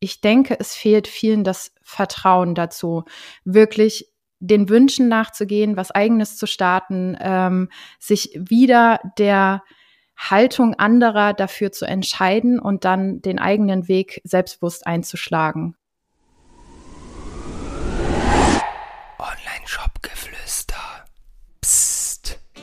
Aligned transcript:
ich 0.00 0.20
denke, 0.20 0.58
es 0.58 0.74
fehlt 0.74 1.06
vielen 1.06 1.44
das 1.44 1.72
Vertrauen 1.82 2.54
dazu, 2.54 3.04
wirklich 3.44 4.10
den 4.40 4.70
Wünschen 4.70 5.08
nachzugehen, 5.08 5.76
was 5.76 5.90
eigenes 5.90 6.36
zu 6.36 6.46
starten, 6.46 7.16
ähm, 7.20 7.68
sich 7.98 8.30
wieder 8.34 9.00
der 9.18 9.62
Haltung 10.16 10.74
anderer 10.74 11.34
dafür 11.34 11.72
zu 11.72 11.86
entscheiden 11.86 12.58
und 12.58 12.84
dann 12.84 13.20
den 13.22 13.38
eigenen 13.38 13.88
Weg 13.88 14.20
selbstbewusst 14.24 14.86
einzuschlagen. 14.86 15.76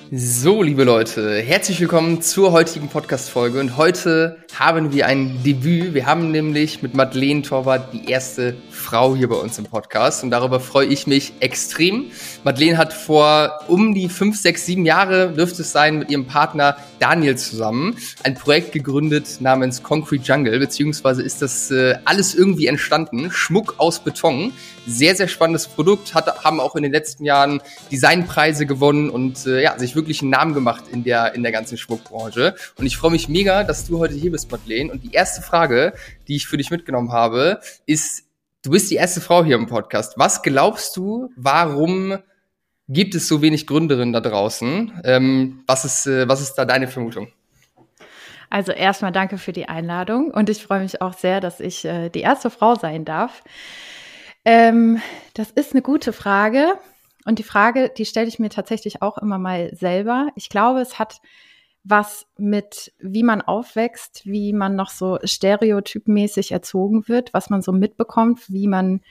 So, 0.09 0.63
liebe 0.63 0.85
Leute, 0.85 1.41
herzlich 1.41 1.81
willkommen 1.81 2.21
zur 2.21 2.53
heutigen 2.53 2.87
Podcast-Folge. 2.87 3.59
Und 3.59 3.75
heute 3.75 4.37
haben 4.57 4.93
wir 4.93 5.05
ein 5.05 5.43
Debüt. 5.43 5.93
Wir 5.93 6.05
haben 6.05 6.31
nämlich 6.31 6.81
mit 6.81 6.93
Madeleine 6.93 7.41
Torwart 7.41 7.93
die 7.93 8.09
erste 8.09 8.55
Frau 8.71 9.17
hier 9.17 9.27
bei 9.27 9.35
uns 9.35 9.59
im 9.59 9.65
Podcast. 9.65 10.23
Und 10.23 10.31
darüber 10.31 10.61
freue 10.61 10.87
ich 10.87 11.07
mich 11.07 11.33
extrem. 11.41 12.05
Madeleine 12.45 12.77
hat 12.77 12.93
vor 12.93 13.59
um 13.67 13.93
die 13.93 14.07
fünf, 14.07 14.39
sechs, 14.39 14.65
sieben 14.65 14.85
Jahre, 14.85 15.33
dürfte 15.33 15.63
es 15.63 15.73
sein, 15.73 15.99
mit 15.99 16.09
ihrem 16.09 16.25
Partner 16.25 16.77
Daniel 16.99 17.37
zusammen 17.37 17.97
ein 18.23 18.35
Projekt 18.35 18.71
gegründet 18.71 19.41
namens 19.41 19.83
Concrete 19.83 20.23
Jungle. 20.23 20.57
Beziehungsweise 20.57 21.21
ist 21.21 21.41
das 21.41 21.69
äh, 21.69 21.95
alles 22.05 22.33
irgendwie 22.33 22.67
entstanden. 22.67 23.29
Schmuck 23.29 23.75
aus 23.77 23.99
Beton. 23.99 24.53
Sehr, 24.89 25.15
sehr 25.15 25.27
spannendes 25.27 25.67
Produkt. 25.67 26.13
Hat, 26.13 26.45
haben 26.45 26.61
auch 26.61 26.77
in 26.77 26.83
den 26.83 26.93
letzten 26.93 27.25
Jahren 27.25 27.61
Designpreise 27.91 28.65
gewonnen 28.65 29.09
und 29.09 29.45
äh, 29.45 29.61
ja, 29.61 29.77
sich 29.77 29.95
wirklich 29.97 30.21
einen 30.21 30.31
Namen 30.31 30.53
gemacht 30.53 30.85
in 30.89 31.03
der, 31.03 31.35
in 31.35 31.43
der 31.43 31.51
ganzen 31.51 31.77
Schmuckbranche. 31.77 32.55
Und 32.77 32.85
ich 32.85 32.95
freue 32.95 33.11
mich 33.11 33.27
mega, 33.27 33.65
dass 33.65 33.85
du 33.85 33.99
heute 33.99 34.13
hier 34.13 34.31
bist, 34.31 34.49
Madeleine. 34.49 34.89
Und 34.89 35.03
die 35.03 35.11
erste 35.11 35.41
Frage, 35.41 35.93
die 36.29 36.37
ich 36.37 36.47
für 36.47 36.55
dich 36.55 36.71
mitgenommen 36.71 37.11
habe, 37.11 37.59
ist, 37.85 38.23
du 38.63 38.71
bist 38.71 38.89
die 38.89 38.95
erste 38.95 39.19
Frau 39.19 39.43
hier 39.43 39.57
im 39.57 39.67
Podcast. 39.67 40.13
Was 40.15 40.41
glaubst 40.41 40.95
du, 40.95 41.31
warum 41.35 42.17
gibt 42.87 43.13
es 43.13 43.27
so 43.27 43.41
wenig 43.41 43.67
Gründerinnen 43.67 44.13
da 44.13 44.21
draußen? 44.21 45.01
Ähm, 45.03 45.63
was, 45.67 45.83
ist, 45.83 46.07
äh, 46.07 46.29
was 46.29 46.41
ist 46.41 46.55
da 46.55 46.63
deine 46.63 46.87
Vermutung? 46.87 47.27
Also 48.49 48.71
erstmal 48.71 49.11
danke 49.11 49.37
für 49.37 49.51
die 49.51 49.67
Einladung 49.67 50.31
und 50.31 50.49
ich 50.49 50.63
freue 50.63 50.79
mich 50.79 51.01
auch 51.01 51.13
sehr, 51.13 51.41
dass 51.41 51.59
ich 51.59 51.83
äh, 51.83 52.09
die 52.09 52.21
erste 52.21 52.49
Frau 52.49 52.75
sein 52.75 53.03
darf. 53.03 53.43
Ähm, 54.47 55.01
das 55.33 55.51
ist 55.51 55.73
eine 55.73 55.81
gute 55.81 56.13
Frage. 56.13 56.79
Und 57.25 57.37
die 57.37 57.43
Frage, 57.43 57.91
die 57.95 58.05
stelle 58.05 58.29
ich 58.29 58.39
mir 58.39 58.49
tatsächlich 58.49 59.01
auch 59.01 59.17
immer 59.17 59.37
mal 59.37 59.75
selber. 59.75 60.29
Ich 60.35 60.47
glaube, 60.47 60.79
es 60.79 60.97
hat 60.97 61.19
was 61.83 62.27
mit, 62.37 62.93
wie 62.97 63.23
man 63.23 63.41
aufwächst, 63.41 64.25
wie 64.25 64.53
man 64.53 64.77
noch 64.77 64.89
so 64.89 65.19
stereotypmäßig 65.21 66.53
erzogen 66.53 67.09
wird, 67.09 67.33
was 67.33 67.49
man 67.49 67.61
so 67.61 67.73
mitbekommt, 67.73 68.49
wie 68.49 68.67
man 68.67 69.01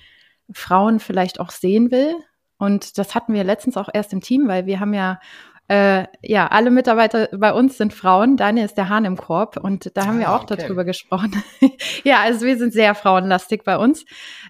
Frauen 0.50 1.00
vielleicht 1.00 1.38
auch 1.38 1.50
sehen 1.50 1.90
will. 1.90 2.14
Und 2.56 2.96
das 2.96 3.14
hatten 3.14 3.34
wir 3.34 3.44
letztens 3.44 3.76
auch 3.76 3.90
erst 3.92 4.14
im 4.14 4.22
Team, 4.22 4.48
weil 4.48 4.64
wir 4.64 4.80
haben 4.80 4.94
ja 4.94 5.20
äh, 5.68 6.06
ja, 6.22 6.46
alle 6.46 6.70
Mitarbeiter 6.70 7.28
bei 7.36 7.52
uns 7.52 7.76
sind 7.76 7.92
Frauen. 7.92 8.38
Daniel 8.38 8.64
ist 8.64 8.78
der 8.78 8.88
Hahn 8.88 9.04
im 9.04 9.18
Korb 9.18 9.58
und 9.58 9.94
da 9.94 10.06
haben 10.06 10.16
ah, 10.16 10.20
wir 10.20 10.32
auch 10.32 10.44
okay. 10.44 10.56
darüber 10.58 10.84
gesprochen. 10.84 11.42
ja, 12.04 12.20
also 12.20 12.46
wir 12.46 12.56
sind 12.56 12.72
sehr 12.72 12.94
frauenlastig 12.94 13.64
bei 13.64 13.76
uns. 13.76 14.06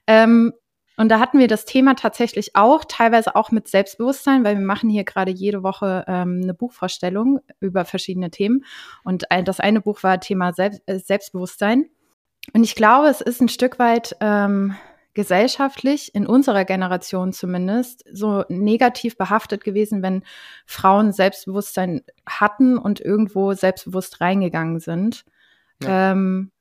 Ähm, 0.07 0.53
und 0.97 1.11
da 1.11 1.20
hatten 1.20 1.39
wir 1.39 1.48
das 1.48 1.66
Thema 1.66 1.94
tatsächlich 1.94 2.56
auch, 2.56 2.84
teilweise 2.86 3.36
auch 3.36 3.50
mit 3.50 3.69
Selbstbewusstsein, 3.69 4.44
weil 4.44 4.58
wir 4.58 4.64
machen 4.64 4.89
hier 4.89 5.05
gerade 5.05 5.30
jede 5.30 5.62
Woche 5.62 6.05
ähm, 6.08 6.41
eine 6.42 6.55
Buchvorstellung 6.55 7.41
über 7.61 7.84
verschiedene 7.84 8.30
Themen. 8.30 8.64
Und 9.05 9.30
ein, 9.30 9.44
das 9.44 9.61
eine 9.61 9.83
Buch 9.83 10.02
war 10.02 10.20
Thema 10.20 10.52
Selbst, 10.55 10.83
äh, 10.86 10.98
Selbstbewusstsein. 10.98 11.86
Und 12.55 12.64
ich 12.64 12.74
glaube, 12.74 13.08
es 13.08 13.20
ist 13.20 13.42
ein 13.42 13.48
Stück 13.48 13.78
weit 13.78 14.17
ähm, 14.20 14.74
gesellschaftlich, 15.12 16.14
in 16.14 16.27
unserer 16.27 16.64
Generation 16.64 17.33
zumindest, 17.33 18.05
so 18.11 18.44
negativ 18.48 19.19
behaftet 19.19 19.64
gewesen, 19.64 20.02
wenn 20.02 20.22
Frauen 20.64 21.12
Selbstbewusstsein 21.12 22.02
hatten 22.27 22.78
und 22.78 23.01
irgendwo 23.01 23.52
selbstbewusst 23.52 24.20
reingegangen 24.20 24.80
sind. 24.80 25.24
Ja. 25.83 26.13
Ähm, 26.13 26.52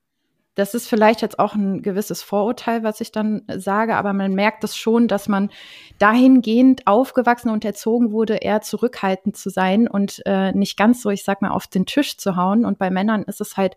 das 0.56 0.74
ist 0.74 0.88
vielleicht 0.88 1.22
jetzt 1.22 1.38
auch 1.38 1.54
ein 1.54 1.82
gewisses 1.82 2.24
Vorurteil, 2.24 2.84
was 2.84 3.02
ich 3.02 3.12
dann 3.12 3.44
sage, 3.48 3.96
aber 3.96 4.14
man 4.14 4.34
merkt 4.34 4.64
es 4.64 4.72
das 4.72 4.78
schon, 4.78 5.08
dass 5.08 5.28
man 5.28 5.52
dahingehend 6.00 6.88
aufgewachsen 6.88 7.50
und 7.50 7.66
erzogen 7.66 8.12
wurde, 8.12 8.38
eher 8.38 8.62
zurückhaltend 8.62 9.36
zu 9.36 9.50
sein 9.50 9.88
und 9.88 10.22
äh, 10.26 10.54
nicht 10.54 10.78
ganz 10.78 11.02
so, 11.02 11.10
ich 11.10 11.24
sag 11.24 11.42
mal, 11.42 11.52
auf 11.52 11.68
den 11.68 11.86
Tisch 11.86 12.18
zu 12.18 12.38
hauen. 12.38 12.66
Und 12.66 12.80
bei 12.80 12.90
Männern 12.90 13.24
ist 13.24 13.42
es 13.42 13.58
halt 13.58 13.76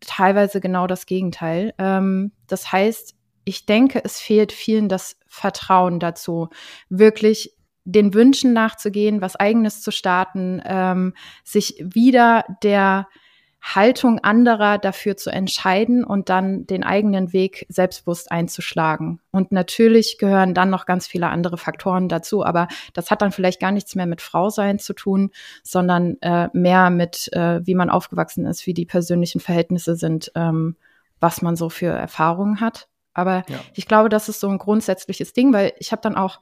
teilweise 0.00 0.60
genau 0.60 0.88
das 0.88 1.06
Gegenteil. 1.06 1.72
Ähm, 1.78 2.32
das 2.48 2.72
heißt, 2.72 3.14
ich 3.44 3.66
denke, 3.66 4.02
es 4.04 4.20
fehlt 4.20 4.52
vielen 4.52 4.88
das 4.88 5.16
Vertrauen 5.28 6.00
dazu, 6.00 6.48
wirklich 6.88 7.56
den 7.84 8.14
Wünschen 8.14 8.52
nachzugehen, 8.52 9.20
was 9.20 9.36
eigenes 9.36 9.82
zu 9.82 9.90
starten, 9.90 10.60
ähm, 10.64 11.14
sich 11.44 11.76
wieder 11.84 12.44
der 12.62 13.08
Haltung 13.62 14.18
anderer 14.18 14.78
dafür 14.78 15.16
zu 15.16 15.30
entscheiden 15.30 16.02
und 16.02 16.28
dann 16.28 16.66
den 16.66 16.82
eigenen 16.82 17.32
Weg 17.32 17.64
selbstbewusst 17.68 18.32
einzuschlagen. 18.32 19.20
Und 19.30 19.52
natürlich 19.52 20.18
gehören 20.18 20.52
dann 20.52 20.68
noch 20.68 20.84
ganz 20.84 21.06
viele 21.06 21.28
andere 21.28 21.56
Faktoren 21.56 22.08
dazu, 22.08 22.44
aber 22.44 22.66
das 22.92 23.12
hat 23.12 23.22
dann 23.22 23.30
vielleicht 23.30 23.60
gar 23.60 23.70
nichts 23.70 23.94
mehr 23.94 24.06
mit 24.06 24.20
Frau 24.20 24.50
sein 24.50 24.80
zu 24.80 24.94
tun, 24.94 25.30
sondern 25.62 26.20
äh, 26.22 26.48
mehr 26.52 26.90
mit, 26.90 27.32
äh, 27.34 27.64
wie 27.64 27.76
man 27.76 27.88
aufgewachsen 27.88 28.46
ist, 28.46 28.66
wie 28.66 28.74
die 28.74 28.84
persönlichen 28.84 29.40
Verhältnisse 29.40 29.94
sind, 29.94 30.32
ähm, 30.34 30.74
was 31.20 31.40
man 31.40 31.54
so 31.54 31.68
für 31.68 31.92
Erfahrungen 31.92 32.60
hat. 32.60 32.88
Aber 33.14 33.44
ja. 33.48 33.60
ich 33.74 33.86
glaube, 33.86 34.08
das 34.08 34.28
ist 34.28 34.40
so 34.40 34.48
ein 34.48 34.58
grundsätzliches 34.58 35.34
Ding, 35.34 35.52
weil 35.52 35.72
ich 35.78 35.92
habe 35.92 36.02
dann 36.02 36.16
auch, 36.16 36.40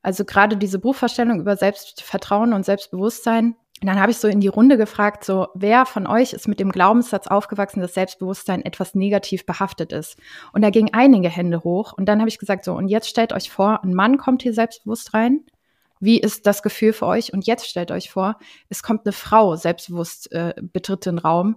also 0.00 0.24
gerade 0.24 0.56
diese 0.56 0.78
Buchvorstellung 0.78 1.40
über 1.40 1.56
Selbstvertrauen 1.56 2.52
und 2.52 2.64
Selbstbewusstsein, 2.64 3.56
und 3.82 3.88
dann 3.88 4.00
habe 4.00 4.12
ich 4.12 4.18
so 4.18 4.28
in 4.28 4.38
die 4.38 4.46
Runde 4.46 4.76
gefragt, 4.76 5.24
so, 5.24 5.48
wer 5.54 5.86
von 5.86 6.06
euch 6.06 6.32
ist 6.34 6.46
mit 6.46 6.60
dem 6.60 6.70
Glaubenssatz 6.70 7.26
aufgewachsen, 7.26 7.80
dass 7.80 7.94
Selbstbewusstsein 7.94 8.64
etwas 8.64 8.94
negativ 8.94 9.44
behaftet 9.44 9.92
ist? 9.92 10.16
Und 10.52 10.62
da 10.62 10.70
gingen 10.70 10.90
einige 10.92 11.28
Hände 11.28 11.64
hoch. 11.64 11.92
Und 11.92 12.06
dann 12.06 12.20
habe 12.20 12.28
ich 12.28 12.38
gesagt, 12.38 12.64
so, 12.64 12.74
und 12.74 12.86
jetzt 12.86 13.08
stellt 13.08 13.32
euch 13.32 13.50
vor, 13.50 13.82
ein 13.82 13.92
Mann 13.92 14.18
kommt 14.18 14.42
hier 14.42 14.54
selbstbewusst 14.54 15.14
rein. 15.14 15.40
Wie 15.98 16.20
ist 16.20 16.46
das 16.46 16.62
Gefühl 16.62 16.92
für 16.92 17.06
euch? 17.06 17.32
Und 17.32 17.48
jetzt 17.48 17.66
stellt 17.66 17.90
euch 17.90 18.08
vor, 18.08 18.38
es 18.68 18.84
kommt 18.84 19.04
eine 19.04 19.12
Frau 19.12 19.56
selbstbewusst, 19.56 20.30
äh, 20.30 20.54
betritt 20.60 21.04
den 21.04 21.18
Raum. 21.18 21.56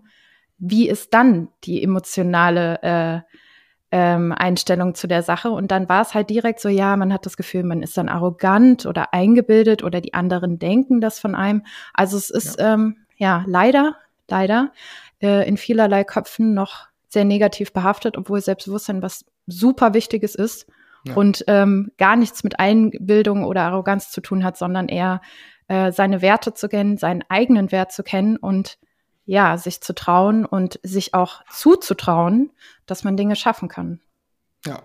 Wie 0.57 0.89
ist 0.89 1.13
dann 1.13 1.49
die 1.63 1.83
emotionale 1.83 2.81
äh, 2.81 3.35
ähm, 3.91 4.31
Einstellung 4.31 4.95
zu 4.95 5.07
der 5.07 5.23
Sache. 5.23 5.51
Und 5.51 5.71
dann 5.71 5.87
war 5.89 6.01
es 6.01 6.13
halt 6.13 6.29
direkt 6.29 6.59
so, 6.59 6.69
ja, 6.69 6.97
man 6.97 7.13
hat 7.13 7.25
das 7.25 7.37
Gefühl, 7.37 7.63
man 7.63 7.81
ist 7.81 7.97
dann 7.97 8.09
arrogant 8.09 8.85
oder 8.85 9.13
eingebildet 9.13 9.83
oder 9.83 10.01
die 10.01 10.13
anderen 10.13 10.59
denken 10.59 11.01
das 11.01 11.19
von 11.19 11.35
einem. 11.35 11.63
Also 11.93 12.17
es 12.17 12.29
ist 12.29 12.59
ja, 12.59 12.73
ähm, 12.73 12.97
ja 13.17 13.43
leider, 13.47 13.95
leider 14.29 14.71
äh, 15.21 15.47
in 15.47 15.57
vielerlei 15.57 16.03
Köpfen 16.03 16.53
noch 16.53 16.87
sehr 17.07 17.25
negativ 17.25 17.71
behaftet, 17.71 18.17
obwohl 18.17 18.41
Selbstbewusstsein 18.41 19.01
was 19.01 19.25
super 19.47 19.93
Wichtiges 19.93 20.35
ist 20.35 20.67
ja. 21.05 21.13
und 21.13 21.45
ähm, 21.47 21.91
gar 21.97 22.15
nichts 22.15 22.43
mit 22.43 22.59
Einbildung 22.59 23.45
oder 23.45 23.63
Arroganz 23.63 24.11
zu 24.11 24.21
tun 24.21 24.43
hat, 24.43 24.57
sondern 24.57 24.87
eher 24.89 25.21
äh, 25.67 25.91
seine 25.91 26.21
Werte 26.21 26.53
zu 26.53 26.67
kennen, 26.67 26.97
seinen 26.97 27.23
eigenen 27.29 27.71
Wert 27.71 27.91
zu 27.91 28.03
kennen 28.03 28.37
und 28.37 28.77
ja, 29.25 29.57
sich 29.57 29.81
zu 29.81 29.93
trauen 29.93 30.45
und 30.45 30.79
sich 30.83 31.13
auch 31.13 31.41
zuzutrauen, 31.49 32.51
dass 32.85 33.03
man 33.03 33.17
Dinge 33.17 33.35
schaffen 33.35 33.67
kann. 33.69 33.99
Ja, 34.67 34.81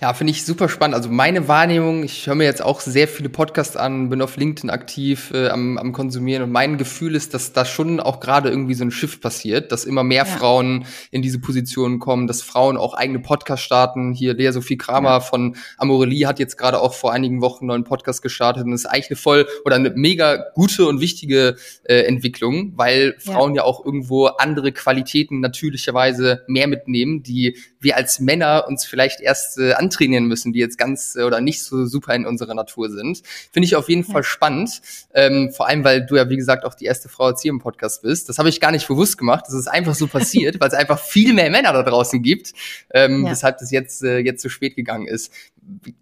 ja 0.00 0.14
finde 0.14 0.30
ich 0.30 0.44
super 0.44 0.68
spannend. 0.68 0.94
Also 0.94 1.08
meine 1.10 1.48
Wahrnehmung, 1.48 2.04
ich 2.04 2.26
höre 2.26 2.36
mir 2.36 2.44
jetzt 2.44 2.62
auch 2.62 2.80
sehr 2.80 3.08
viele 3.08 3.28
Podcasts 3.28 3.76
an, 3.76 4.08
bin 4.08 4.22
auf 4.22 4.36
LinkedIn 4.36 4.70
aktiv 4.70 5.32
äh, 5.34 5.48
am, 5.48 5.76
am 5.76 5.92
Konsumieren 5.92 6.44
und 6.44 6.52
mein 6.52 6.78
Gefühl 6.78 7.16
ist, 7.16 7.34
dass 7.34 7.52
da 7.52 7.64
schon 7.64 7.98
auch 7.98 8.20
gerade 8.20 8.48
irgendwie 8.48 8.74
so 8.74 8.84
ein 8.84 8.92
Shift 8.92 9.20
passiert, 9.20 9.72
dass 9.72 9.84
immer 9.84 10.04
mehr 10.04 10.24
ja. 10.24 10.36
Frauen 10.36 10.86
in 11.10 11.20
diese 11.20 11.40
Positionen 11.40 11.98
kommen, 11.98 12.28
dass 12.28 12.42
Frauen 12.42 12.76
auch 12.76 12.94
eigene 12.94 13.18
Podcasts 13.18 13.64
starten. 13.64 14.12
Hier 14.12 14.34
Lea 14.34 14.52
Sophie 14.52 14.78
Kramer 14.78 15.08
ja. 15.08 15.20
von 15.20 15.56
Amorelie 15.78 16.26
hat 16.26 16.38
jetzt 16.38 16.56
gerade 16.56 16.80
auch 16.80 16.94
vor 16.94 17.12
einigen 17.12 17.40
Wochen 17.40 17.64
einen 17.64 17.68
neuen 17.68 17.84
Podcast 17.84 18.22
gestartet 18.22 18.64
und 18.64 18.70
das 18.70 18.82
ist 18.82 18.86
eigentlich 18.86 19.10
eine 19.10 19.16
voll 19.16 19.46
oder 19.64 19.74
eine 19.74 19.90
mega 19.90 20.44
gute 20.54 20.86
und 20.86 21.00
wichtige 21.00 21.56
äh, 21.84 22.02
Entwicklung, 22.02 22.74
weil 22.76 23.16
Frauen 23.18 23.54
ja. 23.54 23.62
ja 23.62 23.64
auch 23.64 23.84
irgendwo 23.84 24.26
andere 24.26 24.70
Qualitäten 24.70 25.40
natürlicherweise 25.40 26.44
mehr 26.46 26.68
mitnehmen, 26.68 27.24
die 27.24 27.56
wir 27.84 27.96
als 27.96 28.18
Männer 28.18 28.64
uns 28.66 28.84
vielleicht 28.84 29.20
erst 29.20 29.58
äh, 29.58 29.74
antrainieren 29.74 30.24
müssen, 30.24 30.52
die 30.52 30.58
jetzt 30.58 30.78
ganz 30.78 31.14
äh, 31.14 31.22
oder 31.22 31.40
nicht 31.40 31.62
so 31.62 31.86
super 31.86 32.14
in 32.14 32.26
unserer 32.26 32.54
Natur 32.54 32.90
sind. 32.90 33.22
Finde 33.52 33.66
ich 33.66 33.76
auf 33.76 33.88
jeden 33.88 34.04
ja. 34.04 34.12
Fall 34.12 34.24
spannend. 34.24 34.80
Ähm, 35.12 35.52
vor 35.52 35.68
allem, 35.68 35.84
weil 35.84 36.04
du 36.04 36.16
ja, 36.16 36.28
wie 36.28 36.36
gesagt, 36.36 36.64
auch 36.64 36.74
die 36.74 36.86
erste 36.86 37.08
Frau 37.08 37.30
jetzt 37.30 37.42
hier 37.42 37.50
im 37.50 37.60
Podcast 37.60 38.02
bist. 38.02 38.28
Das 38.28 38.38
habe 38.38 38.48
ich 38.48 38.60
gar 38.60 38.72
nicht 38.72 38.88
bewusst 38.88 39.18
gemacht. 39.18 39.44
Das 39.46 39.54
ist 39.54 39.68
einfach 39.68 39.94
so 39.94 40.06
passiert, 40.06 40.58
weil 40.60 40.68
es 40.68 40.74
einfach 40.74 40.98
viel 40.98 41.32
mehr 41.32 41.50
Männer 41.50 41.72
da 41.72 41.82
draußen 41.82 42.22
gibt, 42.22 42.52
ähm, 42.92 43.24
ja. 43.24 43.30
weshalb 43.30 43.58
das 43.58 43.70
jetzt, 43.70 44.02
äh, 44.02 44.18
jetzt 44.18 44.42
zu 44.42 44.48
spät 44.48 44.74
gegangen 44.74 45.06
ist. 45.06 45.32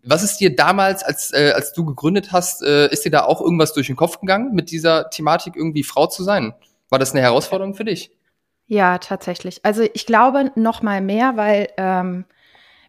Was 0.03 0.23
ist 0.23 0.39
dir 0.39 0.57
damals, 0.57 1.03
als, 1.03 1.33
äh, 1.33 1.53
als 1.55 1.73
du 1.73 1.85
gegründet 1.85 2.33
hast, 2.33 2.63
äh, 2.63 2.91
ist 2.91 3.05
dir 3.05 3.11
da 3.11 3.25
auch 3.25 3.41
irgendwas 3.41 3.73
durch 3.73 3.89
den 3.89 3.97
Kopf 3.97 4.21
gegangen, 4.21 4.55
mit 4.55 4.71
dieser 4.71 5.11
Thematik 5.11 5.57
irgendwie 5.57 5.83
Frau 5.83 6.07
zu 6.07 6.25
sein? 6.25 6.55
War 6.89 6.99
das 6.99 7.13
eine 7.13 7.21
Herausforderung 7.21 7.75
für 7.75 7.85
dich? 7.85 8.11
Ja, 8.73 8.97
tatsächlich. 8.97 9.63
Also 9.67 9.83
ich 9.93 10.07
glaube 10.07 10.51
noch 10.55 10.81
mal 10.81 11.03
mehr, 11.03 11.37
weil 11.37 11.69
ähm, 11.77 12.25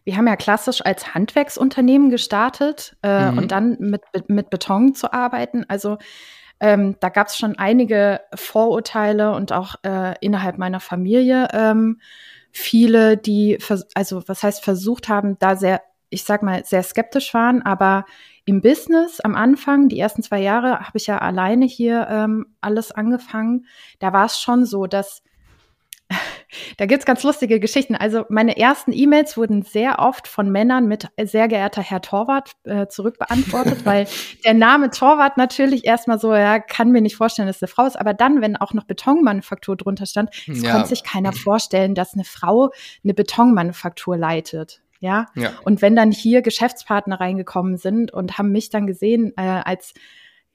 wir 0.04 0.16
haben 0.16 0.26
ja 0.26 0.34
klassisch 0.34 0.80
als 0.82 1.14
Handwerksunternehmen 1.14 2.08
gestartet 2.08 2.96
äh, 3.02 3.30
mhm. 3.30 3.36
und 3.36 3.52
dann 3.52 3.76
mit, 3.80 4.00
mit 4.28 4.48
Beton 4.48 4.94
zu 4.94 5.12
arbeiten. 5.12 5.66
Also 5.68 5.98
ähm, 6.58 6.96
da 7.00 7.10
gab 7.10 7.26
es 7.26 7.36
schon 7.36 7.58
einige 7.58 8.22
Vorurteile 8.34 9.34
und 9.34 9.52
auch 9.52 9.74
äh, 9.82 10.14
innerhalb 10.22 10.56
meiner 10.56 10.80
Familie 10.80 11.48
ähm, 11.52 12.00
viele, 12.50 13.18
die, 13.18 13.58
also 13.94 14.26
was 14.26 14.42
heißt 14.42 14.64
versucht 14.64 15.10
haben, 15.10 15.38
da 15.38 15.54
sehr, 15.54 15.82
ich 16.08 16.24
sag 16.24 16.42
mal, 16.42 16.64
sehr 16.64 16.82
skeptisch 16.82 17.34
waren, 17.34 17.60
aber 17.60 18.06
im 18.46 18.62
Business 18.62 19.20
am 19.20 19.34
Anfang, 19.34 19.90
die 19.90 20.00
ersten 20.00 20.22
zwei 20.22 20.40
Jahre, 20.40 20.80
habe 20.80 20.96
ich 20.96 21.08
ja 21.08 21.18
alleine 21.18 21.66
hier 21.66 22.06
ähm, 22.08 22.46
alles 22.62 22.90
angefangen. 22.90 23.66
Da 23.98 24.14
war 24.14 24.24
es 24.24 24.40
schon 24.40 24.64
so, 24.64 24.86
dass 24.86 25.22
da 26.76 26.86
gibt's 26.86 27.06
ganz 27.06 27.22
lustige 27.22 27.60
Geschichten. 27.60 27.94
Also 27.94 28.24
meine 28.28 28.56
ersten 28.56 28.92
E-Mails 28.92 29.36
wurden 29.36 29.62
sehr 29.62 29.98
oft 29.98 30.28
von 30.28 30.50
Männern 30.50 30.86
mit 30.86 31.08
sehr 31.22 31.48
geehrter 31.48 31.82
Herr 31.82 32.00
Torwart 32.00 32.52
äh, 32.64 32.86
zurückbeantwortet, 32.86 33.78
weil 33.84 34.06
der 34.44 34.54
Name 34.54 34.90
Torwart 34.90 35.36
natürlich 35.36 35.84
erstmal 35.84 36.18
so, 36.18 36.34
ja, 36.34 36.58
kann 36.58 36.90
mir 36.90 37.00
nicht 37.00 37.16
vorstellen, 37.16 37.46
dass 37.46 37.56
es 37.56 37.62
eine 37.62 37.68
Frau 37.68 37.86
ist. 37.86 37.98
Aber 37.98 38.14
dann, 38.14 38.40
wenn 38.40 38.56
auch 38.56 38.72
noch 38.72 38.84
Betonmanufaktur 38.84 39.76
drunter 39.76 40.06
stand, 40.06 40.30
ja. 40.46 40.72
konnte 40.72 40.88
sich 40.88 41.04
keiner 41.04 41.32
vorstellen, 41.32 41.94
dass 41.94 42.14
eine 42.14 42.24
Frau 42.24 42.70
eine 43.02 43.14
Betonmanufaktur 43.14 44.16
leitet. 44.16 44.80
Ja? 45.00 45.26
ja. 45.34 45.52
Und 45.64 45.82
wenn 45.82 45.94
dann 45.94 46.10
hier 46.10 46.42
Geschäftspartner 46.42 47.20
reingekommen 47.20 47.76
sind 47.76 48.10
und 48.12 48.38
haben 48.38 48.52
mich 48.52 48.70
dann 48.70 48.86
gesehen 48.86 49.32
äh, 49.36 49.42
als 49.42 49.92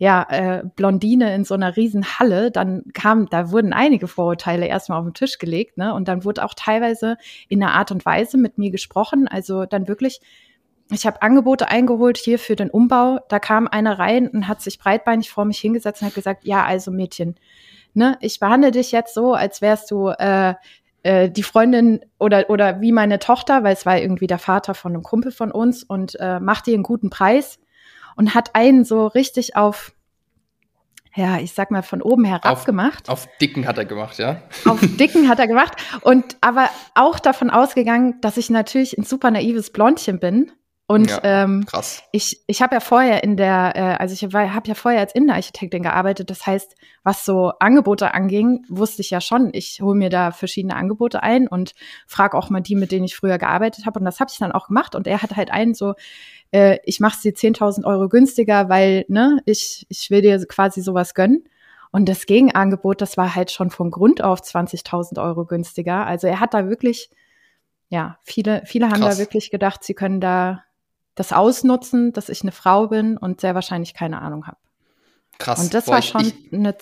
ja, 0.01 0.25
äh, 0.29 0.63
Blondine 0.77 1.35
in 1.35 1.43
so 1.43 1.53
einer 1.53 1.75
riesen 1.75 2.05
Halle, 2.17 2.51
dann 2.51 2.83
kam, 2.93 3.27
da 3.29 3.51
wurden 3.51 3.73
einige 3.73 4.07
Vorurteile 4.07 4.65
erstmal 4.65 4.97
auf 4.97 5.05
den 5.05 5.13
Tisch 5.13 5.37
gelegt, 5.39 5.77
ne? 5.77 5.93
Und 5.93 6.07
dann 6.07 6.23
wurde 6.23 6.45
auch 6.45 6.53
teilweise 6.55 7.17
in 7.49 7.61
einer 7.61 7.73
Art 7.73 7.91
und 7.91 8.05
Weise 8.05 8.37
mit 8.37 8.57
mir 8.57 8.71
gesprochen. 8.71 9.27
Also 9.27 9.65
dann 9.65 9.89
wirklich, 9.89 10.21
ich 10.89 11.05
habe 11.05 11.21
Angebote 11.21 11.67
eingeholt 11.67 12.17
hier 12.17 12.39
für 12.39 12.55
den 12.55 12.69
Umbau. 12.69 13.19
Da 13.27 13.39
kam 13.39 13.67
einer 13.67 13.99
rein 13.99 14.29
und 14.29 14.47
hat 14.47 14.61
sich 14.61 14.79
breitbeinig 14.79 15.29
vor 15.29 15.43
mich 15.43 15.59
hingesetzt 15.59 16.01
und 16.01 16.07
hat 16.07 16.15
gesagt, 16.15 16.45
ja, 16.45 16.63
also 16.63 16.91
Mädchen, 16.91 17.35
ne, 17.93 18.17
ich 18.21 18.39
behandle 18.39 18.71
dich 18.71 18.93
jetzt 18.93 19.13
so, 19.13 19.33
als 19.33 19.61
wärst 19.61 19.91
du 19.91 20.07
äh, 20.17 20.53
äh, 21.03 21.29
die 21.29 21.43
Freundin 21.43 21.99
oder, 22.19 22.49
oder 22.49 22.79
wie 22.79 22.93
meine 22.93 23.19
Tochter, 23.19 23.65
weil 23.65 23.73
es 23.73 23.85
war 23.85 23.99
irgendwie 23.99 24.27
der 24.27 24.39
Vater 24.39 24.75
von 24.75 24.93
einem 24.93 25.03
Kumpel 25.03 25.33
von 25.33 25.51
uns 25.51 25.83
und 25.83 26.17
äh, 26.21 26.39
macht 26.39 26.67
dir 26.67 26.75
einen 26.75 26.83
guten 26.83 27.09
Preis 27.09 27.59
und 28.19 28.35
hat 28.35 28.53
einen 28.53 28.83
so 28.83 29.07
richtig 29.07 29.55
auf, 29.55 29.93
ja, 31.15 31.37
ich 31.37 31.53
sag 31.53 31.71
mal, 31.71 31.83
von 31.83 32.01
oben 32.01 32.25
herab 32.25 32.51
auf, 32.51 32.65
gemacht. 32.65 33.07
Auf 33.07 33.29
Dicken 33.39 33.65
hat 33.65 33.77
er 33.77 33.85
gemacht, 33.85 34.19
ja? 34.19 34.41
Auf 34.65 34.81
Dicken 34.81 35.29
hat 35.29 35.39
er 35.39 35.47
gemacht 35.47 35.77
und 36.01 36.35
aber 36.41 36.69
auch 36.95 37.17
davon 37.19 37.49
ausgegangen, 37.49 38.19
dass 38.19 38.35
ich 38.35 38.49
natürlich 38.49 38.97
ein 38.97 39.05
super 39.05 39.31
naives 39.31 39.71
Blondchen 39.71 40.19
bin 40.19 40.51
und 40.89 41.11
ja, 41.11 41.19
ähm, 41.21 41.67
krass. 41.67 42.01
ich, 42.11 42.41
ich 42.47 42.63
habe 42.63 42.73
ja 42.73 42.79
vorher 42.79 43.23
in 43.23 43.37
der, 43.37 43.73
äh, 43.75 44.01
also 44.01 44.15
ich 44.15 44.23
habe 44.33 44.67
ja 44.67 44.73
vorher 44.73 45.01
als 45.01 45.13
Innenarchitektin 45.13 45.83
gearbeitet. 45.83 46.31
Das 46.31 46.47
heißt, 46.47 46.73
was 47.03 47.25
so 47.25 47.51
Angebote 47.59 48.15
anging, 48.15 48.65
wusste 48.69 49.03
ich 49.03 49.11
ja 49.11 49.21
schon. 49.21 49.51
Ich 49.53 49.81
hole 49.83 49.95
mir 49.95 50.09
da 50.09 50.31
verschiedene 50.31 50.75
Angebote 50.75 51.21
ein 51.21 51.47
und 51.47 51.75
frage 52.07 52.35
auch 52.35 52.49
mal 52.49 52.61
die, 52.61 52.73
mit 52.73 52.91
denen 52.91 53.05
ich 53.05 53.15
früher 53.15 53.37
gearbeitet 53.37 53.85
habe. 53.85 53.99
Und 53.99 54.05
das 54.05 54.19
habe 54.19 54.31
ich 54.31 54.39
dann 54.39 54.51
auch 54.51 54.69
gemacht. 54.69 54.95
Und 54.95 55.05
er 55.05 55.21
hat 55.21 55.35
halt 55.35 55.51
einen 55.51 55.75
so, 55.75 55.93
äh, 56.49 56.79
ich 56.85 56.99
mache 56.99 57.19
sie 57.21 57.33
10.000 57.33 57.85
Euro 57.85 58.09
günstiger, 58.09 58.67
weil 58.67 59.05
ne, 59.09 59.43
ich, 59.45 59.85
ich 59.89 60.09
will 60.09 60.23
dir 60.23 60.43
quasi 60.47 60.81
sowas 60.81 61.13
gönnen. 61.13 61.43
Und 61.91 62.09
das 62.09 62.25
Gegenangebot, 62.25 62.99
das 62.99 63.15
war 63.15 63.35
halt 63.35 63.51
schon 63.51 63.69
von 63.69 63.91
Grund 63.91 64.23
auf 64.23 64.41
20.000 64.41 65.21
Euro 65.23 65.45
günstiger. 65.45 66.07
Also 66.07 66.25
er 66.25 66.39
hat 66.39 66.55
da 66.55 66.67
wirklich, 66.67 67.11
ja, 67.89 68.17
viele, 68.23 68.63
viele 68.65 68.89
haben 68.89 69.01
Krass. 69.01 69.17
da 69.17 69.21
wirklich 69.21 69.51
gedacht, 69.51 69.83
sie 69.83 69.93
können 69.93 70.19
da 70.19 70.63
das 71.15 71.33
ausnutzen, 71.33 72.13
dass 72.13 72.29
ich 72.29 72.41
eine 72.41 72.51
Frau 72.51 72.87
bin 72.87 73.17
und 73.17 73.41
sehr 73.41 73.55
wahrscheinlich 73.55 73.93
keine 73.93 74.21
Ahnung 74.21 74.47
habe. 74.47 74.57
Krass. 75.37 75.59
Und 75.59 75.73
das 75.73 75.85
Boah, 75.85 75.93
war 75.93 76.01
schon 76.01 76.21
ich, 76.21 76.53
eine 76.53 76.75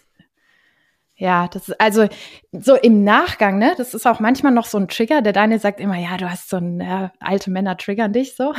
ja, 1.20 1.48
das 1.48 1.68
ist 1.68 1.82
also 1.82 2.08
so 2.52 2.76
im 2.76 3.04
Nachgang, 3.04 3.58
ne? 3.58 3.74
Das 3.76 3.96
ist 3.96 4.06
auch 4.06 4.20
manchmal 4.20 4.52
noch 4.52 4.68
so 4.68 4.78
ein 4.78 4.88
Trigger. 4.88 5.24
Der 5.24 5.34
Daniel 5.34 5.60
sagt 5.60 5.80
immer, 5.80 5.98
ja, 5.98 6.16
du 6.16 6.30
hast 6.30 6.48
so 6.48 6.58
ein 6.58 6.80
ja, 6.80 7.12
alte 7.20 7.50
Männer 7.50 7.76
triggern 7.76 8.14
dich 8.14 8.36
so. 8.36 8.54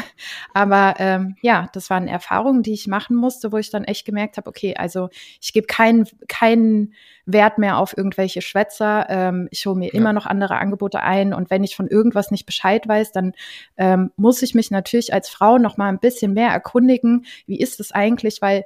Aber 0.55 0.94
ähm, 0.99 1.37
ja, 1.40 1.69
das 1.72 1.88
waren 1.88 2.08
Erfahrungen, 2.08 2.64
die 2.64 2.72
ich 2.72 2.88
machen 2.88 3.14
musste, 3.14 3.52
wo 3.52 3.58
ich 3.58 3.70
dann 3.70 3.84
echt 3.84 4.05
gemerkt 4.05 4.38
habe, 4.38 4.49
okay, 4.49 4.75
also 4.76 5.08
ich 5.40 5.52
gebe 5.52 5.69
keinen 5.69 6.08
keinen 6.26 6.94
Wert 7.26 7.58
mehr 7.58 7.78
auf 7.78 7.96
irgendwelche 7.96 8.43
Schwätzer. 8.43 9.06
Ähm, 9.08 9.49
ich 9.52 9.64
hole 9.64 9.78
mir 9.78 9.93
ja. 9.93 9.94
immer 9.94 10.12
noch 10.12 10.26
andere 10.26 10.56
Angebote 10.56 11.00
ein 11.00 11.34
und 11.34 11.50
wenn 11.50 11.62
ich 11.62 11.76
von 11.76 11.87
irgendwas 11.87 12.32
nicht 12.32 12.44
Bescheid 12.44 12.88
weiß, 12.88 13.12
dann 13.12 13.34
ähm, 13.76 14.10
muss 14.16 14.43
ich 14.43 14.56
mich 14.56 14.72
natürlich 14.72 15.14
als 15.14 15.28
Frau 15.28 15.58
noch 15.58 15.76
mal 15.76 15.90
ein 15.90 16.00
bisschen 16.00 16.32
mehr 16.32 16.50
erkundigen. 16.50 17.25
Wie 17.46 17.60
ist 17.60 17.78
es 17.78 17.93
eigentlich? 17.93 18.43
Weil 18.43 18.64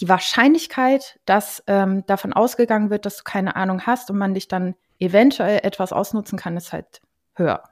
die 0.00 0.08
Wahrscheinlichkeit, 0.08 1.18
dass 1.24 1.62
ähm, 1.66 2.04
davon 2.06 2.32
ausgegangen 2.32 2.90
wird, 2.90 3.06
dass 3.06 3.18
du 3.18 3.24
keine 3.24 3.56
Ahnung 3.56 3.86
hast 3.86 4.10
und 4.10 4.18
man 4.18 4.34
dich 4.34 4.48
dann 4.48 4.74
eventuell 4.98 5.60
etwas 5.62 5.92
ausnutzen 5.92 6.38
kann, 6.38 6.56
ist 6.56 6.72
halt 6.72 7.00
höher. 7.34 7.62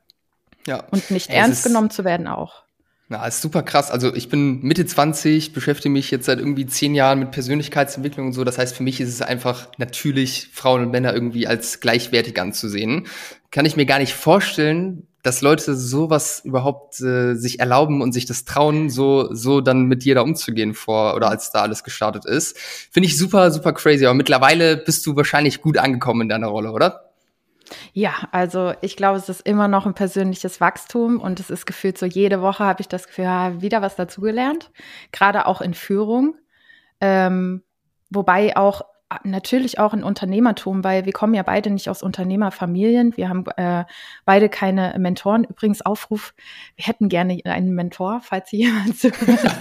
Ja. 0.67 0.85
Und 0.91 1.11
nicht 1.11 1.29
ja, 1.31 1.37
ernst 1.37 1.65
genommen 1.65 1.91
zu 1.91 2.05
werden 2.05 2.27
auch. 2.27 2.65
Na, 3.09 3.27
ist 3.27 3.43
super 3.43 3.63
krass. 3.63 3.91
Also 3.91 4.15
ich 4.15 4.31
bin 4.31 4.63
Mitte 4.63 4.87
20, 4.87 5.53
beschäftige 5.53 5.93
mich 5.93 6.11
jetzt 6.11 6.25
seit 6.25 6.39
irgendwie 6.39 6.65
zehn 6.65 6.95
Jahren 6.95 7.19
mit 7.19 7.33
Persönlichkeitsentwicklung 7.33 8.29
und 8.29 8.33
so. 8.33 8.45
Das 8.45 8.57
heißt, 8.57 8.75
für 8.75 8.83
mich 8.83 8.99
ist 9.01 9.11
es 9.11 9.21
einfach 9.21 9.69
natürlich, 9.77 10.49
Frauen 10.53 10.85
und 10.85 10.91
Männer 10.91 11.13
irgendwie 11.13 11.47
als 11.47 11.81
gleichwertig 11.81 12.41
anzusehen. 12.41 13.07
Kann 13.55 13.67
ich 13.67 13.77
mir 13.77 13.87
gar 13.87 14.01
nicht 14.01 14.15
vorstellen, 14.15 15.07
dass 15.23 15.41
Leute 15.41 15.77
sowas 15.77 16.41
überhaupt 16.45 17.01
äh, 17.01 17.35
sich 17.37 17.61
erlauben 17.61 18.03
und 18.03 18.11
sich 18.11 18.27
das 18.27 18.45
trauen, 18.45 18.91
so 18.91 19.33
so 19.33 19.61
dann 19.61 19.85
mit 19.85 20.03
dir 20.03 20.17
da 20.17 20.23
umzugehen 20.23 20.75
vor 20.75 21.15
oder 21.15 21.31
als 21.31 21.53
da 21.53 21.63
alles 21.63 21.85
gestartet 21.85 22.25
ist. 22.25 22.59
Finde 22.59 23.07
ich 23.07 23.17
super 23.17 23.53
super 23.53 23.73
crazy. 23.73 24.07
Aber 24.07 24.15
mittlerweile 24.15 24.77
bist 24.77 25.07
du 25.07 25.15
wahrscheinlich 25.15 25.63
gut 25.63 25.79
angekommen 25.79 26.23
in 26.23 26.29
deiner 26.31 26.49
Rolle, 26.49 26.73
oder? 26.73 27.13
Ja, 27.93 28.29
also 28.33 28.73
ich 28.81 28.97
glaube, 28.97 29.19
es 29.19 29.29
ist 29.29 29.47
immer 29.47 29.69
noch 29.69 29.87
ein 29.87 29.95
persönliches 29.95 30.61
Wachstum 30.61 31.21
und 31.21 31.39
es 31.39 31.49
ist 31.49 31.65
gefühlt 31.65 31.97
so, 31.97 32.07
jede 32.07 32.43
Woche 32.43 32.65
habe 32.65 32.81
ich 32.81 32.89
das 32.89 33.07
Gefühl, 33.07 33.27
ja, 33.27 33.63
wieder 33.63 33.83
was 33.83 33.95
dazugelernt, 33.95 34.73
gerade 35.13 35.47
auch 35.47 35.61
in 35.61 35.75
Führung. 35.75 36.35
Ähm, 37.01 37.63
wobei 38.11 38.57
auch 38.57 38.83
natürlich 39.23 39.79
auch 39.79 39.95
in 39.95 40.03
Unternehmertum, 40.03 40.83
weil 40.83 41.05
wir 41.05 41.13
kommen 41.13 41.35
ja 41.35 41.43
beide 41.43 41.71
nicht 41.71 41.89
aus 41.89 42.03
Unternehmerfamilien. 42.03 43.17
Wir 43.17 43.29
haben 43.29 43.45
äh, 43.57 43.85
beide 44.25 44.49
keine 44.49 44.95
Mentoren. 44.99 45.45
Übrigens 45.45 45.83
Aufruf, 45.83 46.35
wir 46.77 46.87
hätten 46.87 47.09
gerne 47.09 47.41
einen 47.45 47.75
Mentor, 47.75 48.21
falls 48.23 48.51
hier 48.51 48.69
jemand 48.69 48.99
zuhört. 48.99 49.57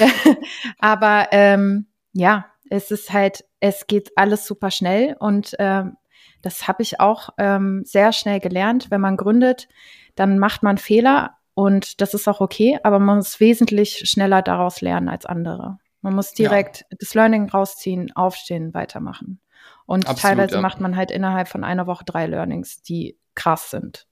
Aber 0.78 1.28
ähm, 1.30 1.86
ja, 2.12 2.46
es 2.68 2.90
ist 2.90 3.12
halt, 3.12 3.44
es 3.60 3.86
geht 3.86 4.12
alles 4.16 4.46
super 4.46 4.70
schnell 4.70 5.16
und 5.18 5.54
ähm, 5.58 5.96
das 6.42 6.68
habe 6.68 6.82
ich 6.82 7.00
auch 7.00 7.30
ähm, 7.38 7.82
sehr 7.84 8.12
schnell 8.12 8.40
gelernt. 8.40 8.90
Wenn 8.90 9.00
man 9.00 9.16
gründet, 9.16 9.68
dann 10.14 10.38
macht 10.38 10.62
man 10.62 10.78
Fehler 10.78 11.36
und 11.54 12.00
das 12.00 12.14
ist 12.14 12.28
auch 12.28 12.40
okay, 12.40 12.78
aber 12.82 12.98
man 12.98 13.18
muss 13.18 13.40
wesentlich 13.40 14.08
schneller 14.08 14.42
daraus 14.42 14.80
lernen 14.80 15.08
als 15.08 15.26
andere. 15.26 15.78
Man 16.02 16.14
muss 16.14 16.32
direkt 16.32 16.80
ja. 16.90 16.96
das 16.98 17.14
Learning 17.14 17.48
rausziehen, 17.48 18.14
aufstehen, 18.16 18.72
weitermachen. 18.74 19.40
Und 19.86 20.06
Absolut, 20.06 20.20
teilweise 20.20 20.54
ja. 20.56 20.60
macht 20.60 20.80
man 20.80 20.96
halt 20.96 21.10
innerhalb 21.10 21.48
von 21.48 21.64
einer 21.64 21.86
Woche 21.86 22.04
drei 22.04 22.26
Learnings, 22.26 22.82
die 22.82 23.18
krass 23.34 23.70
sind. 23.70 24.06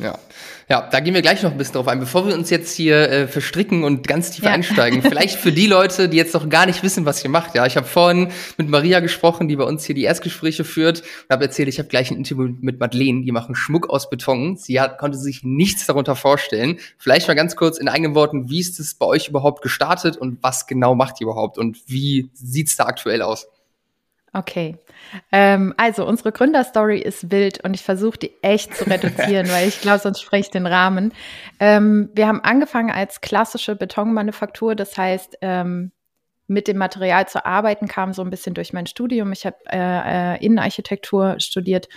Ja. 0.00 0.18
ja, 0.68 0.88
da 0.90 1.00
gehen 1.00 1.14
wir 1.14 1.22
gleich 1.22 1.42
noch 1.42 1.50
ein 1.52 1.58
bisschen 1.58 1.74
drauf 1.74 1.88
ein. 1.88 2.00
Bevor 2.00 2.26
wir 2.26 2.34
uns 2.34 2.50
jetzt 2.50 2.74
hier 2.74 3.10
äh, 3.10 3.28
verstricken 3.28 3.84
und 3.84 4.06
ganz 4.06 4.30
tief 4.30 4.44
ja. 4.44 4.50
einsteigen, 4.50 5.02
vielleicht 5.02 5.38
für 5.38 5.52
die 5.52 5.66
Leute, 5.66 6.08
die 6.08 6.16
jetzt 6.16 6.34
noch 6.34 6.48
gar 6.48 6.66
nicht 6.66 6.82
wissen, 6.82 7.04
was 7.04 7.22
ihr 7.22 7.30
macht. 7.30 7.54
Ja, 7.54 7.66
ich 7.66 7.76
habe 7.76 7.86
vorhin 7.86 8.30
mit 8.56 8.68
Maria 8.68 9.00
gesprochen, 9.00 9.48
die 9.48 9.56
bei 9.56 9.64
uns 9.64 9.84
hier 9.84 9.94
die 9.94 10.04
Erstgespräche 10.04 10.64
führt 10.64 11.00
und 11.00 11.30
habe 11.30 11.44
erzählt, 11.44 11.68
ich 11.68 11.78
habe 11.78 11.88
gleich 11.88 12.10
ein 12.10 12.16
Interview 12.16 12.48
mit 12.60 12.80
Madeleine, 12.80 13.22
die 13.22 13.32
machen 13.32 13.54
Schmuck 13.54 13.90
aus 13.90 14.08
Beton. 14.10 14.56
Sie 14.56 14.80
hat, 14.80 14.98
konnte 14.98 15.18
sich 15.18 15.44
nichts 15.44 15.86
darunter 15.86 16.16
vorstellen. 16.16 16.78
Vielleicht 16.98 17.28
mal 17.28 17.34
ganz 17.34 17.56
kurz 17.56 17.78
in 17.78 17.88
eigenen 17.88 18.14
Worten, 18.14 18.50
wie 18.50 18.60
ist 18.60 18.80
es 18.80 18.94
bei 18.94 19.06
euch 19.06 19.28
überhaupt 19.28 19.62
gestartet 19.62 20.16
und 20.16 20.42
was 20.42 20.66
genau 20.66 20.94
macht 20.94 21.20
ihr 21.20 21.26
überhaupt 21.26 21.58
und 21.58 21.78
wie 21.86 22.30
sieht's 22.34 22.76
da 22.76 22.84
aktuell 22.84 23.22
aus? 23.22 23.48
Okay. 24.32 24.78
Ähm, 25.32 25.74
also, 25.76 26.06
unsere 26.06 26.32
Gründerstory 26.32 26.98
ist 27.00 27.30
wild 27.30 27.62
und 27.64 27.74
ich 27.74 27.82
versuche 27.82 28.18
die 28.18 28.42
echt 28.42 28.74
zu 28.74 28.84
reduzieren, 28.84 29.48
weil 29.50 29.68
ich 29.68 29.80
glaube, 29.80 29.98
sonst 29.98 30.20
spreche 30.20 30.46
ich 30.46 30.50
den 30.50 30.66
Rahmen. 30.66 31.12
Ähm, 31.58 32.10
wir 32.14 32.26
haben 32.26 32.40
angefangen 32.42 32.90
als 32.90 33.20
klassische 33.20 33.76
Betonmanufaktur, 33.76 34.74
das 34.74 34.96
heißt, 34.96 35.38
ähm, 35.42 35.92
mit 36.50 36.66
dem 36.66 36.78
Material 36.78 37.28
zu 37.28 37.46
arbeiten 37.46 37.86
kam 37.86 38.12
so 38.12 38.22
ein 38.22 38.30
bisschen 38.30 38.54
durch 38.54 38.72
mein 38.72 38.86
Studium. 38.86 39.30
Ich 39.30 39.46
habe 39.46 39.56
äh, 39.70 40.34
äh, 40.34 40.44
Innenarchitektur 40.44 41.36
studiert 41.38 41.88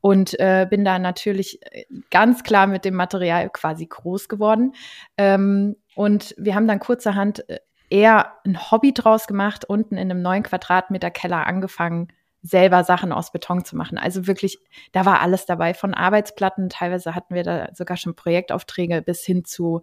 und 0.00 0.38
äh, 0.38 0.66
bin 0.70 0.84
da 0.84 0.98
natürlich 0.98 1.60
äh, 1.72 1.84
ganz 2.10 2.44
klar 2.44 2.68
mit 2.68 2.84
dem 2.84 2.94
Material 2.94 3.50
quasi 3.50 3.86
groß 3.86 4.28
geworden. 4.28 4.72
Ähm, 5.16 5.76
und 5.96 6.34
wir 6.38 6.54
haben 6.54 6.68
dann 6.68 6.78
kurzerhand 6.78 7.48
äh, 7.48 7.58
eher 7.90 8.34
ein 8.44 8.70
Hobby 8.70 8.94
draus 8.94 9.26
gemacht, 9.26 9.64
unten 9.64 9.96
in 9.96 10.10
einem 10.10 10.22
neun 10.22 10.44
Quadratmeter 10.44 11.10
Keller 11.10 11.46
angefangen, 11.46 12.08
selber 12.42 12.84
Sachen 12.84 13.12
aus 13.12 13.32
Beton 13.32 13.64
zu 13.64 13.76
machen. 13.76 13.98
Also 13.98 14.26
wirklich, 14.26 14.58
da 14.92 15.04
war 15.04 15.20
alles 15.20 15.46
dabei, 15.46 15.74
von 15.74 15.92
Arbeitsplatten, 15.92 16.68
teilweise 16.68 17.14
hatten 17.14 17.34
wir 17.34 17.42
da 17.42 17.68
sogar 17.74 17.96
schon 17.96 18.14
Projektaufträge 18.14 19.02
bis 19.02 19.24
hin 19.24 19.44
zu 19.44 19.82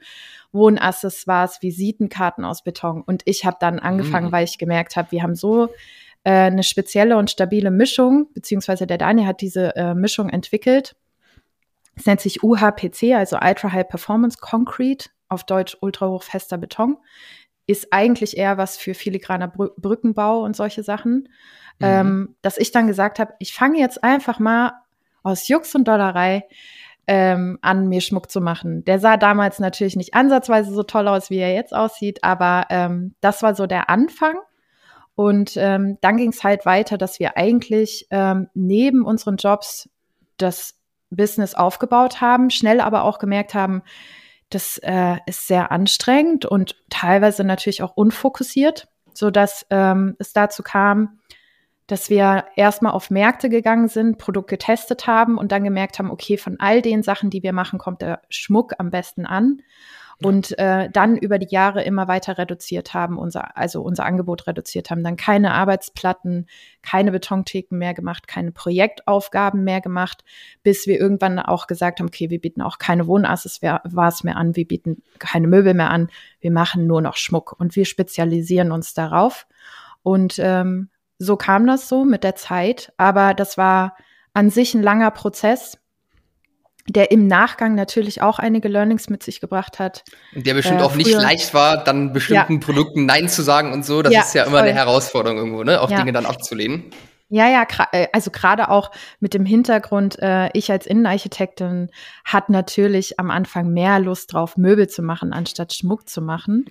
Wohnaccessoires, 0.52 1.62
Visitenkarten 1.62 2.46
aus 2.46 2.64
Beton. 2.64 3.02
Und 3.02 3.24
ich 3.26 3.46
habe 3.46 3.58
dann 3.60 3.80
angefangen, 3.80 4.28
mhm. 4.28 4.32
weil 4.32 4.46
ich 4.46 4.58
gemerkt 4.58 4.96
habe, 4.96 5.12
wir 5.12 5.22
haben 5.22 5.36
so 5.36 5.70
äh, 6.24 6.32
eine 6.32 6.64
spezielle 6.64 7.18
und 7.18 7.30
stabile 7.30 7.72
Mischung, 7.72 8.28
beziehungsweise 8.34 8.88
der 8.88 8.98
Daniel 8.98 9.28
hat 9.28 9.42
diese 9.42 9.76
äh, 9.76 9.94
Mischung 9.94 10.30
entwickelt. 10.30 10.96
Es 11.96 12.06
nennt 12.06 12.22
sich 12.22 12.44
UHPC, 12.44 13.16
also 13.16 13.38
Ultra 13.42 13.72
High 13.72 13.88
Performance 13.88 14.38
Concrete, 14.40 15.10
auf 15.28 15.44
Deutsch 15.44 15.78
ultrahochfester 15.82 16.58
Beton. 16.58 16.98
Ist 17.68 17.88
eigentlich 17.92 18.38
eher 18.38 18.58
was 18.58 18.78
für 18.78 18.94
filigraner 18.94 19.48
Br 19.48 19.70
Brückenbau 19.78 20.42
und 20.42 20.56
solche 20.56 20.84
Sachen. 20.84 21.30
Mhm. 21.80 21.86
Ähm, 21.86 22.36
dass 22.42 22.58
ich 22.58 22.72
dann 22.72 22.88
gesagt 22.88 23.20
habe, 23.20 23.34
ich 23.40 23.54
fange 23.54 23.80
jetzt 23.80 24.04
einfach 24.04 24.40
mal 24.40 24.74
aus 25.24 25.48
Jux 25.48 25.74
und 25.76 25.88
Dollerei 25.88 26.46
ähm, 27.08 27.60
an, 27.62 27.88
mir 27.88 28.02
Schmuck 28.02 28.32
zu 28.32 28.42
machen. 28.42 28.84
Der 28.86 29.00
sah 29.00 29.18
damals 29.18 29.60
natürlich 29.60 29.96
nicht 29.96 30.14
ansatzweise 30.14 30.74
so 30.74 30.84
toll 30.84 31.08
aus, 31.08 31.30
wie 31.30 31.38
er 31.38 31.54
jetzt 31.54 31.76
aussieht, 31.76 32.24
aber 32.24 32.66
ähm, 32.70 33.16
das 33.22 33.44
war 33.44 33.56
so 33.56 33.68
der 33.68 33.90
Anfang. 33.90 34.36
Und 35.16 35.56
ähm, 35.56 35.98
dann 36.02 36.18
ging 36.18 36.32
es 36.32 36.44
halt 36.44 36.66
weiter, 36.66 36.98
dass 36.98 37.20
wir 37.20 37.38
eigentlich 37.38 38.08
ähm, 38.12 38.50
neben 38.54 39.06
unseren 39.06 39.38
Jobs 39.38 39.90
das 40.38 40.76
Business 41.10 41.56
aufgebaut 41.56 42.20
haben, 42.20 42.50
schnell 42.50 42.82
aber 42.82 43.04
auch 43.04 43.20
gemerkt 43.20 43.54
haben, 43.54 43.82
das 44.50 44.78
äh, 44.80 45.18
ist 45.26 45.48
sehr 45.48 45.72
anstrengend 45.72 46.46
und 46.46 46.76
teilweise 46.90 47.44
natürlich 47.44 47.82
auch 47.84 47.96
unfokussiert, 47.96 48.88
so 49.14 49.32
dass 49.32 49.66
ähm, 49.70 50.16
es 50.20 50.34
dazu 50.34 50.64
kam, 50.64 51.20
dass 51.88 52.10
wir 52.10 52.46
erstmal 52.56 52.94
auf 52.94 53.12
Märkte 53.12 53.50
gegangen 53.50 53.88
sind, 53.88 54.18
Produkt 54.18 54.50
getestet 54.50 55.08
haben 55.08 55.38
und 55.38 55.52
dann 55.52 55.64
gemerkt 55.64 56.00
haben, 56.00 56.10
okay, 56.10 56.38
von 56.38 56.60
all 56.60 56.82
den 56.82 57.04
Sachen, 57.04 57.30
die 57.30 57.44
wir 57.44 57.54
machen, 57.54 57.78
kommt 57.78 58.02
der 58.02 58.22
Schmuck 58.30 58.74
am 58.80 58.90
besten 58.90 59.26
an 59.26 59.62
und 60.24 60.58
äh, 60.58 60.90
dann 60.90 61.18
über 61.18 61.40
die 61.40 61.54
Jahre 61.54 61.84
immer 61.84 62.08
weiter 62.08 62.38
reduziert 62.38 62.94
haben, 62.94 63.18
unser, 63.18 63.58
also 63.58 63.82
unser 63.82 64.06
Angebot 64.06 64.48
reduziert 64.48 64.90
haben, 64.90 65.04
dann 65.04 65.18
keine 65.18 65.54
Arbeitsplatten, 65.54 66.48
keine 66.82 67.12
Betontheken 67.12 67.78
mehr 67.78 67.94
gemacht, 67.94 68.28
keine 68.28 68.52
Projektaufgaben 68.52 69.64
mehr 69.64 69.82
gemacht, 69.82 70.24
bis 70.64 70.88
wir 70.88 71.00
irgendwann 71.00 71.40
auch 71.40 71.68
gesagt 71.68 72.00
haben, 72.00 72.08
okay, 72.08 72.30
wir 72.30 72.40
bieten 72.40 72.62
auch 72.62 72.78
keine 72.78 73.08
Wohnaccessoires 73.08 74.24
mehr 74.24 74.38
an, 74.38 74.56
wir 74.56 74.68
bieten 74.68 75.04
keine 75.20 75.48
Möbel 75.48 75.74
mehr 75.74 75.90
an, 75.90 76.10
wir 76.40 76.52
machen 76.52 76.88
nur 76.88 77.02
noch 77.02 77.18
Schmuck 77.18 77.54
und 77.60 77.76
wir 77.76 77.86
spezialisieren 77.86 78.72
uns 78.72 78.94
darauf. 78.94 79.48
Und 80.02 80.36
ähm, 80.40 80.90
so 81.18 81.36
kam 81.36 81.68
das 81.68 81.90
so 81.90 82.06
mit 82.06 82.24
der 82.24 82.36
Zeit, 82.36 82.94
aber 82.98 83.34
das 83.34 83.58
war 83.58 83.96
an 84.34 84.50
sich 84.50 84.74
ein 84.74 84.84
langer 84.84 85.12
Prozess 85.12 85.78
der 86.88 87.12
im 87.12 87.28
Nachgang 87.28 87.74
natürlich 87.76 88.22
auch 88.22 88.38
einige 88.38 88.68
Learnings 88.68 89.10
mit 89.10 89.24
sich 89.24 89.42
gebracht 89.42 89.80
hat. 89.80 90.04
Und 90.36 90.46
der 90.46 90.54
bestimmt 90.54 90.82
äh, 90.82 90.84
auch 90.84 90.96
nicht 90.96 91.12
leicht 91.12 91.54
war, 91.54 91.84
dann 91.84 92.14
bestimmten 92.14 92.54
ja. 92.54 92.60
Produkten 92.60 93.06
Nein 93.06 93.28
zu 93.28 93.42
sagen 93.42 93.74
und 93.74 93.86
so. 93.86 94.02
Das 94.02 94.14
ja, 94.14 94.22
ist 94.22 94.36
ja 94.36 94.44
immer 94.44 94.60
voll. 94.60 94.68
eine 94.68 94.74
Herausforderung 94.74 95.38
irgendwo, 95.38 95.64
ne? 95.64 95.82
Auch 95.82 95.90
ja. 95.90 95.98
Dinge 95.98 96.14
dann 96.14 96.26
abzulehnen. 96.26 96.92
Ja, 97.28 97.50
ja, 97.50 97.66
äh, 97.92 98.08
also 98.14 98.30
gerade 98.30 98.70
auch 98.70 98.92
mit 99.20 99.34
dem 99.34 99.46
Hintergrund, 99.46 100.20
äh, 100.22 100.50
ich 100.54 100.72
als 100.72 100.86
Innenarchitektin 100.86 101.90
hat 102.24 102.50
natürlich 102.50 103.20
am 103.20 103.32
Anfang 103.32 103.74
mehr 103.74 104.00
Lust 104.00 104.32
drauf, 104.32 104.58
Möbel 104.58 104.88
zu 104.88 105.02
machen, 105.02 105.34
anstatt 105.34 105.74
Schmuck 105.74 106.08
zu 106.08 106.22
machen. 106.22 106.66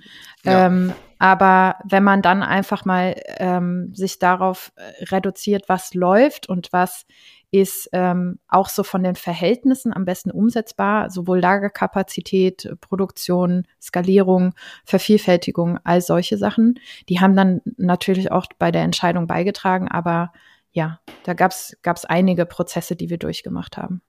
Ja. 0.45 0.67
Ähm, 0.67 0.93
aber 1.19 1.77
wenn 1.85 2.05
man 2.05 2.23
dann 2.23 2.45
einfach 2.45 2.85
mal 2.85 3.21
ähm, 3.39 3.93
sich 3.95 4.21
darauf 4.21 4.71
äh, 4.77 5.05
reduziert, 5.07 5.65
was 5.69 5.93
läuft 5.93 6.49
und 6.49 6.73
was 6.73 7.05
ist 7.55 7.89
ähm, 7.93 8.41
auch 8.49 8.69
so 8.69 8.83
von 8.83 9.05
den 9.05 9.15
Verhältnissen 9.15 9.93
am 9.95 10.05
besten 10.05 10.33
umsetzbar, 10.33 11.09
sowohl 11.09 11.39
Lagerkapazität, 11.39 12.69
Produktion, 12.81 13.69
Skalierung, 13.81 14.55
Vervielfältigung, 14.85 15.79
all 15.85 16.01
solche 16.01 16.37
Sachen. 16.37 16.81
Die 17.09 17.21
haben 17.21 17.37
dann 17.37 17.61
natürlich 17.77 18.33
auch 18.33 18.47
bei 18.59 18.73
der 18.73 18.83
Entscheidung 18.83 19.29
beigetragen, 19.29 19.87
aber 19.89 20.33
ja, 20.73 20.99
da 21.23 21.35
gab 21.35 21.53
es 21.53 22.05
einige 22.05 22.45
Prozesse, 22.45 22.97
die 22.97 23.09
wir 23.09 23.19
durchgemacht 23.19 23.77
haben. 23.77 24.03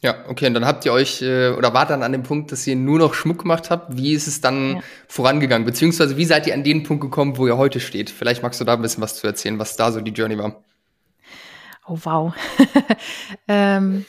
Ja, 0.00 0.26
okay, 0.28 0.46
und 0.46 0.54
dann 0.54 0.64
habt 0.64 0.84
ihr 0.84 0.92
euch 0.92 1.20
äh, 1.22 1.48
oder 1.48 1.74
wart 1.74 1.90
dann 1.90 2.04
an 2.04 2.12
dem 2.12 2.22
Punkt, 2.22 2.52
dass 2.52 2.64
ihr 2.68 2.76
nur 2.76 3.00
noch 3.00 3.14
Schmuck 3.14 3.40
gemacht 3.40 3.70
habt. 3.70 3.96
Wie 3.96 4.12
ist 4.12 4.28
es 4.28 4.40
dann 4.40 4.76
ja. 4.76 4.80
vorangegangen? 5.08 5.66
Beziehungsweise 5.66 6.16
wie 6.16 6.24
seid 6.24 6.46
ihr 6.46 6.54
an 6.54 6.62
den 6.62 6.84
Punkt 6.84 7.00
gekommen, 7.00 7.36
wo 7.36 7.48
ihr 7.48 7.56
heute 7.56 7.80
steht? 7.80 8.08
Vielleicht 8.08 8.44
magst 8.44 8.60
du 8.60 8.64
da 8.64 8.74
ein 8.74 8.82
bisschen 8.82 9.02
was 9.02 9.16
zu 9.16 9.26
erzählen, 9.26 9.58
was 9.58 9.74
da 9.74 9.90
so 9.90 10.00
die 10.00 10.12
Journey 10.12 10.38
war. 10.38 10.62
Oh, 11.88 11.98
wow. 12.04 12.34
ähm, 13.48 14.04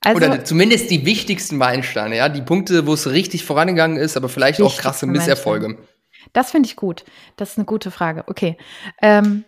also, 0.00 0.16
Oder 0.16 0.44
zumindest 0.44 0.90
die 0.90 1.06
wichtigsten 1.06 1.56
Meilensteine, 1.56 2.16
ja, 2.16 2.28
die 2.28 2.42
Punkte, 2.42 2.86
wo 2.86 2.94
es 2.94 3.10
richtig 3.10 3.44
vorangegangen 3.44 3.96
ist, 3.96 4.16
aber 4.16 4.28
vielleicht 4.28 4.60
auch 4.60 4.76
krasse 4.76 5.06
Misserfolge. 5.06 5.78
Das 6.32 6.50
finde 6.50 6.68
ich 6.68 6.76
gut. 6.76 7.04
Das 7.36 7.52
ist 7.52 7.58
eine 7.58 7.64
gute 7.64 7.90
Frage. 7.90 8.24
Okay. 8.26 8.56
Ähm, 9.00 9.44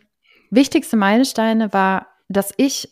wichtigste 0.51 0.97
Meilensteine 0.97 1.73
war, 1.73 2.07
dass 2.29 2.53
ich 2.57 2.89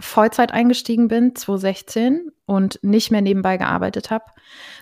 Vollzeit 0.00 0.52
eingestiegen 0.52 1.08
bin, 1.08 1.36
2016 1.36 2.32
und 2.46 2.80
nicht 2.82 3.10
mehr 3.10 3.20
nebenbei 3.20 3.56
gearbeitet 3.56 4.10
habe. 4.10 4.24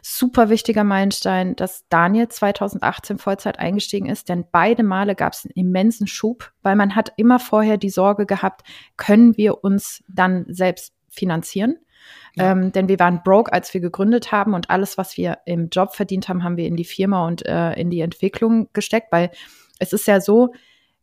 Super 0.02 0.48
wichtiger 0.48 0.84
Meilenstein, 0.84 1.56
dass 1.56 1.86
Daniel 1.88 2.28
2018 2.28 3.18
Vollzeit 3.18 3.58
eingestiegen 3.58 4.06
ist, 4.06 4.28
denn 4.28 4.44
beide 4.50 4.82
Male 4.82 5.14
gab 5.14 5.32
es 5.34 5.44
einen 5.44 5.52
immensen 5.54 6.06
Schub, 6.06 6.52
weil 6.62 6.76
man 6.76 6.94
hat 6.94 7.12
immer 7.16 7.38
vorher 7.38 7.76
die 7.76 7.90
Sorge 7.90 8.26
gehabt, 8.26 8.62
können 8.96 9.36
wir 9.36 9.64
uns 9.64 10.02
dann 10.08 10.46
selbst 10.48 10.94
finanzieren? 11.08 11.76
Ja. 12.34 12.52
Ähm, 12.52 12.72
denn 12.72 12.88
wir 12.88 12.98
waren 12.98 13.22
broke, 13.22 13.52
als 13.52 13.74
wir 13.74 13.80
gegründet 13.80 14.32
haben 14.32 14.54
und 14.54 14.70
alles, 14.70 14.96
was 14.96 15.16
wir 15.16 15.38
im 15.44 15.68
Job 15.70 15.94
verdient 15.94 16.28
haben, 16.28 16.44
haben 16.44 16.56
wir 16.56 16.66
in 16.66 16.76
die 16.76 16.84
Firma 16.84 17.26
und 17.26 17.44
äh, 17.44 17.72
in 17.72 17.90
die 17.90 18.00
Entwicklung 18.00 18.68
gesteckt, 18.72 19.08
weil 19.10 19.30
es 19.78 19.92
ist 19.92 20.06
ja 20.06 20.20
so, 20.20 20.52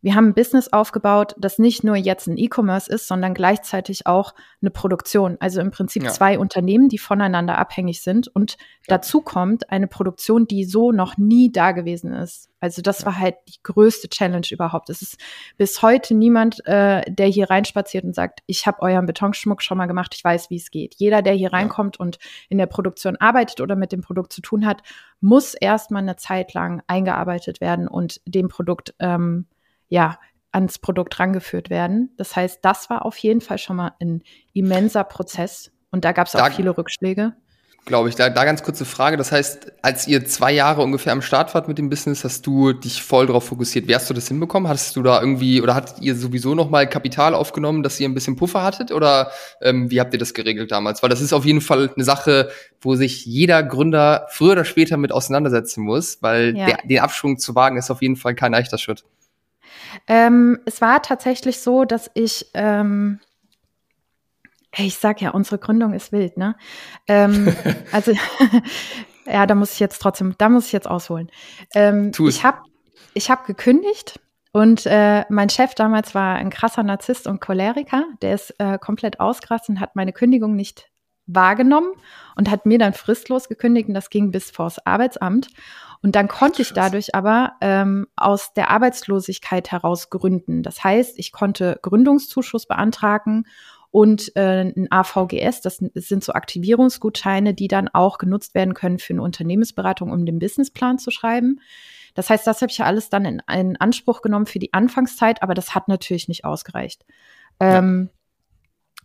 wir 0.02 0.14
haben 0.14 0.28
ein 0.28 0.34
Business 0.34 0.72
aufgebaut, 0.72 1.34
das 1.38 1.58
nicht 1.58 1.82
nur 1.82 1.96
jetzt 1.96 2.28
ein 2.28 2.36
E-Commerce 2.36 2.92
ist, 2.92 3.08
sondern 3.08 3.34
gleichzeitig 3.34 4.06
auch 4.06 4.34
eine 4.60 4.70
Produktion. 4.70 5.36
Also 5.40 5.60
im 5.60 5.70
Prinzip 5.70 6.04
ja. 6.04 6.10
zwei 6.10 6.38
Unternehmen, 6.38 6.88
die 6.88 6.98
voneinander 6.98 7.58
abhängig 7.58 8.02
sind. 8.02 8.28
Und 8.28 8.52
ja. 8.52 8.96
dazu 8.96 9.20
kommt 9.22 9.70
eine 9.70 9.88
Produktion, 9.88 10.46
die 10.46 10.64
so 10.64 10.92
noch 10.92 11.16
nie 11.16 11.50
da 11.50 11.72
gewesen 11.72 12.12
ist. 12.12 12.50
Also 12.60 12.82
das 12.82 13.00
ja. 13.00 13.06
war 13.06 13.18
halt 13.18 13.36
die 13.48 13.62
größte 13.62 14.08
Challenge 14.08 14.46
überhaupt. 14.50 14.90
Es 14.90 15.02
ist 15.02 15.18
bis 15.56 15.82
heute 15.82 16.14
niemand, 16.14 16.64
äh, 16.66 17.02
der 17.10 17.26
hier 17.26 17.50
reinspaziert 17.50 18.04
und 18.04 18.14
sagt, 18.14 18.40
ich 18.46 18.66
habe 18.66 18.82
euren 18.82 19.06
Betonschmuck 19.06 19.62
schon 19.62 19.78
mal 19.78 19.86
gemacht, 19.86 20.14
ich 20.14 20.22
weiß, 20.22 20.50
wie 20.50 20.56
es 20.56 20.70
geht. 20.70 20.94
Jeder, 20.96 21.22
der 21.22 21.34
hier 21.34 21.52
reinkommt 21.52 21.98
und 21.98 22.18
in 22.48 22.58
der 22.58 22.66
Produktion 22.66 23.16
arbeitet 23.16 23.60
oder 23.60 23.76
mit 23.76 23.92
dem 23.92 24.02
Produkt 24.02 24.32
zu 24.32 24.40
tun 24.40 24.66
hat, 24.66 24.82
muss 25.20 25.54
erstmal 25.54 26.02
eine 26.02 26.16
Zeit 26.16 26.54
lang 26.54 26.82
eingearbeitet 26.86 27.60
werden 27.60 27.88
und 27.88 28.20
dem 28.26 28.48
Produkt 28.48 28.94
ähm, 28.98 29.46
ja, 29.88 30.18
ans 30.52 30.78
Produkt 30.78 31.18
rangeführt 31.20 31.70
werden. 31.70 32.12
Das 32.16 32.34
heißt, 32.34 32.60
das 32.62 32.88
war 32.88 33.04
auf 33.04 33.18
jeden 33.18 33.40
Fall 33.40 33.58
schon 33.58 33.76
mal 33.76 33.92
ein 34.00 34.22
immenser 34.52 35.04
Prozess 35.04 35.70
und 35.90 36.04
da 36.04 36.12
gab 36.12 36.26
es 36.26 36.34
auch 36.34 36.50
viele 36.50 36.76
Rückschläge. 36.76 37.34
Glaube 37.86 38.08
ich. 38.08 38.16
Da, 38.16 38.28
da 38.30 38.44
ganz 38.44 38.64
kurze 38.64 38.84
Frage. 38.84 39.16
Das 39.16 39.30
heißt, 39.30 39.72
als 39.80 40.08
ihr 40.08 40.26
zwei 40.26 40.50
Jahre 40.50 40.82
ungefähr 40.82 41.12
am 41.12 41.22
Start 41.22 41.54
wart 41.54 41.68
mit 41.68 41.78
dem 41.78 41.88
Business, 41.88 42.24
hast 42.24 42.44
du 42.44 42.72
dich 42.72 43.00
voll 43.00 43.28
darauf 43.28 43.44
fokussiert. 43.44 43.86
Wie 43.86 43.94
hast 43.94 44.10
du 44.10 44.14
das 44.14 44.26
hinbekommen? 44.26 44.68
Hattest 44.68 44.96
du 44.96 45.04
da 45.04 45.20
irgendwie 45.20 45.62
oder 45.62 45.76
hattet 45.76 46.02
ihr 46.02 46.16
sowieso 46.16 46.56
noch 46.56 46.68
mal 46.68 46.88
Kapital 46.88 47.32
aufgenommen, 47.32 47.84
dass 47.84 48.00
ihr 48.00 48.08
ein 48.08 48.14
bisschen 48.14 48.34
Puffer 48.34 48.64
hattet? 48.64 48.90
Oder 48.90 49.30
ähm, 49.62 49.88
wie 49.88 50.00
habt 50.00 50.12
ihr 50.12 50.18
das 50.18 50.34
geregelt 50.34 50.72
damals? 50.72 51.00
Weil 51.04 51.10
das 51.10 51.20
ist 51.20 51.32
auf 51.32 51.44
jeden 51.44 51.60
Fall 51.60 51.92
eine 51.94 52.04
Sache, 52.04 52.50
wo 52.80 52.96
sich 52.96 53.24
jeder 53.24 53.62
Gründer 53.62 54.26
früher 54.30 54.52
oder 54.52 54.64
später 54.64 54.96
mit 54.96 55.12
auseinandersetzen 55.12 55.84
muss, 55.84 56.20
weil 56.22 56.56
ja. 56.56 56.66
der, 56.66 56.78
den 56.82 56.98
Abschwung 56.98 57.38
zu 57.38 57.54
wagen 57.54 57.78
ist 57.78 57.92
auf 57.92 58.02
jeden 58.02 58.16
Fall 58.16 58.34
kein 58.34 58.50
leichter 58.50 58.78
Schritt. 58.78 59.04
Ähm, 60.06 60.60
es 60.66 60.80
war 60.80 61.02
tatsächlich 61.02 61.60
so, 61.60 61.84
dass 61.84 62.10
ich, 62.14 62.50
ähm, 62.54 63.20
ich 64.76 64.96
sag 64.96 65.20
ja, 65.20 65.30
unsere 65.30 65.58
Gründung 65.58 65.92
ist 65.92 66.12
wild, 66.12 66.36
ne? 66.36 66.56
Ähm, 67.08 67.54
also, 67.92 68.12
ja, 69.26 69.46
da 69.46 69.54
muss 69.54 69.72
ich 69.72 69.80
jetzt 69.80 70.00
trotzdem, 70.00 70.34
da 70.38 70.48
muss 70.48 70.66
ich 70.66 70.72
jetzt 70.72 70.88
ausholen. 70.88 71.30
Ähm, 71.74 72.12
ich 72.26 72.44
habe 72.44 72.58
ich 73.14 73.30
hab 73.30 73.46
gekündigt 73.46 74.20
und 74.52 74.86
äh, 74.86 75.24
mein 75.28 75.50
Chef 75.50 75.74
damals 75.74 76.14
war 76.14 76.36
ein 76.36 76.50
krasser 76.50 76.82
Narzisst 76.82 77.26
und 77.26 77.40
Choleriker. 77.40 78.04
Der 78.22 78.34
ist 78.34 78.54
äh, 78.58 78.78
komplett 78.78 79.20
ausgerastet 79.20 79.70
und 79.70 79.80
hat 79.80 79.96
meine 79.96 80.12
Kündigung 80.12 80.56
nicht 80.56 80.90
wahrgenommen 81.26 81.92
und 82.36 82.50
hat 82.50 82.66
mir 82.66 82.78
dann 82.78 82.92
fristlos 82.92 83.48
gekündigt 83.48 83.88
und 83.88 83.94
das 83.94 84.10
ging 84.10 84.30
bis 84.30 84.50
vors 84.50 84.78
Arbeitsamt. 84.86 85.48
Und 86.06 86.14
dann 86.14 86.28
konnte 86.28 86.62
ich 86.62 86.72
dadurch 86.72 87.16
aber 87.16 87.54
ähm, 87.60 88.06
aus 88.14 88.52
der 88.52 88.70
Arbeitslosigkeit 88.70 89.72
heraus 89.72 90.08
gründen. 90.08 90.62
Das 90.62 90.84
heißt, 90.84 91.18
ich 91.18 91.32
konnte 91.32 91.80
Gründungszuschuss 91.82 92.66
beantragen 92.66 93.42
und 93.90 94.30
äh, 94.36 94.60
ein 94.60 94.86
AVGS, 94.88 95.62
das 95.62 95.78
sind 95.78 96.22
so 96.22 96.32
Aktivierungsgutscheine, 96.32 97.54
die 97.54 97.66
dann 97.66 97.88
auch 97.88 98.18
genutzt 98.18 98.54
werden 98.54 98.72
können 98.72 99.00
für 99.00 99.14
eine 99.14 99.22
Unternehmensberatung, 99.22 100.12
um 100.12 100.24
den 100.24 100.38
Businessplan 100.38 101.00
zu 101.00 101.10
schreiben. 101.10 101.60
Das 102.14 102.30
heißt, 102.30 102.46
das 102.46 102.62
habe 102.62 102.70
ich 102.70 102.78
ja 102.78 102.86
alles 102.86 103.10
dann 103.10 103.24
in, 103.24 103.42
in 103.52 103.76
Anspruch 103.76 104.22
genommen 104.22 104.46
für 104.46 104.60
die 104.60 104.72
Anfangszeit, 104.72 105.42
aber 105.42 105.54
das 105.54 105.74
hat 105.74 105.88
natürlich 105.88 106.28
nicht 106.28 106.44
ausgereicht. 106.44 107.04
Ähm, 107.58 108.10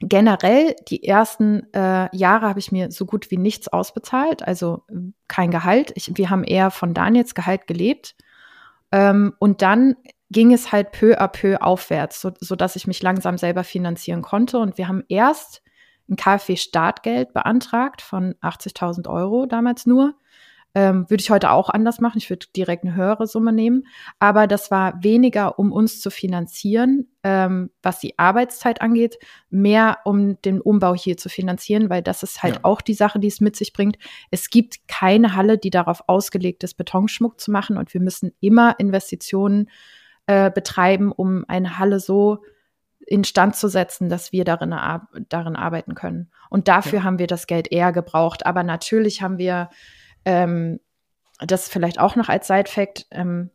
generell, 0.02 0.76
die 0.88 1.04
ersten 1.04 1.72
äh, 1.74 2.16
Jahre 2.16 2.48
habe 2.48 2.60
ich 2.60 2.72
mir 2.72 2.92
so 2.92 3.06
gut 3.06 3.30
wie 3.32 3.38
nichts 3.38 3.68
ausbezahlt, 3.68 4.46
also 4.46 4.84
kein 5.28 5.52
Gehalt. 5.52 5.92
Ich, 5.96 6.18
wir 6.18 6.30
haben 6.30 6.44
eher 6.44 6.72
von 6.72 6.94
Daniels 6.94 7.36
Gehalt 7.36 7.68
gelebt. 7.68 8.16
Ähm, 8.92 9.34
und 9.40 9.62
dann 9.62 9.96
ging 10.32 10.54
es 10.54 10.72
halt 10.72 10.92
peu 10.92 11.20
à 11.20 11.28
peu 11.28 11.62
aufwärts, 11.62 12.22
so, 12.22 12.32
so 12.40 12.56
dass 12.56 12.76
ich 12.76 12.88
mich 12.88 13.04
langsam 13.04 13.38
selber 13.38 13.64
finanzieren 13.64 14.22
konnte. 14.22 14.60
Und 14.60 14.78
wir 14.78 14.88
haben 14.88 15.04
erst 15.08 15.62
ein 16.10 16.16
KfW-Startgeld 16.16 17.34
beantragt 17.34 18.02
von 18.02 18.34
80.000 18.42 19.10
Euro 19.10 19.46
damals 19.46 19.86
nur. 19.86 20.16
Ähm, 20.74 21.10
würde 21.10 21.22
ich 21.22 21.30
heute 21.30 21.52
auch 21.52 21.70
anders 21.70 22.00
machen. 22.00 22.18
Ich 22.18 22.30
würde 22.30 22.46
direkt 22.56 22.86
eine 22.86 22.96
höhere 22.96 23.28
Summe 23.28 23.52
nehmen. 23.52 23.84
Aber 24.20 24.48
das 24.48 24.72
war 24.72 25.04
weniger, 25.04 25.60
um 25.60 25.72
uns 25.72 26.00
zu 26.00 26.10
finanzieren, 26.10 27.10
ähm, 27.24 27.72
was 27.84 28.00
die 28.00 28.18
Arbeitszeit 28.18 28.82
angeht, 28.82 29.18
mehr 29.50 30.00
um 30.06 30.42
den 30.42 30.62
Umbau 30.62 30.96
hier 30.96 31.18
zu 31.18 31.28
finanzieren, 31.28 31.90
weil 31.90 32.02
das 32.02 32.24
ist 32.24 32.42
halt 32.42 32.56
ja. 32.56 32.60
auch 32.64 32.80
die 32.80 32.94
Sache, 32.94 33.20
die 33.20 33.28
es 33.28 33.42
mit 33.42 33.58
sich 33.58 33.74
bringt. 33.74 33.98
Es 34.30 34.50
gibt 34.50 34.88
keine 34.88 35.36
Halle, 35.36 35.58
die 35.58 35.72
darauf 35.72 36.04
ausgelegt 36.08 36.64
ist, 36.64 36.76
Betonschmuck 36.76 37.40
zu 37.40 37.52
machen. 37.52 37.78
Und 37.78 37.94
wir 37.94 38.00
müssen 38.00 38.32
immer 38.40 38.80
Investitionen 38.80 39.70
äh, 40.28 40.50
betreiben, 40.50 41.12
um 41.12 41.44
eine 41.50 41.80
Halle 41.80 42.00
so 42.00 42.44
instand 43.06 43.58
zu 43.58 43.68
setzen, 43.68 44.08
dass 44.08 44.32
wir 44.32 44.46
darin, 44.46 44.74
darin 45.28 45.56
arbeiten 45.58 45.96
können. 45.96 46.32
Und 46.50 46.70
dafür 46.70 47.00
ja. 47.00 47.04
haben 47.04 47.20
wir 47.20 47.28
das 47.28 47.46
Geld 47.46 47.72
eher 47.72 47.92
gebraucht. 47.92 48.46
Aber 48.46 48.64
natürlich 48.64 49.22
haben 49.22 49.38
wir 49.38 49.70
ähm, 50.26 50.80
das 51.40 51.70
vielleicht 51.70 52.00
auch 52.00 52.16
noch 52.16 52.30
als 52.30 52.48
Side-Fact, 52.48 53.08
ähm, 53.12 53.50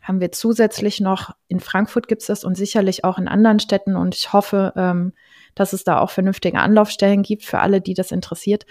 haben 0.00 0.20
wir 0.20 0.30
zusätzlich 0.30 1.00
noch, 1.00 1.34
in 1.48 1.58
Frankfurt 1.58 2.06
gibt 2.06 2.22
es 2.22 2.28
das 2.28 2.44
und 2.44 2.54
sicherlich 2.54 3.04
auch 3.04 3.18
in 3.18 3.26
anderen 3.26 3.58
Städten 3.58 3.96
und 3.96 4.14
ich 4.14 4.32
hoffe, 4.32 4.72
ähm, 4.76 5.12
dass 5.56 5.72
es 5.72 5.82
da 5.82 5.98
auch 6.00 6.10
vernünftige 6.10 6.60
Anlaufstellen 6.60 7.22
gibt 7.22 7.44
für 7.44 7.58
alle, 7.58 7.80
die 7.80 7.94
das 7.94 8.12
interessiert. 8.12 8.66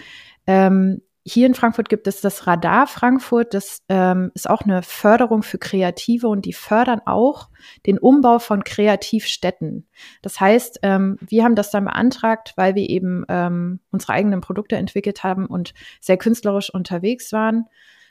Ähm, 0.46 1.02
hier 1.28 1.48
in 1.48 1.54
Frankfurt 1.54 1.88
gibt 1.88 2.06
es 2.06 2.20
das 2.20 2.46
Radar 2.46 2.86
Frankfurt. 2.86 3.52
Das 3.52 3.82
ähm, 3.88 4.30
ist 4.34 4.48
auch 4.48 4.62
eine 4.62 4.84
Förderung 4.84 5.42
für 5.42 5.58
Kreative 5.58 6.28
und 6.28 6.44
die 6.44 6.52
fördern 6.52 7.00
auch 7.04 7.48
den 7.84 7.98
Umbau 7.98 8.38
von 8.38 8.62
Kreativstätten. 8.62 9.88
Das 10.22 10.38
heißt, 10.38 10.78
ähm, 10.84 11.18
wir 11.20 11.42
haben 11.42 11.56
das 11.56 11.72
dann 11.72 11.86
beantragt, 11.86 12.52
weil 12.54 12.76
wir 12.76 12.88
eben 12.88 13.24
ähm, 13.28 13.80
unsere 13.90 14.12
eigenen 14.12 14.40
Produkte 14.40 14.76
entwickelt 14.76 15.24
haben 15.24 15.46
und 15.46 15.74
sehr 16.00 16.16
künstlerisch 16.16 16.72
unterwegs 16.72 17.32
waren, 17.32 17.64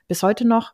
bis 0.09 0.21
heute 0.21 0.45
noch 0.45 0.73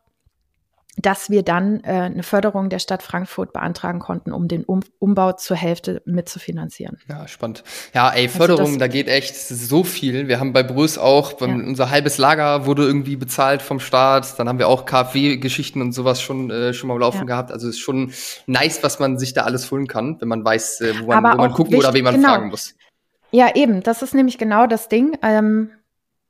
dass 0.98 1.30
wir 1.30 1.42
dann 1.42 1.80
äh, 1.84 1.92
eine 1.92 2.22
Förderung 2.22 2.68
der 2.68 2.78
Stadt 2.78 3.02
Frankfurt 3.02 3.54
beantragen 3.54 3.98
konnten, 3.98 4.30
um 4.32 4.46
den 4.46 4.62
um 4.64 4.80
Umbau 4.98 5.32
zur 5.32 5.56
Hälfte 5.56 6.02
mitzufinanzieren. 6.04 6.98
Ja, 7.08 7.26
spannend. 7.26 7.64
Ja, 7.94 8.10
ey, 8.10 8.26
also 8.26 8.38
Förderung, 8.38 8.66
also 8.66 8.78
da 8.78 8.88
geht 8.88 9.08
echt 9.08 9.34
so 9.34 9.84
viel. 9.84 10.28
Wir 10.28 10.38
haben 10.38 10.52
bei 10.52 10.62
Brüss 10.62 10.98
auch, 10.98 11.40
ja. 11.40 11.46
unser 11.46 11.88
halbes 11.88 12.18
Lager 12.18 12.66
wurde 12.66 12.84
irgendwie 12.84 13.16
bezahlt 13.16 13.62
vom 13.62 13.80
Staat. 13.80 14.38
Dann 14.38 14.48
haben 14.48 14.58
wir 14.58 14.68
auch 14.68 14.84
KfW-Geschichten 14.84 15.80
und 15.80 15.92
sowas 15.92 16.20
schon, 16.20 16.50
äh, 16.50 16.74
schon 16.74 16.88
mal 16.88 16.98
laufen 16.98 17.20
ja. 17.20 17.24
gehabt. 17.24 17.52
Also 17.52 17.68
ist 17.68 17.80
schon 17.80 18.12
nice, 18.46 18.82
was 18.82 18.98
man 18.98 19.18
sich 19.18 19.32
da 19.32 19.44
alles 19.44 19.70
holen 19.70 19.86
kann, 19.86 20.20
wenn 20.20 20.28
man 20.28 20.44
weiß, 20.44 20.82
äh, 20.82 20.94
wo 21.00 21.06
man, 21.06 21.24
wo 21.24 21.36
man 21.38 21.52
gucken 21.52 21.72
wichtig, 21.72 21.86
oder 21.86 21.94
wen 21.94 22.04
man 22.04 22.14
genau. 22.16 22.28
fragen 22.28 22.48
muss. 22.50 22.74
Ja, 23.30 23.54
eben. 23.54 23.82
Das 23.82 24.02
ist 24.02 24.14
nämlich 24.14 24.36
genau 24.36 24.66
das 24.66 24.90
Ding. 24.90 25.16
Ähm, 25.22 25.70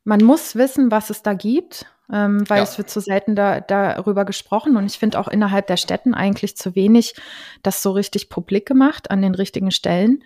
man 0.05 0.23
muss 0.23 0.55
wissen, 0.55 0.93
was 0.93 1.11
es 1.11 1.23
da 1.23 1.35
gibt 1.35 1.87
ähm, 2.13 2.49
weil 2.49 2.59
ja. 2.59 2.63
es 2.63 2.77
wird 2.77 2.91
zu 2.91 3.01
selten 3.01 3.35
da, 3.35 3.61
darüber 3.61 4.25
gesprochen 4.25 4.77
und 4.77 4.85
ich 4.87 4.99
finde 4.99 5.19
auch 5.19 5.29
innerhalb 5.29 5.67
der 5.67 5.79
Städten 5.79 6.15
eigentlich 6.15 6.57
zu 6.57 6.75
wenig 6.75 7.15
das 7.63 7.83
so 7.83 7.93
richtig 7.93 8.29
publik 8.29 8.67
gemacht 8.67 9.11
an 9.11 9.23
den 9.23 9.35
richtigen 9.35 9.71
Stellen. 9.71 10.23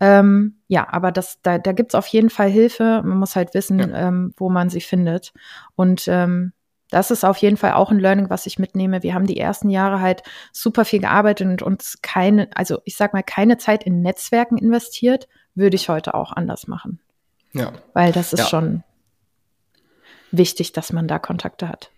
Ähm, 0.00 0.58
ja, 0.68 0.86
aber 0.90 1.12
das, 1.12 1.40
da, 1.42 1.58
da 1.58 1.72
gibt 1.72 1.92
es 1.92 1.94
auf 1.94 2.06
jeden 2.08 2.30
Fall 2.30 2.50
Hilfe. 2.50 3.02
Man 3.04 3.18
muss 3.18 3.36
halt 3.36 3.54
wissen, 3.54 3.78
ja. 3.78 4.08
ähm, 4.08 4.34
wo 4.36 4.50
man 4.50 4.68
sie 4.68 4.82
findet. 4.82 5.32
Und 5.76 6.06
ähm, 6.08 6.52
das 6.90 7.10
ist 7.10 7.24
auf 7.24 7.38
jeden 7.38 7.56
Fall 7.56 7.72
auch 7.72 7.90
ein 7.90 8.00
Learning, 8.00 8.28
was 8.30 8.46
ich 8.46 8.58
mitnehme. 8.58 9.02
Wir 9.02 9.14
haben 9.14 9.26
die 9.26 9.38
ersten 9.38 9.70
Jahre 9.70 10.00
halt 10.00 10.22
super 10.52 10.84
viel 10.84 11.00
gearbeitet 11.00 11.46
und 11.46 11.62
uns 11.62 11.98
keine, 12.02 12.48
also 12.54 12.80
ich 12.84 12.96
sag 12.96 13.12
mal, 13.12 13.22
keine 13.22 13.58
Zeit 13.58 13.84
in 13.84 14.02
Netzwerken 14.02 14.58
investiert, 14.58 15.28
würde 15.54 15.76
ich 15.76 15.88
heute 15.88 16.14
auch 16.14 16.32
anders 16.32 16.66
machen. 16.66 17.00
Ja. 17.52 17.72
Weil 17.94 18.12
das 18.12 18.32
ist 18.32 18.40
ja. 18.40 18.46
schon 18.46 18.82
wichtig, 20.32 20.72
dass 20.72 20.92
man 20.92 21.08
da 21.08 21.18
Kontakte 21.18 21.68
hat. 21.68 21.90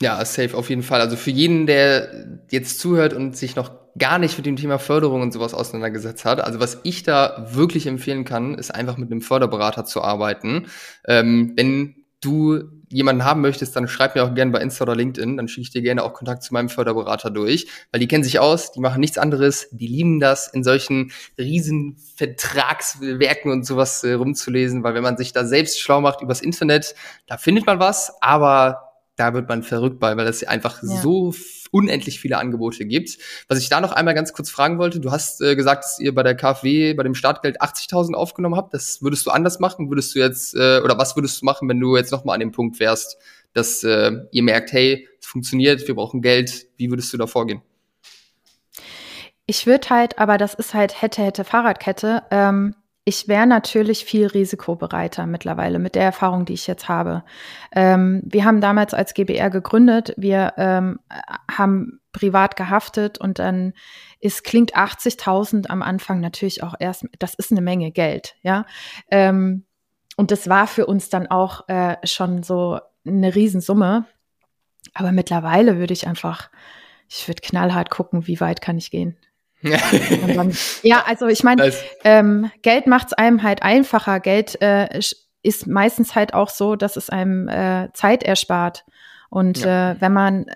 Ja, 0.00 0.24
safe 0.24 0.56
auf 0.56 0.68
jeden 0.68 0.82
Fall. 0.82 1.00
Also 1.00 1.16
für 1.16 1.30
jeden, 1.30 1.66
der 1.66 2.26
jetzt 2.50 2.80
zuhört 2.80 3.14
und 3.14 3.36
sich 3.36 3.54
noch 3.54 3.70
gar 3.98 4.18
nicht 4.18 4.36
mit 4.36 4.46
dem 4.46 4.56
Thema 4.56 4.78
Förderung 4.78 5.22
und 5.22 5.32
sowas 5.32 5.54
auseinandergesetzt 5.54 6.24
hat. 6.24 6.40
Also 6.40 6.60
was 6.60 6.78
ich 6.82 7.02
da 7.02 7.46
wirklich 7.52 7.86
empfehlen 7.86 8.24
kann, 8.24 8.54
ist 8.54 8.74
einfach 8.74 8.96
mit 8.96 9.10
einem 9.10 9.20
Förderberater 9.20 9.84
zu 9.84 10.02
arbeiten. 10.02 10.66
Ähm, 11.06 11.52
wenn 11.56 11.94
du 12.20 12.64
jemanden 12.92 13.24
haben 13.24 13.40
möchtest, 13.40 13.74
dann 13.74 13.88
schreib 13.88 14.14
mir 14.14 14.24
auch 14.24 14.34
gerne 14.34 14.52
bei 14.52 14.60
Insta 14.60 14.84
oder 14.84 14.94
LinkedIn, 14.94 15.36
dann 15.36 15.48
schicke 15.48 15.62
ich 15.62 15.70
dir 15.70 15.82
gerne 15.82 16.02
auch 16.02 16.12
Kontakt 16.12 16.42
zu 16.42 16.52
meinem 16.52 16.68
Förderberater 16.68 17.30
durch, 17.30 17.66
weil 17.90 18.00
die 18.00 18.08
kennen 18.08 18.24
sich 18.24 18.38
aus, 18.38 18.72
die 18.72 18.80
machen 18.80 19.00
nichts 19.00 19.18
anderes, 19.18 19.68
die 19.72 19.86
lieben 19.86 20.20
das, 20.20 20.48
in 20.48 20.62
solchen 20.64 21.12
riesen 21.38 21.96
Vertragswerken 22.16 23.50
und 23.50 23.66
sowas 23.66 24.04
äh, 24.04 24.12
rumzulesen, 24.12 24.82
weil 24.82 24.94
wenn 24.94 25.02
man 25.02 25.16
sich 25.16 25.32
da 25.32 25.44
selbst 25.44 25.80
schlau 25.80 26.00
macht 26.00 26.20
übers 26.20 26.40
Internet, 26.40 26.94
da 27.26 27.36
findet 27.36 27.66
man 27.66 27.80
was, 27.80 28.12
aber 28.20 28.92
da 29.16 29.34
wird 29.34 29.48
man 29.48 29.62
verrückt 29.62 29.98
bei, 29.98 30.16
weil 30.16 30.26
es 30.26 30.44
einfach 30.44 30.82
ja. 30.82 30.88
so 31.00 31.32
unendlich 31.72 32.20
viele 32.20 32.38
Angebote 32.38 32.84
gibt. 32.84 33.18
Was 33.48 33.58
ich 33.58 33.68
da 33.68 33.80
noch 33.80 33.90
einmal 33.90 34.14
ganz 34.14 34.32
kurz 34.32 34.50
fragen 34.50 34.78
wollte, 34.78 35.00
du 35.00 35.10
hast 35.10 35.40
äh, 35.40 35.56
gesagt, 35.56 35.84
dass 35.84 35.98
ihr 35.98 36.14
bei 36.14 36.22
der 36.22 36.36
KfW 36.36 36.94
bei 36.94 37.02
dem 37.02 37.16
Startgeld 37.16 37.60
80.000 37.60 38.14
aufgenommen 38.14 38.54
habt. 38.54 38.72
Das 38.72 39.02
würdest 39.02 39.26
du 39.26 39.30
anders 39.30 39.58
machen? 39.58 39.90
Würdest 39.90 40.14
du 40.14 40.20
jetzt, 40.20 40.54
äh, 40.54 40.80
oder 40.84 40.96
was 40.98 41.16
würdest 41.16 41.42
du 41.42 41.46
machen, 41.46 41.68
wenn 41.68 41.80
du 41.80 41.96
jetzt 41.96 42.12
nochmal 42.12 42.34
an 42.34 42.40
dem 42.40 42.52
Punkt 42.52 42.78
wärst, 42.78 43.16
dass 43.54 43.82
äh, 43.82 44.12
ihr 44.30 44.42
merkt, 44.42 44.72
hey, 44.72 45.08
es 45.20 45.26
funktioniert, 45.26 45.86
wir 45.88 45.94
brauchen 45.94 46.22
Geld. 46.22 46.66
Wie 46.76 46.90
würdest 46.90 47.12
du 47.12 47.16
da 47.16 47.26
vorgehen? 47.26 47.62
Ich 49.46 49.66
würde 49.66 49.90
halt, 49.90 50.18
aber 50.18 50.38
das 50.38 50.54
ist 50.54 50.72
halt 50.72 51.02
hätte, 51.02 51.22
hätte 51.22 51.44
Fahrradkette. 51.44 52.22
Ähm, 52.30 52.74
ich 53.04 53.26
wäre 53.26 53.46
natürlich 53.46 54.04
viel 54.04 54.26
risikobereiter 54.26 55.26
mittlerweile 55.26 55.78
mit 55.78 55.96
der 55.96 56.04
Erfahrung, 56.04 56.44
die 56.44 56.52
ich 56.52 56.68
jetzt 56.68 56.88
habe. 56.88 57.24
Ähm, 57.72 58.22
wir 58.24 58.44
haben 58.44 58.60
damals 58.60 58.94
als 58.94 59.14
GBR 59.14 59.50
gegründet, 59.50 60.14
wir 60.16 60.54
ähm, 60.56 61.00
haben 61.50 62.00
privat 62.12 62.56
gehaftet 62.56 63.18
und 63.18 63.38
dann 63.38 63.72
ist, 64.20 64.44
klingt 64.44 64.76
80.000 64.76 65.68
am 65.68 65.82
Anfang 65.82 66.20
natürlich 66.20 66.62
auch 66.62 66.74
erst, 66.78 67.06
das 67.18 67.34
ist 67.34 67.50
eine 67.50 67.62
Menge 67.62 67.90
Geld, 67.90 68.36
ja. 68.42 68.66
Ähm, 69.10 69.64
und 70.16 70.30
das 70.30 70.48
war 70.48 70.66
für 70.66 70.86
uns 70.86 71.08
dann 71.08 71.26
auch 71.26 71.68
äh, 71.68 71.96
schon 72.04 72.42
so 72.42 72.78
eine 73.04 73.34
Riesensumme. 73.34 74.04
Aber 74.94 75.10
mittlerweile 75.10 75.78
würde 75.78 75.94
ich 75.94 76.06
einfach, 76.06 76.50
ich 77.08 77.26
würde 77.26 77.40
knallhart 77.40 77.90
gucken, 77.90 78.26
wie 78.26 78.40
weit 78.40 78.60
kann 78.60 78.76
ich 78.78 78.90
gehen. 78.90 79.16
Dann, 79.62 80.52
ja, 80.82 81.04
also 81.06 81.26
ich 81.26 81.42
meine, 81.42 81.72
ähm, 82.04 82.50
Geld 82.62 82.86
macht 82.86 83.08
es 83.08 83.12
einem 83.12 83.42
halt 83.42 83.62
einfacher. 83.62 84.20
Geld 84.20 84.60
äh, 84.60 85.00
ist 85.42 85.66
meistens 85.66 86.14
halt 86.14 86.34
auch 86.34 86.48
so, 86.48 86.76
dass 86.76 86.96
es 86.96 87.10
einem 87.10 87.48
äh, 87.48 87.90
Zeit 87.92 88.22
erspart. 88.22 88.84
Und 89.30 89.58
ja. 89.60 89.92
äh, 89.92 90.00
wenn 90.00 90.12
man, 90.12 90.46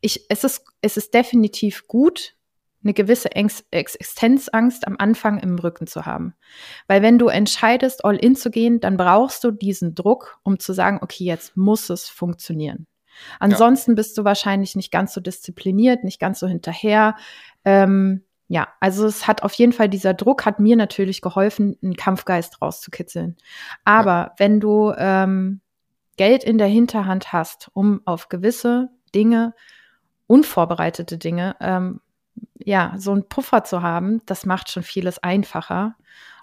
ich, 0.00 0.26
es 0.28 0.44
ist, 0.44 0.64
es 0.82 0.96
ist 0.96 1.14
definitiv 1.14 1.86
gut, 1.86 2.34
eine 2.82 2.94
gewisse 2.94 3.32
Ex 3.32 3.64
Existenzangst 3.70 4.86
am 4.86 4.96
Anfang 4.98 5.38
im 5.40 5.58
Rücken 5.58 5.86
zu 5.86 6.06
haben. 6.06 6.34
Weil 6.86 7.02
wenn 7.02 7.18
du 7.18 7.28
entscheidest, 7.28 8.04
all 8.04 8.16
in 8.16 8.36
zu 8.36 8.50
gehen, 8.50 8.80
dann 8.80 8.96
brauchst 8.96 9.44
du 9.44 9.50
diesen 9.50 9.94
Druck, 9.94 10.38
um 10.42 10.58
zu 10.58 10.72
sagen, 10.72 10.98
okay, 11.02 11.24
jetzt 11.24 11.56
muss 11.56 11.90
es 11.90 12.08
funktionieren. 12.08 12.86
Ansonsten 13.38 13.92
ja. 13.92 13.94
bist 13.96 14.16
du 14.16 14.24
wahrscheinlich 14.24 14.76
nicht 14.76 14.90
ganz 14.90 15.12
so 15.12 15.20
diszipliniert, 15.20 16.04
nicht 16.04 16.20
ganz 16.20 16.40
so 16.40 16.46
hinterher. 16.46 17.16
Ähm, 17.64 18.24
ja, 18.52 18.66
also 18.80 19.06
es 19.06 19.28
hat 19.28 19.44
auf 19.44 19.52
jeden 19.54 19.72
Fall 19.72 19.88
dieser 19.88 20.12
Druck 20.12 20.44
hat 20.44 20.58
mir 20.58 20.74
natürlich 20.74 21.20
geholfen, 21.20 21.78
einen 21.84 21.94
Kampfgeist 21.94 22.60
rauszukitzeln. 22.60 23.36
Aber 23.84 24.10
ja. 24.10 24.34
wenn 24.38 24.58
du 24.58 24.92
ähm, 24.98 25.60
Geld 26.16 26.42
in 26.42 26.58
der 26.58 26.66
Hinterhand 26.66 27.32
hast, 27.32 27.70
um 27.74 28.00
auf 28.06 28.28
gewisse 28.28 28.88
Dinge, 29.14 29.54
unvorbereitete 30.26 31.16
Dinge, 31.16 31.54
ähm, 31.60 32.00
ja, 32.58 32.94
so 32.96 33.12
einen 33.12 33.28
Puffer 33.28 33.62
zu 33.62 33.82
haben, 33.82 34.20
das 34.26 34.44
macht 34.46 34.68
schon 34.68 34.82
vieles 34.82 35.22
einfacher. 35.22 35.94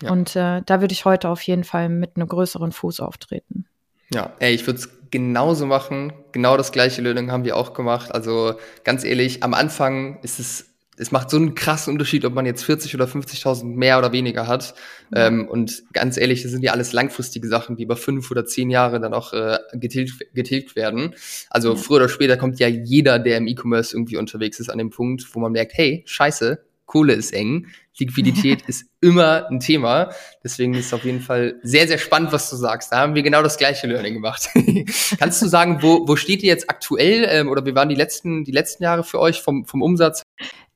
Ja. 0.01 0.09
Und 0.09 0.33
äh, 0.37 0.61
da 0.65 0.79
würde 0.79 0.93
ich 0.93 1.03
heute 1.03 1.27
auf 1.27 1.41
jeden 1.41 1.65
Fall 1.65 1.89
mit 1.89 2.15
einem 2.15 2.29
größeren 2.29 2.71
Fuß 2.71 3.01
auftreten. 3.01 3.65
Ja, 4.13 4.31
ey, 4.39 4.55
ich 4.55 4.65
würde 4.65 4.79
es 4.79 5.09
genauso 5.11 5.65
machen. 5.65 6.13
Genau 6.31 6.55
das 6.55 6.71
gleiche 6.71 7.01
Learning 7.01 7.31
haben 7.31 7.43
wir 7.43 7.57
auch 7.57 7.73
gemacht. 7.73 8.13
Also 8.13 8.53
ganz 8.85 9.03
ehrlich, 9.03 9.43
am 9.43 9.53
Anfang 9.53 10.21
ist 10.21 10.39
es 10.39 10.76
es 10.97 11.11
macht 11.11 11.29
so 11.29 11.37
einen 11.37 11.55
krassen 11.55 11.93
Unterschied, 11.93 12.25
ob 12.25 12.33
man 12.33 12.45
jetzt 12.45 12.63
40 12.63 12.95
oder 12.95 13.05
50.000 13.05 13.65
mehr 13.65 13.99
oder 13.99 14.11
weniger 14.11 14.47
hat. 14.47 14.73
Ja. 15.13 15.27
Ähm, 15.27 15.47
und 15.47 15.83
ganz 15.93 16.17
ehrlich, 16.17 16.43
das 16.43 16.51
sind 16.51 16.63
ja 16.63 16.71
alles 16.71 16.91
langfristige 16.91 17.47
Sachen, 17.47 17.75
die 17.75 17.83
über 17.83 17.95
fünf 17.95 18.29
oder 18.31 18.45
zehn 18.45 18.69
Jahre 18.69 18.99
dann 18.99 19.13
auch 19.13 19.33
äh, 19.33 19.59
getilgt, 19.73 20.33
getilgt 20.33 20.75
werden. 20.75 21.13
Also 21.49 21.73
ja. 21.73 21.75
früher 21.75 21.97
oder 21.97 22.09
später 22.09 22.37
kommt 22.37 22.59
ja 22.59 22.67
jeder, 22.67 23.19
der 23.19 23.37
im 23.37 23.47
E-Commerce 23.47 23.95
irgendwie 23.95 24.17
unterwegs 24.17 24.59
ist, 24.59 24.69
an 24.69 24.79
den 24.79 24.89
Punkt, 24.89 25.23
wo 25.33 25.39
man 25.39 25.51
merkt, 25.51 25.73
hey, 25.75 26.03
scheiße, 26.05 26.63
Kohle 26.87 27.13
ist 27.13 27.33
eng, 27.33 27.67
Liquidität 27.99 28.61
ist 28.67 28.89
immer 29.01 29.47
ein 29.49 29.59
Thema. 29.59 30.09
Deswegen 30.43 30.73
ist 30.73 30.87
es 30.87 30.93
auf 30.93 31.03
jeden 31.03 31.21
Fall 31.21 31.59
sehr, 31.61 31.87
sehr 31.87 31.97
spannend, 31.99 32.31
was 32.31 32.49
du 32.49 32.55
sagst. 32.55 32.91
Da 32.91 32.97
haben 32.99 33.13
wir 33.13 33.21
genau 33.21 33.43
das 33.43 33.57
gleiche 33.57 33.85
Learning 33.85 34.15
gemacht. 34.15 34.49
Kannst 35.19 35.41
du 35.41 35.47
sagen, 35.47 35.79
wo, 35.81 36.07
wo 36.07 36.15
steht 36.15 36.41
ihr 36.41 36.49
jetzt 36.49 36.69
aktuell 36.69 37.27
ähm, 37.29 37.49
oder 37.49 37.65
wie 37.65 37.75
waren 37.75 37.89
die 37.89 37.95
letzten, 37.95 38.43
die 38.43 38.51
letzten 38.51 38.83
Jahre 38.83 39.03
für 39.03 39.19
euch 39.19 39.41
vom, 39.41 39.65
vom 39.65 39.81
Umsatz? 39.81 40.23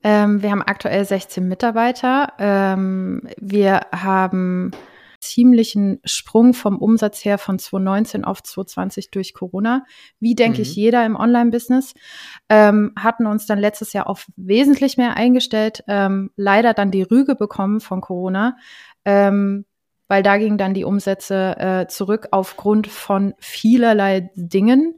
Ähm, 0.03 0.41
wir 0.41 0.51
haben 0.51 0.61
aktuell 0.61 1.05
16 1.05 1.47
Mitarbeiter. 1.47 2.33
Ähm, 2.39 3.27
wir 3.39 3.81
haben 3.91 4.71
ziemlichen 5.21 5.99
Sprung 6.03 6.53
vom 6.53 6.77
Umsatz 6.77 7.23
her 7.23 7.37
von 7.37 7.59
2019 7.59 8.25
auf 8.25 8.41
2020 8.41 9.11
durch 9.11 9.33
Corona. 9.33 9.85
Wie 10.19 10.35
denke 10.35 10.57
mhm. 10.57 10.63
ich 10.63 10.75
jeder 10.75 11.05
im 11.05 11.15
Online-Business. 11.15 11.93
Ähm, 12.49 12.93
hatten 12.97 13.27
uns 13.27 13.45
dann 13.45 13.59
letztes 13.59 13.93
Jahr 13.93 14.07
auf 14.07 14.27
wesentlich 14.35 14.97
mehr 14.97 15.15
eingestellt, 15.15 15.83
ähm, 15.87 16.31
leider 16.35 16.73
dann 16.73 16.91
die 16.91 17.03
Rüge 17.03 17.35
bekommen 17.35 17.79
von 17.79 18.01
Corona. 18.01 18.57
Ähm, 19.05 19.65
weil 20.07 20.23
da 20.23 20.37
gingen 20.37 20.57
dann 20.57 20.73
die 20.73 20.83
Umsätze 20.83 21.55
äh, 21.57 21.87
zurück 21.87 22.27
aufgrund 22.31 22.87
von 22.87 23.33
vielerlei 23.39 24.29
Dingen. 24.35 24.97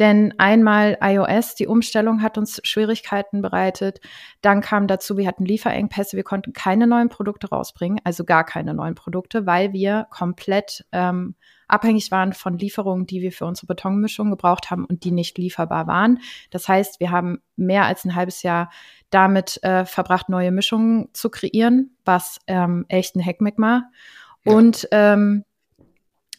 Denn 0.00 0.32
einmal 0.38 0.96
iOS, 1.02 1.54
die 1.54 1.66
Umstellung 1.66 2.22
hat 2.22 2.38
uns 2.38 2.60
Schwierigkeiten 2.64 3.42
bereitet. 3.42 4.00
Dann 4.40 4.62
kam 4.62 4.86
dazu, 4.86 5.18
wir 5.18 5.28
hatten 5.28 5.44
Lieferengpässe, 5.44 6.16
wir 6.16 6.24
konnten 6.24 6.54
keine 6.54 6.86
neuen 6.86 7.10
Produkte 7.10 7.50
rausbringen, 7.50 8.00
also 8.02 8.24
gar 8.24 8.44
keine 8.44 8.72
neuen 8.72 8.94
Produkte, 8.94 9.44
weil 9.44 9.74
wir 9.74 10.06
komplett 10.10 10.86
ähm, 10.92 11.34
abhängig 11.68 12.10
waren 12.10 12.32
von 12.32 12.56
Lieferungen, 12.56 13.06
die 13.06 13.20
wir 13.20 13.30
für 13.30 13.44
unsere 13.44 13.66
Betonmischung 13.66 14.30
gebraucht 14.30 14.70
haben 14.70 14.86
und 14.86 15.04
die 15.04 15.12
nicht 15.12 15.36
lieferbar 15.36 15.86
waren. 15.86 16.20
Das 16.50 16.66
heißt, 16.66 16.98
wir 16.98 17.10
haben 17.10 17.42
mehr 17.56 17.84
als 17.84 18.06
ein 18.06 18.14
halbes 18.14 18.42
Jahr 18.42 18.70
damit 19.10 19.62
äh, 19.62 19.84
verbracht, 19.84 20.30
neue 20.30 20.50
Mischungen 20.50 21.10
zu 21.12 21.28
kreieren, 21.28 21.94
was 22.06 22.38
ähm, 22.46 22.86
echt 22.88 23.16
ein 23.16 23.20
Heckmeck 23.20 23.58
war. 23.58 23.90
Ja. 24.44 24.54
Und 24.54 24.88
ähm, 24.92 25.44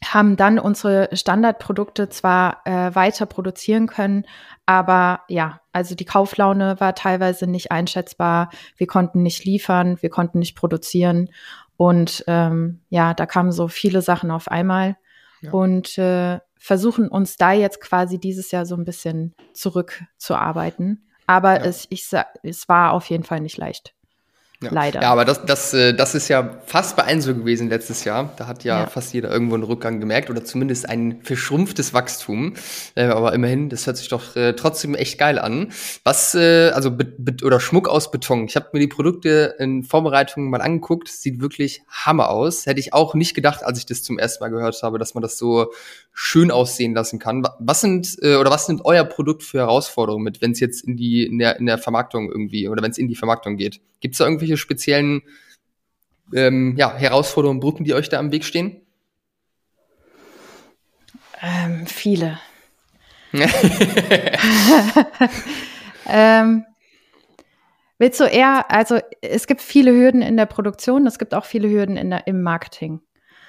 haben 0.04 0.36
dann 0.36 0.60
unsere 0.60 1.10
Standardprodukte 1.14 2.10
zwar 2.10 2.62
äh, 2.66 2.94
weiter 2.96 3.26
produzieren 3.26 3.88
können, 3.88 4.26
aber 4.66 5.22
ja, 5.28 5.62
also 5.74 5.96
die 5.96 6.06
Kauflaune 6.06 6.80
war 6.80 6.96
teilweise 6.96 7.48
nicht 7.48 7.72
einschätzbar. 7.72 8.50
Wir 8.78 8.88
konnten 8.88 9.22
nicht 9.22 9.46
liefern, 9.46 10.02
wir 10.02 10.10
konnten 10.10 10.40
nicht 10.40 10.56
produzieren 10.56 11.30
und 11.78 12.24
ähm, 12.28 12.82
ja, 12.90 13.14
da 13.14 13.26
kamen 13.26 13.52
so 13.52 13.68
viele 13.68 14.02
Sachen 14.02 14.32
auf 14.32 14.48
einmal 14.48 14.98
ja. 15.42 15.52
und 15.52 15.98
äh, 15.98 16.40
versuchen 16.58 17.08
uns 17.08 17.38
da 17.38 17.54
jetzt 17.54 17.82
quasi 17.82 18.20
dieses 18.20 18.52
Jahr 18.52 18.66
so 18.66 18.76
ein 18.76 18.86
bisschen 18.86 19.34
zurückzuarbeiten. 19.54 21.08
Aber 21.26 21.56
ja. 21.60 21.66
es, 21.66 21.88
ich, 21.90 22.08
es 22.44 22.70
war 22.70 22.94
auf 22.94 23.10
jeden 23.10 23.24
Fall 23.24 23.40
nicht 23.40 23.58
leicht. 23.58 23.96
Ja. 24.64 24.70
Leider. 24.72 25.02
Ja, 25.02 25.12
aber 25.12 25.26
das, 25.26 25.44
das, 25.44 25.74
äh, 25.74 25.94
das 25.94 26.14
ist 26.14 26.28
ja 26.28 26.62
fast 26.66 26.96
bei 26.96 27.04
allen 27.04 27.22
so 27.22 27.34
gewesen 27.34 27.68
letztes 27.70 28.04
Jahr. 28.04 28.32
Da 28.38 28.46
hat 28.46 28.64
ja, 28.64 28.82
ja, 28.82 28.88
fast 28.88 29.12
jeder 29.12 29.32
irgendwo 29.32 29.56
einen 29.56 29.64
Rückgang 29.64 30.00
gemerkt 30.00 30.30
oder 30.30 30.46
zumindest 30.46 30.88
ein 30.88 31.20
verschrumpftes 31.24 31.96
Wachstum. 31.96 32.54
Äh, 32.94 33.06
aber 33.06 33.34
immerhin, 33.34 33.70
das 33.70 33.88
hört 33.88 33.98
sich 33.98 34.10
doch 34.10 34.36
äh, 34.36 34.54
trotzdem 34.54 34.94
echt 34.94 35.18
geil 35.18 35.40
an. 35.40 35.72
Was, 36.04 36.36
also 36.36 36.92
oder 37.44 37.60
Schmuck 37.60 37.90
aus 37.90 38.12
Beton. 38.12 38.46
Ich 38.46 38.56
habe 38.56 38.68
mir 38.74 38.80
die 38.80 38.88
Produkte 38.88 39.56
in 39.58 39.84
Vorbereitung 39.84 40.50
mal 40.50 40.62
angeguckt. 40.62 41.08
Sieht 41.08 41.42
wirklich 41.42 41.82
Hammer 41.88 42.30
aus. 42.30 42.68
Hätte 42.68 42.80
ich 42.80 42.94
auch 42.94 43.16
nicht 43.16 43.34
gedacht, 43.34 43.64
als 43.64 43.80
ich 43.80 43.86
das 43.86 44.04
zum 44.04 44.20
ersten 44.20 44.44
Mal 44.44 44.50
gehört 44.50 44.82
habe, 44.84 45.00
dass 45.00 45.16
man 45.16 45.22
das 45.22 45.38
so 45.38 45.72
schön 46.14 46.52
aussehen 46.52 46.94
lassen 46.94 47.20
kann. 47.20 47.44
Was 47.60 47.82
sind 47.82 48.18
oder 48.22 48.50
was 48.52 48.66
sind 48.66 48.86
euer 48.86 49.04
Produkt 49.04 49.44
für 49.44 49.60
Herausforderungen 49.60 50.24
mit, 50.24 50.42
wenn 50.42 50.52
es 50.52 50.60
jetzt 50.60 50.84
in 50.84 50.98
die 50.98 51.26
in 51.26 51.40
der, 51.40 51.58
in 51.60 51.66
der 51.66 51.78
Vermarktung 51.78 52.30
irgendwie 52.30 52.68
oder 52.68 52.84
wenn 52.84 52.92
es 52.92 52.98
in 52.98 53.08
die 53.08 53.16
Vermarktung 53.16 53.58
geht? 53.58 53.82
Gibt 54.02 54.16
es 54.16 54.18
da 54.18 54.26
irgendwelche 54.26 54.51
speziellen 54.58 55.22
ähm, 56.34 56.76
ja, 56.78 56.96
Herausforderungen, 56.96 57.60
Brücken, 57.60 57.84
die 57.84 57.94
euch 57.94 58.10
da 58.10 58.20
am 58.20 58.32
Weg 58.32 58.46
stehen? 58.46 58.82
Ähm, 61.42 61.88
viele. 61.88 62.40
ähm, 66.08 66.66
willst 67.98 68.20
du 68.20 68.26
eher, 68.26 68.70
also 68.70 69.00
es 69.22 69.48
gibt 69.48 69.62
viele 69.62 69.92
Hürden 69.92 70.22
in 70.22 70.36
der 70.36 70.46
Produktion, 70.46 71.08
es 71.08 71.18
gibt 71.18 71.34
auch 71.34 71.46
viele 71.46 71.70
Hürden 71.70 71.96
in 71.98 72.10
der, 72.10 72.28
im 72.28 72.42
Marketing. 72.42 73.02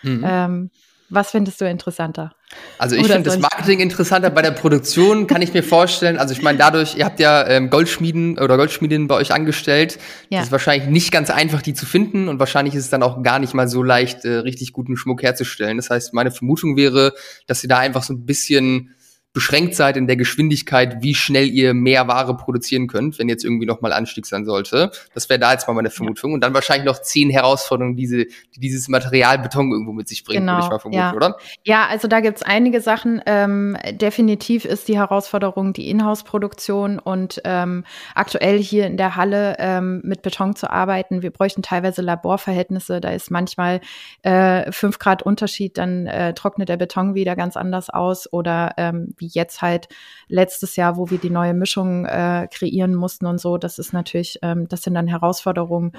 Mhm. 0.02 0.24
Ähm, 0.26 0.70
was 1.12 1.30
findest 1.30 1.60
du 1.60 1.68
interessanter? 1.68 2.34
Also 2.78 2.96
ich 2.96 3.06
finde 3.06 3.22
das 3.22 3.38
Marketing 3.38 3.80
interessanter. 3.80 4.30
Bei 4.30 4.40
der 4.40 4.50
Produktion 4.50 5.26
kann 5.26 5.42
ich 5.42 5.52
mir 5.52 5.62
vorstellen, 5.62 6.16
also 6.16 6.32
ich 6.32 6.40
meine 6.42 6.56
dadurch, 6.56 6.96
ihr 6.96 7.04
habt 7.04 7.20
ja 7.20 7.46
ähm, 7.46 7.68
Goldschmieden 7.68 8.38
oder 8.38 8.56
Goldschmiedinnen 8.56 9.08
bei 9.08 9.16
euch 9.16 9.32
angestellt. 9.32 9.98
Ja. 10.30 10.38
Das 10.38 10.46
ist 10.46 10.52
wahrscheinlich 10.52 10.88
nicht 10.88 11.12
ganz 11.12 11.28
einfach, 11.28 11.60
die 11.60 11.74
zu 11.74 11.84
finden 11.84 12.28
und 12.28 12.38
wahrscheinlich 12.38 12.74
ist 12.74 12.84
es 12.84 12.90
dann 12.90 13.02
auch 13.02 13.22
gar 13.22 13.38
nicht 13.38 13.52
mal 13.52 13.68
so 13.68 13.82
leicht, 13.82 14.24
äh, 14.24 14.38
richtig 14.38 14.72
guten 14.72 14.96
Schmuck 14.96 15.22
herzustellen. 15.22 15.76
Das 15.76 15.90
heißt, 15.90 16.14
meine 16.14 16.30
Vermutung 16.30 16.76
wäre, 16.76 17.12
dass 17.46 17.62
ihr 17.62 17.68
da 17.68 17.78
einfach 17.78 18.02
so 18.02 18.14
ein 18.14 18.24
bisschen 18.24 18.94
beschränkt 19.32 19.74
seid 19.74 19.96
in 19.96 20.06
der 20.06 20.16
Geschwindigkeit, 20.16 21.02
wie 21.02 21.14
schnell 21.14 21.48
ihr 21.48 21.72
mehr 21.72 22.06
Ware 22.06 22.36
produzieren 22.36 22.86
könnt, 22.86 23.18
wenn 23.18 23.30
jetzt 23.30 23.44
irgendwie 23.44 23.64
nochmal 23.64 23.92
Anstieg 23.92 24.26
sein 24.26 24.44
sollte. 24.44 24.90
Das 25.14 25.30
wäre 25.30 25.40
da 25.40 25.52
jetzt 25.52 25.66
mal 25.66 25.72
meine 25.74 25.88
Vermutung. 25.88 26.34
Und 26.34 26.42
dann 26.42 26.52
wahrscheinlich 26.52 26.84
noch 26.84 27.00
zehn 27.00 27.30
Herausforderungen, 27.30 27.96
diese, 27.96 28.26
die 28.26 28.60
dieses 28.60 28.88
Material 28.88 29.38
Beton 29.38 29.70
irgendwo 29.72 29.92
mit 29.92 30.06
sich 30.08 30.24
bringt, 30.24 30.40
genau, 30.40 30.54
würde 30.54 30.64
ich 30.64 30.70
mal 30.70 30.78
vermuten, 30.78 31.00
ja. 31.00 31.14
oder? 31.14 31.36
Ja, 31.64 31.86
also 31.86 32.08
da 32.08 32.20
gibt's 32.20 32.42
einige 32.42 32.82
Sachen. 32.82 33.22
Ähm, 33.24 33.76
definitiv 33.92 34.66
ist 34.66 34.88
die 34.88 34.98
Herausforderung 34.98 35.72
die 35.72 35.88
Inhouse-Produktion 35.88 36.98
und 36.98 37.40
ähm, 37.44 37.84
aktuell 38.14 38.58
hier 38.58 38.86
in 38.86 38.98
der 38.98 39.16
Halle 39.16 39.56
ähm, 39.58 40.02
mit 40.04 40.20
Beton 40.20 40.56
zu 40.56 40.70
arbeiten. 40.70 41.22
Wir 41.22 41.30
bräuchten 41.30 41.62
teilweise 41.62 42.02
Laborverhältnisse. 42.02 43.00
Da 43.00 43.10
ist 43.10 43.30
manchmal 43.30 43.80
äh, 44.22 44.70
fünf 44.72 44.98
Grad 44.98 45.22
Unterschied, 45.22 45.78
dann 45.78 46.06
äh, 46.06 46.34
trocknet 46.34 46.68
der 46.68 46.76
Beton 46.76 47.14
wieder 47.14 47.34
ganz 47.34 47.56
anders 47.56 47.88
aus 47.88 48.30
oder 48.30 48.74
ähm, 48.76 49.14
wie 49.22 49.30
jetzt 49.32 49.62
halt 49.62 49.88
letztes 50.28 50.76
Jahr, 50.76 50.98
wo 50.98 51.08
wir 51.08 51.16
die 51.16 51.30
neue 51.30 51.54
Mischung 51.54 52.04
äh, 52.04 52.46
kreieren 52.52 52.94
mussten 52.94 53.24
und 53.24 53.38
so. 53.38 53.56
Das 53.56 53.78
ist 53.78 53.94
natürlich, 53.94 54.38
ähm, 54.42 54.68
das 54.68 54.82
sind 54.82 54.94
dann 54.94 55.06
Herausforderungen. 55.06 55.92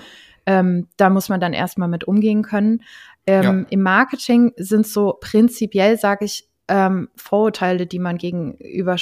Ähm, 0.45 0.87
da 0.97 1.09
muss 1.09 1.29
man 1.29 1.39
dann 1.39 1.53
erstmal 1.53 1.87
mit 1.87 2.03
umgehen 2.03 2.43
können. 2.43 2.83
Ähm, 3.25 3.43
ja. 3.43 3.65
Im 3.69 3.81
Marketing 3.81 4.53
sind 4.57 4.85
so 4.85 5.17
prinzipiell, 5.19 5.97
sage 5.97 6.25
ich, 6.25 6.47
ähm, 6.67 7.09
Vorurteile, 7.15 7.87
die 7.87 7.99
man 7.99 8.17
gegenüber 8.17 8.97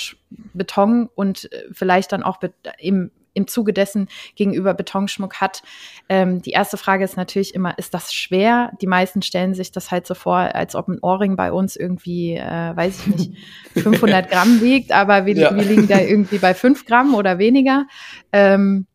Beton 0.54 1.10
und 1.14 1.52
äh, 1.52 1.66
vielleicht 1.72 2.12
dann 2.12 2.24
auch 2.24 2.40
im 2.80 3.12
im 3.34 3.48
Zuge 3.48 3.74
dessen 3.74 4.08
gegenüber 4.36 4.74
Betonschmuck 4.74 5.36
hat. 5.36 5.64
Ähm, 6.10 6.42
die 6.42 6.52
erste 6.52 6.78
Frage 6.78 7.04
ist 7.04 7.18
natürlich 7.18 7.56
immer, 7.56 7.78
ist 7.78 7.94
das 7.94 8.14
schwer? 8.14 8.72
Die 8.82 8.88
meisten 8.88 9.22
stellen 9.22 9.54
sich 9.54 9.72
das 9.72 9.92
halt 9.92 10.08
so 10.08 10.14
vor, 10.14 10.36
als 10.38 10.76
ob 10.76 10.88
ein 10.88 11.00
Ohrring 11.02 11.36
bei 11.36 11.52
uns 11.52 11.76
irgendwie, 11.76 12.36
äh, 12.36 12.76
weiß 12.76 13.00
ich 13.00 13.08
nicht, 13.08 13.32
500 13.84 14.30
Gramm 14.30 14.62
wiegt, 14.62 14.92
aber 14.92 15.26
wir, 15.26 15.36
ja. 15.36 15.56
wir, 15.56 15.64
liegen 15.64 15.88
da 15.88 16.00
irgendwie 16.00 16.40
bei 16.40 16.54
5 16.54 16.86
Gramm 16.86 17.16
oder 17.16 17.38
weniger. 17.38 17.86
Ähm, 18.32 18.88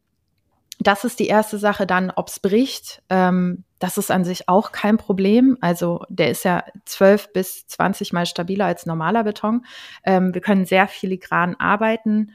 das 0.79 1.05
ist 1.05 1.18
die 1.18 1.27
erste 1.27 1.59
Sache. 1.59 1.87
Dann, 1.87 2.11
ob 2.14 2.29
es 2.29 2.40
bricht, 2.40 3.03
ähm, 3.09 3.64
das 3.79 3.99
ist 3.99 4.11
an 4.11 4.25
sich 4.25 4.49
auch 4.49 4.72
kein 4.72 4.96
Problem. 4.96 5.57
Also 5.61 6.05
der 6.09 6.31
ist 6.31 6.44
ja 6.44 6.64
12 6.85 7.33
bis 7.33 7.66
20 7.66 8.12
mal 8.12 8.27
stabiler 8.27 8.66
als 8.66 8.87
normaler 8.87 9.25
Beton. 9.25 9.64
Ähm, 10.05 10.35
wir 10.35 10.40
können 10.40 10.66
sehr 10.66 10.88
filigran 10.88 11.55
arbeiten. 11.55 12.33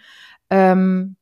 Ähm, 0.49 1.15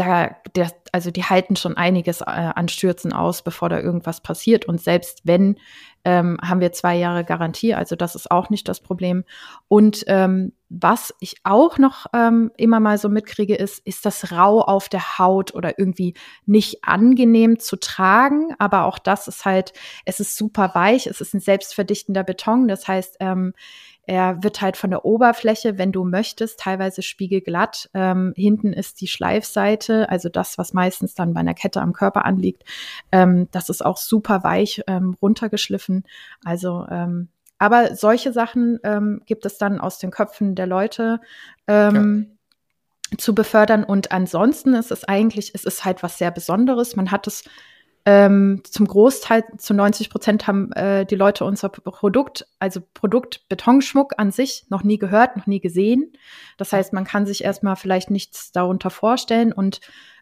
da, 0.00 0.34
der, 0.56 0.72
also 0.92 1.10
die 1.10 1.24
halten 1.24 1.56
schon 1.56 1.76
einiges 1.76 2.22
äh, 2.22 2.24
an 2.24 2.68
Stürzen 2.68 3.12
aus, 3.12 3.42
bevor 3.42 3.68
da 3.68 3.78
irgendwas 3.78 4.22
passiert. 4.22 4.64
Und 4.64 4.80
selbst 4.80 5.20
wenn, 5.24 5.58
ähm, 6.04 6.38
haben 6.42 6.60
wir 6.60 6.72
zwei 6.72 6.96
Jahre 6.96 7.22
Garantie. 7.22 7.74
Also 7.74 7.96
das 7.96 8.14
ist 8.14 8.30
auch 8.30 8.48
nicht 8.48 8.66
das 8.66 8.80
Problem. 8.80 9.24
Und 9.68 10.04
ähm, 10.06 10.52
was 10.70 11.14
ich 11.20 11.36
auch 11.44 11.76
noch 11.76 12.06
ähm, 12.14 12.50
immer 12.56 12.80
mal 12.80 12.96
so 12.96 13.10
mitkriege, 13.10 13.54
ist, 13.54 13.86
ist 13.86 14.06
das 14.06 14.32
rau 14.32 14.62
auf 14.62 14.88
der 14.88 15.18
Haut 15.18 15.54
oder 15.54 15.78
irgendwie 15.78 16.14
nicht 16.46 16.82
angenehm 16.82 17.58
zu 17.58 17.76
tragen. 17.76 18.54
Aber 18.58 18.86
auch 18.86 18.98
das 18.98 19.28
ist 19.28 19.44
halt, 19.44 19.74
es 20.06 20.18
ist 20.18 20.34
super 20.34 20.70
weich, 20.72 21.06
es 21.08 21.20
ist 21.20 21.34
ein 21.34 21.40
selbstverdichtender 21.40 22.24
Beton. 22.24 22.68
Das 22.68 22.88
heißt, 22.88 23.18
ähm, 23.20 23.52
er 24.10 24.42
wird 24.42 24.60
halt 24.60 24.76
von 24.76 24.90
der 24.90 25.04
Oberfläche, 25.04 25.78
wenn 25.78 25.92
du 25.92 26.02
möchtest, 26.02 26.58
teilweise 26.58 27.00
spiegelglatt. 27.00 27.88
Ähm, 27.94 28.32
hinten 28.34 28.72
ist 28.72 29.00
die 29.00 29.06
Schleifseite, 29.06 30.08
also 30.08 30.28
das, 30.28 30.58
was 30.58 30.72
meistens 30.72 31.14
dann 31.14 31.32
bei 31.32 31.38
einer 31.38 31.54
Kette 31.54 31.80
am 31.80 31.92
Körper 31.92 32.24
anliegt. 32.24 32.64
Ähm, 33.12 33.46
das 33.52 33.68
ist 33.68 33.86
auch 33.86 33.96
super 33.96 34.42
weich 34.42 34.82
ähm, 34.88 35.16
runtergeschliffen. 35.22 36.02
Also 36.44 36.88
ähm, 36.90 37.28
aber 37.58 37.94
solche 37.94 38.32
Sachen 38.32 38.80
ähm, 38.82 39.22
gibt 39.26 39.46
es 39.46 39.58
dann 39.58 39.78
aus 39.78 39.98
den 39.98 40.10
Köpfen 40.10 40.56
der 40.56 40.66
Leute. 40.66 41.20
Ähm, 41.68 42.36
ja. 43.12 43.18
zu 43.18 43.32
befördern 43.32 43.84
und 43.84 44.10
ansonsten 44.10 44.74
ist 44.74 44.90
es 44.90 45.04
eigentlich, 45.04 45.52
es 45.54 45.62
ist 45.62 45.84
halt 45.84 46.02
was 46.02 46.18
sehr 46.18 46.32
Besonderes. 46.32 46.96
Man 46.96 47.12
hat 47.12 47.28
es 47.28 47.44
ähm, 48.06 48.62
zum 48.64 48.86
Großteil, 48.86 49.44
zu 49.58 49.74
90 49.74 50.10
Prozent 50.10 50.46
haben 50.46 50.72
äh, 50.72 51.04
die 51.04 51.16
Leute 51.16 51.44
unser 51.44 51.68
Produkt, 51.68 52.46
also 52.58 52.80
Produkt 52.94 53.48
Betonschmuck 53.48 54.14
an 54.16 54.32
sich, 54.32 54.64
noch 54.70 54.82
nie 54.82 54.98
gehört, 54.98 55.36
noch 55.36 55.46
nie 55.46 55.60
gesehen. 55.60 56.12
Das 56.56 56.72
heißt, 56.72 56.92
man 56.92 57.04
kann 57.04 57.26
sich 57.26 57.44
erstmal 57.44 57.76
vielleicht 57.76 58.10
nichts 58.10 58.52
darunter 58.52 58.90
vorstellen 58.90 59.52
und 59.52 59.80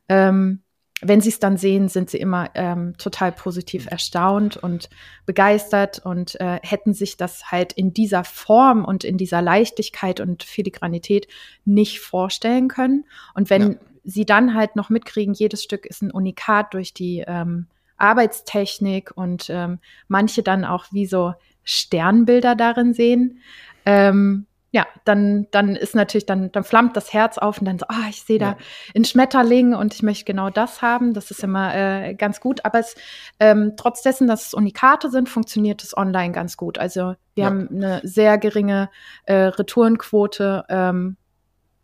ähm, 0.08 0.62
wenn 1.00 1.20
sie 1.20 1.28
es 1.28 1.38
dann 1.38 1.56
sehen, 1.56 1.88
sind 1.88 2.10
sie 2.10 2.18
immer 2.18 2.50
ähm, 2.54 2.96
total 2.98 3.30
positiv 3.30 3.86
erstaunt 3.88 4.56
und 4.56 4.88
begeistert 5.26 6.00
und 6.04 6.40
äh, 6.40 6.58
hätten 6.62 6.92
sich 6.92 7.16
das 7.16 7.52
halt 7.52 7.72
in 7.72 7.92
dieser 7.92 8.24
Form 8.24 8.84
und 8.84 9.04
in 9.04 9.16
dieser 9.16 9.40
Leichtigkeit 9.40 10.18
und 10.18 10.42
Filigranität 10.42 11.28
nicht 11.64 12.00
vorstellen 12.00 12.66
können. 12.66 13.04
Und 13.34 13.48
wenn 13.48 13.72
ja. 13.72 13.78
Sie 14.09 14.25
dann 14.25 14.55
halt 14.55 14.75
noch 14.75 14.88
mitkriegen, 14.88 15.35
jedes 15.35 15.62
Stück 15.62 15.85
ist 15.85 16.03
ein 16.03 16.11
Unikat 16.11 16.73
durch 16.73 16.94
die 16.94 17.25
ähm, 17.27 17.66
Arbeitstechnik 17.99 19.12
und 19.14 19.51
ähm, 19.51 19.81
manche 20.09 20.42
dann 20.42 20.64
auch 20.64 20.87
wie 20.92 21.07
so 21.07 21.35
Sternbilder 21.64 22.55
darin 22.55 22.94
sehen, 22.94 23.40
ähm, 23.85 24.47
ja, 24.71 24.87
dann, 25.05 25.47
dann 25.51 25.77
ist 25.77 25.94
natürlich, 25.94 26.27
dann, 26.27 26.53
dann 26.53 26.62
flammt 26.64 26.97
das 26.97 27.12
Herz 27.14 27.38
auf 27.38 27.59
und 27.59 27.64
dann 27.64 27.79
so, 27.79 27.87
ah, 27.88 27.97
oh, 28.05 28.09
ich 28.11 28.23
sehe 28.23 28.38
da 28.38 28.51
ja. 28.51 28.57
einen 28.94 29.07
Schmetterling 29.07 29.75
und 29.75 29.94
ich 29.94 30.03
möchte 30.03 30.27
genau 30.27 30.51
das 30.51 30.83
haben. 30.83 31.14
Das 31.14 31.31
ist 31.31 31.42
immer 31.42 31.75
äh, 31.75 32.14
ganz 32.14 32.40
gut. 32.40 32.66
Aber 32.66 32.79
es, 32.79 32.94
ähm, 33.40 33.75
trotz 33.79 34.03
dessen, 34.03 34.27
dass 34.27 34.49
es 34.49 34.55
Unikate 34.55 35.11
sind, 35.11 35.31
funktioniert 35.31 35.83
es 35.83 35.97
online 35.97 36.33
ganz 36.33 36.59
gut. 36.59 36.79
Also 36.79 37.14
wir 37.35 37.44
ja. 37.44 37.47
haben 37.47 37.68
eine 37.71 38.03
sehr 38.05 38.37
geringe 38.37 38.90
äh, 39.25 39.35
Retourenquote. 39.35 40.64
Ähm, 40.68 41.16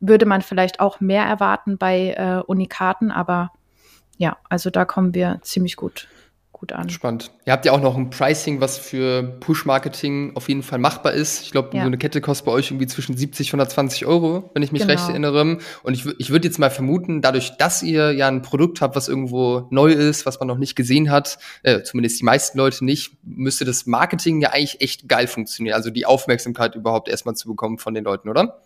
würde 0.00 0.26
man 0.26 0.42
vielleicht 0.42 0.80
auch 0.80 1.00
mehr 1.00 1.24
erwarten 1.24 1.78
bei 1.78 2.14
äh, 2.16 2.42
Unikaten, 2.46 3.10
aber 3.10 3.52
ja, 4.16 4.36
also 4.48 4.70
da 4.70 4.84
kommen 4.84 5.14
wir 5.14 5.38
ziemlich 5.42 5.76
gut 5.76 6.08
gut 6.64 6.72
an. 6.72 6.88
Spannend. 6.88 7.30
Ihr 7.44 7.52
habt 7.52 7.66
ja 7.66 7.72
auch 7.72 7.80
noch 7.80 7.96
ein 7.96 8.10
Pricing, 8.10 8.60
was 8.60 8.78
für 8.78 9.22
Push-Marketing 9.40 10.32
auf 10.34 10.48
jeden 10.48 10.62
Fall 10.62 10.78
machbar 10.78 11.12
ist. 11.12 11.42
Ich 11.42 11.50
glaube, 11.50 11.76
ja. 11.76 11.82
so 11.82 11.86
eine 11.86 11.98
Kette 11.98 12.20
kostet 12.20 12.46
bei 12.46 12.52
euch 12.52 12.70
irgendwie 12.70 12.86
zwischen 12.86 13.16
70 13.16 13.52
und 13.52 13.60
120 13.60 14.06
Euro, 14.06 14.50
wenn 14.54 14.62
ich 14.62 14.72
mich 14.72 14.82
genau. 14.82 14.94
recht 14.94 15.08
erinnere. 15.08 15.58
Und 15.82 15.94
ich, 15.94 16.06
ich 16.18 16.30
würde 16.30 16.48
jetzt 16.48 16.58
mal 16.58 16.70
vermuten, 16.70 17.20
dadurch, 17.20 17.56
dass 17.58 17.82
ihr 17.82 18.12
ja 18.12 18.28
ein 18.28 18.40
Produkt 18.40 18.80
habt, 18.80 18.96
was 18.96 19.08
irgendwo 19.08 19.66
neu 19.70 19.92
ist, 19.92 20.24
was 20.24 20.38
man 20.40 20.48
noch 20.48 20.58
nicht 20.58 20.74
gesehen 20.74 21.10
hat, 21.10 21.38
äh, 21.64 21.82
zumindest 21.82 22.20
die 22.20 22.24
meisten 22.24 22.56
Leute 22.56 22.84
nicht, 22.84 23.12
müsste 23.24 23.64
das 23.64 23.84
Marketing 23.84 24.40
ja 24.40 24.50
eigentlich 24.50 24.80
echt 24.80 25.08
geil 25.08 25.26
funktionieren. 25.26 25.74
Also 25.74 25.90
die 25.90 26.06
Aufmerksamkeit 26.06 26.76
überhaupt 26.76 27.08
erstmal 27.08 27.34
zu 27.34 27.48
bekommen 27.48 27.78
von 27.78 27.92
den 27.92 28.04
Leuten, 28.04 28.28
oder? 28.28 28.62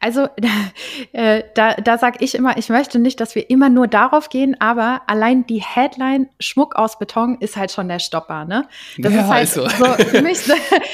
Also 0.00 0.28
äh, 1.12 1.44
da, 1.54 1.74
da 1.74 1.98
sage 1.98 2.18
ich 2.20 2.34
immer, 2.34 2.56
ich 2.56 2.68
möchte 2.68 2.98
nicht, 2.98 3.20
dass 3.20 3.34
wir 3.34 3.48
immer 3.50 3.68
nur 3.68 3.86
darauf 3.86 4.28
gehen, 4.28 4.56
aber 4.60 5.02
allein 5.06 5.46
die 5.46 5.62
Headline 5.62 6.28
Schmuck 6.40 6.76
aus 6.76 6.98
Beton 6.98 7.36
ist 7.40 7.56
halt 7.56 7.70
schon 7.70 7.88
der 7.88 7.98
Stopper, 7.98 8.44
ne? 8.44 8.66
Das 8.98 9.12
ja, 9.12 9.20
ist 9.20 9.26
halt 9.28 9.40
also. 9.40 9.68
so 9.68 10.04
für 10.04 10.22
mich 10.22 10.40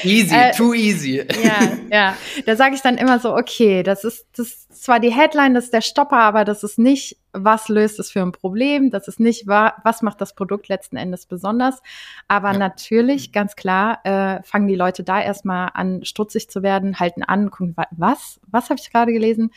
easy, 0.03 0.35
äh, 0.35 0.51
too 0.51 0.73
easy. 0.73 1.25
Ja, 1.43 1.59
ja. 1.91 2.17
Da 2.45 2.55
sage 2.55 2.75
ich 2.75 2.81
dann 2.81 2.97
immer 2.97 3.19
so, 3.19 3.35
okay, 3.35 3.83
das 3.83 4.03
ist 4.03 4.27
das 4.37 4.47
ist 4.69 4.83
zwar 4.83 4.99
die 4.99 5.11
Headline, 5.11 5.53
das 5.53 5.65
ist 5.65 5.73
der 5.73 5.81
Stopper, 5.81 6.17
aber 6.17 6.45
das 6.45 6.63
ist 6.63 6.79
nicht 6.79 7.17
was 7.33 7.69
löst 7.69 7.99
es 7.99 8.11
für 8.11 8.21
ein 8.21 8.31
Problem, 8.31 8.89
das 8.89 9.07
ist 9.07 9.19
nicht, 9.19 9.47
was 9.47 10.01
macht 10.01 10.21
das 10.21 10.33
Produkt 10.33 10.67
letzten 10.67 10.97
Endes 10.97 11.25
besonders. 11.25 11.81
Aber 12.27 12.51
ja. 12.51 12.57
natürlich, 12.57 13.31
ganz 13.31 13.55
klar, 13.55 13.99
äh, 14.03 14.41
fangen 14.43 14.67
die 14.67 14.75
Leute 14.75 15.03
da 15.03 15.21
erstmal 15.21 15.71
an, 15.73 16.03
stutzig 16.03 16.49
zu 16.49 16.63
werden, 16.63 16.99
halten 16.99 17.23
an, 17.23 17.51
gucken, 17.51 17.75
was, 17.91 18.39
was 18.47 18.69
habe 18.69 18.79
ich 18.79 18.91
gerade 18.91 19.13
gelesen? 19.13 19.51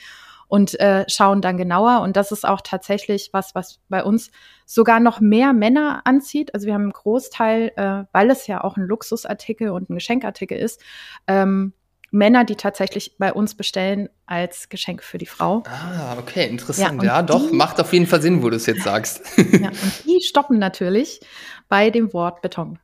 Und 0.49 0.79
äh, 0.81 1.07
schauen 1.09 1.41
dann 1.41 1.57
genauer. 1.57 2.03
Und 2.03 2.15
das 2.15 2.31
ist 2.31 2.47
auch 2.47 2.61
tatsächlich 2.61 3.31
was, 3.33 3.55
was 3.55 3.81
bei 3.89 4.05
uns 4.05 4.31
sogar 4.67 5.01
noch 5.01 5.19
mehr 5.19 5.55
Männer 5.55 6.03
anzieht. 6.05 6.55
Also 6.55 6.67
wir 6.67 6.75
haben 6.75 6.83
einen 6.83 6.93
Großteil, 6.93 7.73
äh, 7.77 8.05
weil 8.13 8.31
es 8.31 8.47
ja 8.47 8.63
auch 8.63 8.77
ein 8.77 8.83
Luxusartikel 8.83 9.71
und 9.71 9.89
ein 9.89 9.95
Geschenkartikel 9.95 10.59
ist, 10.59 10.83
ähm, 11.27 11.73
Männer, 12.13 12.45
die 12.45 12.57
tatsächlich 12.57 13.17
bei 13.19 13.33
uns 13.33 13.55
bestellen 13.55 14.11
als 14.27 14.69
Geschenk 14.69 15.03
für 15.03 15.17
die 15.17 15.27
Frau. 15.27 15.63
Ah, 15.67 16.17
okay, 16.19 16.47
interessant. 16.47 17.03
Ja, 17.03 17.17
ja 17.17 17.23
doch, 17.23 17.51
die, 17.51 17.57
macht 17.57 17.81
auf 17.81 17.93
jeden 17.93 18.07
Fall 18.07 18.21
Sinn, 18.21 18.43
wo 18.43 18.51
du 18.51 18.57
es 18.57 18.67
jetzt 18.67 18.83
sagst. 18.83 19.23
ja, 19.39 19.69
und 19.69 20.05
die 20.05 20.21
stoppen 20.21 20.59
natürlich 20.59 21.21
bei 21.69 21.89
dem 21.89 22.13
Wort 22.13 22.43
Beton. 22.43 22.79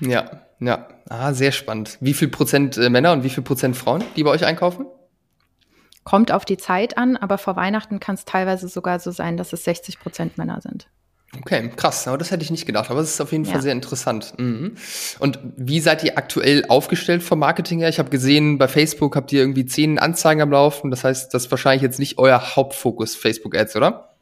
Ja, 0.00 0.42
ja. 0.58 0.88
Ah, 1.08 1.32
sehr 1.32 1.52
spannend. 1.52 1.98
Wie 2.00 2.14
viel 2.14 2.28
Prozent 2.28 2.76
äh, 2.76 2.90
Männer 2.90 3.12
und 3.12 3.22
wie 3.22 3.30
viel 3.30 3.44
Prozent 3.44 3.76
Frauen, 3.76 4.02
die 4.16 4.24
bei 4.24 4.30
euch 4.30 4.44
einkaufen? 4.44 4.86
Kommt 6.02 6.32
auf 6.32 6.44
die 6.44 6.56
Zeit 6.56 6.98
an, 6.98 7.16
aber 7.16 7.38
vor 7.38 7.54
Weihnachten 7.54 8.00
kann 8.00 8.16
es 8.16 8.24
teilweise 8.24 8.68
sogar 8.68 8.98
so 8.98 9.12
sein, 9.12 9.36
dass 9.36 9.52
es 9.52 9.62
60 9.64 10.00
Prozent 10.00 10.36
Männer 10.36 10.60
sind. 10.60 10.88
Okay, 11.40 11.70
krass, 11.76 12.06
aber 12.08 12.18
das 12.18 12.30
hätte 12.30 12.44
ich 12.44 12.50
nicht 12.50 12.66
gedacht, 12.66 12.90
aber 12.90 13.00
es 13.00 13.10
ist 13.10 13.20
auf 13.20 13.32
jeden 13.32 13.44
ja. 13.44 13.52
Fall 13.52 13.62
sehr 13.62 13.72
interessant. 13.72 14.34
Mhm. 14.38 14.76
Und 15.18 15.38
wie 15.56 15.80
seid 15.80 16.04
ihr 16.04 16.16
aktuell 16.16 16.64
aufgestellt 16.68 17.22
vom 17.22 17.38
Marketing 17.38 17.80
her? 17.80 17.88
Ich 17.88 17.98
habe 17.98 18.10
gesehen, 18.10 18.58
bei 18.58 18.68
Facebook 18.68 19.16
habt 19.16 19.32
ihr 19.32 19.40
irgendwie 19.40 19.66
zehn 19.66 19.98
Anzeigen 19.98 20.40
am 20.40 20.50
Laufen, 20.50 20.90
das 20.90 21.04
heißt, 21.04 21.34
das 21.34 21.46
ist 21.46 21.50
wahrscheinlich 21.50 21.82
jetzt 21.82 21.98
nicht 21.98 22.18
euer 22.18 22.56
Hauptfokus 22.56 23.16
Facebook-Ads, 23.16 23.76
oder? 23.76 24.13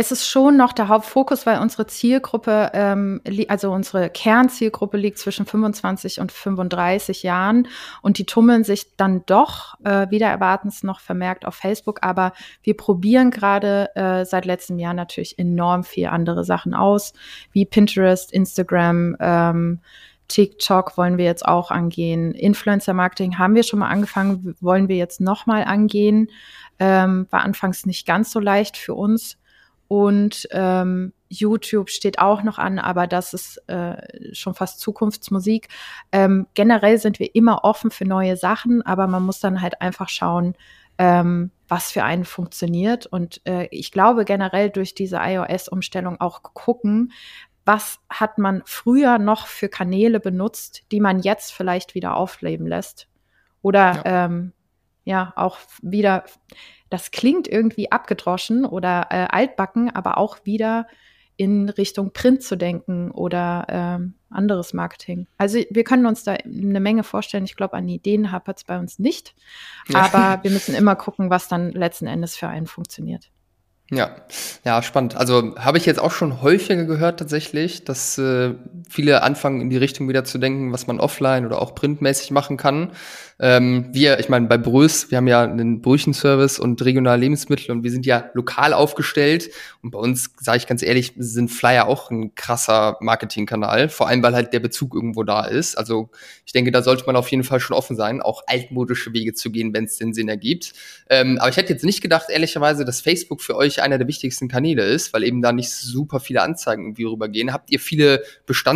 Es 0.00 0.12
ist 0.12 0.28
schon 0.28 0.56
noch 0.56 0.72
der 0.72 0.86
Hauptfokus, 0.86 1.44
weil 1.44 1.58
unsere 1.58 1.88
Zielgruppe, 1.88 2.70
ähm, 2.72 3.20
also 3.48 3.72
unsere 3.72 4.10
Kernzielgruppe 4.10 4.96
liegt 4.96 5.18
zwischen 5.18 5.44
25 5.44 6.20
und 6.20 6.30
35 6.30 7.24
Jahren 7.24 7.66
und 8.00 8.18
die 8.18 8.24
tummeln 8.24 8.62
sich 8.62 8.94
dann 8.96 9.24
doch 9.26 9.74
äh, 9.82 10.08
wieder 10.08 10.28
erwartens 10.28 10.84
noch 10.84 11.00
vermerkt 11.00 11.44
auf 11.44 11.56
Facebook. 11.56 11.98
Aber 12.02 12.32
wir 12.62 12.76
probieren 12.76 13.32
gerade 13.32 13.90
äh, 13.96 14.24
seit 14.24 14.44
letztem 14.44 14.78
Jahr 14.78 14.94
natürlich 14.94 15.36
enorm 15.36 15.82
viel 15.82 16.06
andere 16.06 16.44
Sachen 16.44 16.74
aus, 16.74 17.12
wie 17.50 17.66
Pinterest, 17.66 18.30
Instagram, 18.30 19.16
ähm, 19.18 19.80
TikTok 20.28 20.96
wollen 20.96 21.18
wir 21.18 21.24
jetzt 21.24 21.44
auch 21.44 21.72
angehen. 21.72 22.34
Influencer 22.34 22.94
Marketing 22.94 23.36
haben 23.38 23.56
wir 23.56 23.64
schon 23.64 23.80
mal 23.80 23.88
angefangen, 23.88 24.54
wollen 24.60 24.86
wir 24.86 24.96
jetzt 24.96 25.20
noch 25.20 25.46
mal 25.46 25.64
angehen. 25.64 26.30
Ähm, 26.78 27.26
war 27.30 27.40
anfangs 27.40 27.84
nicht 27.84 28.06
ganz 28.06 28.30
so 28.30 28.38
leicht 28.38 28.76
für 28.76 28.94
uns. 28.94 29.38
Und 29.88 30.46
ähm, 30.52 31.14
YouTube 31.28 31.90
steht 31.90 32.18
auch 32.18 32.42
noch 32.42 32.58
an, 32.58 32.78
aber 32.78 33.06
das 33.06 33.34
ist 33.34 33.56
äh, 33.68 34.34
schon 34.34 34.54
fast 34.54 34.80
Zukunftsmusik. 34.80 35.68
Ähm, 36.12 36.46
generell 36.54 36.98
sind 36.98 37.18
wir 37.18 37.34
immer 37.34 37.64
offen 37.64 37.90
für 37.90 38.04
neue 38.04 38.36
Sachen, 38.36 38.82
aber 38.82 39.06
man 39.06 39.24
muss 39.24 39.40
dann 39.40 39.60
halt 39.60 39.80
einfach 39.80 40.08
schauen, 40.08 40.54
ähm, 40.98 41.50
was 41.68 41.90
für 41.90 42.04
einen 42.04 42.24
funktioniert. 42.24 43.06
Und 43.06 43.40
äh, 43.46 43.68
ich 43.70 43.92
glaube 43.92 44.24
generell 44.24 44.70
durch 44.70 44.94
diese 44.94 45.18
iOS-Umstellung 45.20 46.20
auch 46.20 46.42
gucken, 46.42 47.12
was 47.64 48.00
hat 48.08 48.38
man 48.38 48.62
früher 48.64 49.18
noch 49.18 49.46
für 49.46 49.68
Kanäle 49.68 50.20
benutzt, 50.20 50.84
die 50.90 51.00
man 51.00 51.20
jetzt 51.20 51.52
vielleicht 51.52 51.94
wieder 51.94 52.16
aufleben 52.16 52.66
lässt. 52.66 53.08
Oder 53.60 54.02
ja, 54.04 54.24
ähm, 54.24 54.52
ja 55.04 55.32
auch 55.36 55.58
wieder 55.82 56.24
das 56.90 57.10
klingt 57.10 57.48
irgendwie 57.48 57.92
abgedroschen 57.92 58.64
oder 58.64 59.08
äh, 59.10 59.26
altbacken, 59.30 59.94
aber 59.94 60.18
auch 60.18 60.38
wieder 60.44 60.86
in 61.36 61.68
Richtung 61.68 62.12
Print 62.12 62.42
zu 62.42 62.56
denken 62.56 63.12
oder 63.12 63.66
ähm, 63.68 64.14
anderes 64.28 64.74
Marketing. 64.74 65.28
Also 65.38 65.60
wir 65.70 65.84
können 65.84 66.04
uns 66.04 66.24
da 66.24 66.32
eine 66.32 66.80
Menge 66.80 67.04
vorstellen. 67.04 67.44
Ich 67.44 67.54
glaube, 67.54 67.74
an 67.74 67.88
Ideen 67.88 68.32
hapert 68.32 68.58
es 68.58 68.64
bei 68.64 68.78
uns 68.78 68.98
nicht. 68.98 69.34
Aber 69.94 70.42
wir 70.42 70.50
müssen 70.50 70.74
immer 70.74 70.96
gucken, 70.96 71.30
was 71.30 71.46
dann 71.46 71.70
letzten 71.70 72.08
Endes 72.08 72.36
für 72.36 72.48
einen 72.48 72.66
funktioniert. 72.66 73.30
Ja, 73.90 74.16
ja, 74.64 74.82
spannend. 74.82 75.16
Also 75.16 75.56
habe 75.56 75.78
ich 75.78 75.86
jetzt 75.86 76.00
auch 76.00 76.10
schon 76.10 76.42
häufiger 76.42 76.84
gehört 76.84 77.20
tatsächlich, 77.20 77.84
dass 77.84 78.18
äh, 78.18 78.54
viele 78.88 79.22
anfangen 79.22 79.60
in 79.60 79.70
die 79.70 79.76
Richtung 79.76 80.08
wieder 80.08 80.24
zu 80.24 80.38
denken, 80.38 80.72
was 80.72 80.86
man 80.86 81.00
offline 81.00 81.46
oder 81.46 81.60
auch 81.60 81.74
printmäßig 81.74 82.30
machen 82.30 82.56
kann. 82.56 82.92
Ähm, 83.40 83.90
wir, 83.92 84.18
ich 84.18 84.28
meine, 84.28 84.48
bei 84.48 84.58
Brös, 84.58 85.10
wir 85.10 85.18
haben 85.18 85.28
ja 85.28 85.44
einen 85.44 85.80
Brüchenservice 85.80 86.58
und 86.58 86.84
regionale 86.84 87.20
Lebensmittel 87.20 87.70
und 87.70 87.84
wir 87.84 87.90
sind 87.90 88.04
ja 88.04 88.30
lokal 88.34 88.72
aufgestellt. 88.72 89.50
Und 89.82 89.92
bei 89.92 89.98
uns, 89.98 90.30
sage 90.40 90.58
ich 90.58 90.66
ganz 90.66 90.82
ehrlich, 90.82 91.12
sind 91.18 91.50
Flyer 91.50 91.86
auch 91.86 92.10
ein 92.10 92.34
krasser 92.34 92.96
Marketingkanal, 93.00 93.88
vor 93.88 94.08
allem 94.08 94.22
weil 94.22 94.34
halt 94.34 94.52
der 94.52 94.60
Bezug 94.60 94.94
irgendwo 94.94 95.22
da 95.22 95.44
ist. 95.44 95.78
Also 95.78 96.10
ich 96.46 96.52
denke, 96.52 96.72
da 96.72 96.82
sollte 96.82 97.04
man 97.06 97.14
auf 97.14 97.28
jeden 97.28 97.44
Fall 97.44 97.60
schon 97.60 97.76
offen 97.76 97.94
sein, 97.94 98.20
auch 98.20 98.42
altmodische 98.46 99.12
Wege 99.12 99.34
zu 99.34 99.52
gehen, 99.52 99.72
wenn 99.72 99.84
es 99.84 99.98
den 99.98 100.14
Sinn 100.14 100.28
ergibt. 100.28 100.72
Ähm, 101.08 101.38
aber 101.38 101.50
ich 101.50 101.56
hätte 101.56 101.72
jetzt 101.72 101.84
nicht 101.84 102.00
gedacht, 102.00 102.30
ehrlicherweise, 102.30 102.84
dass 102.84 103.00
Facebook 103.00 103.40
für 103.40 103.56
euch 103.56 103.82
einer 103.82 103.98
der 103.98 104.08
wichtigsten 104.08 104.48
Kanäle 104.48 104.82
ist, 104.82 105.12
weil 105.12 105.22
eben 105.22 105.42
da 105.42 105.52
nicht 105.52 105.70
super 105.70 106.18
viele 106.18 106.42
Anzeigen 106.42 106.82
irgendwie 106.84 107.04
rübergehen. 107.04 107.52
Habt 107.52 107.70
ihr 107.70 107.78
viele 107.78 108.22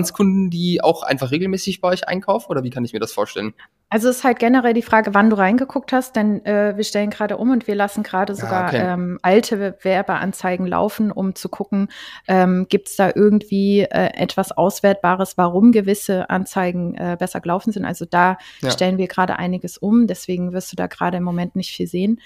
Bestandskunden, 0.03 0.51
die 0.51 0.83
auch 0.83 1.03
einfach 1.03 1.31
regelmäßig 1.31 1.81
bei 1.81 1.89
euch 1.89 2.09
einkaufen 2.09 2.51
oder 2.51 2.65
wie 2.65 2.71
kann 2.71 2.85
ich 2.85 2.93
mir 2.93 3.01
das 3.01 3.13
vorstellen? 3.13 3.55
Also 3.89 4.09
es 4.09 4.19
ist 4.19 4.25
halt 4.25 4.39
generell 4.39 4.73
die 4.73 4.83
Frage, 4.83 5.15
wann 5.15 5.29
du 5.29 5.37
reingeguckt 5.37 5.93
hast, 5.93 6.17
denn 6.17 6.45
äh, 6.47 6.77
wir 6.77 6.85
stellen 6.85 7.11
gerade 7.11 7.37
um 7.37 7.51
und 7.51 7.67
wir 7.67 7.75
lassen 7.75 8.03
gerade 8.03 8.35
sogar 8.35 8.69
okay. 8.69 8.81
ähm, 8.81 9.19
alte 9.21 9.77
Werbeanzeigen 9.83 10.67
laufen, 10.67 11.13
um 11.13 11.35
zu 11.35 11.51
gucken, 11.51 11.89
ähm, 12.27 12.67
gibt 12.71 12.89
es 12.89 12.97
da 12.97 13.13
irgendwie 13.15 13.81
äh, 13.83 14.15
etwas 14.15 14.51
Auswertbares, 14.51 15.37
warum 15.37 15.73
gewisse 15.73 16.31
Anzeigen 16.31 16.95
äh, 16.95 17.17
besser 17.19 17.41
gelaufen 17.41 17.71
sind. 17.71 17.85
Also 17.85 18.07
da 18.07 18.39
ja. 18.63 18.71
stellen 18.71 18.97
wir 18.97 19.09
gerade 19.09 19.39
einiges 19.39 19.77
um, 19.77 20.07
deswegen 20.07 20.53
wirst 20.53 20.73
du 20.73 20.77
da 20.77 20.87
gerade 20.87 21.19
im 21.19 21.25
Moment 21.25 21.55
nicht 21.55 21.73
viel 21.73 21.87
sehen. 21.87 22.19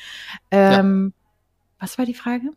Ähm, 0.53 1.13
ja. 1.17 1.26
Was 1.79 1.99
war 1.99 2.07
die 2.07 2.15
Frage? 2.15 2.51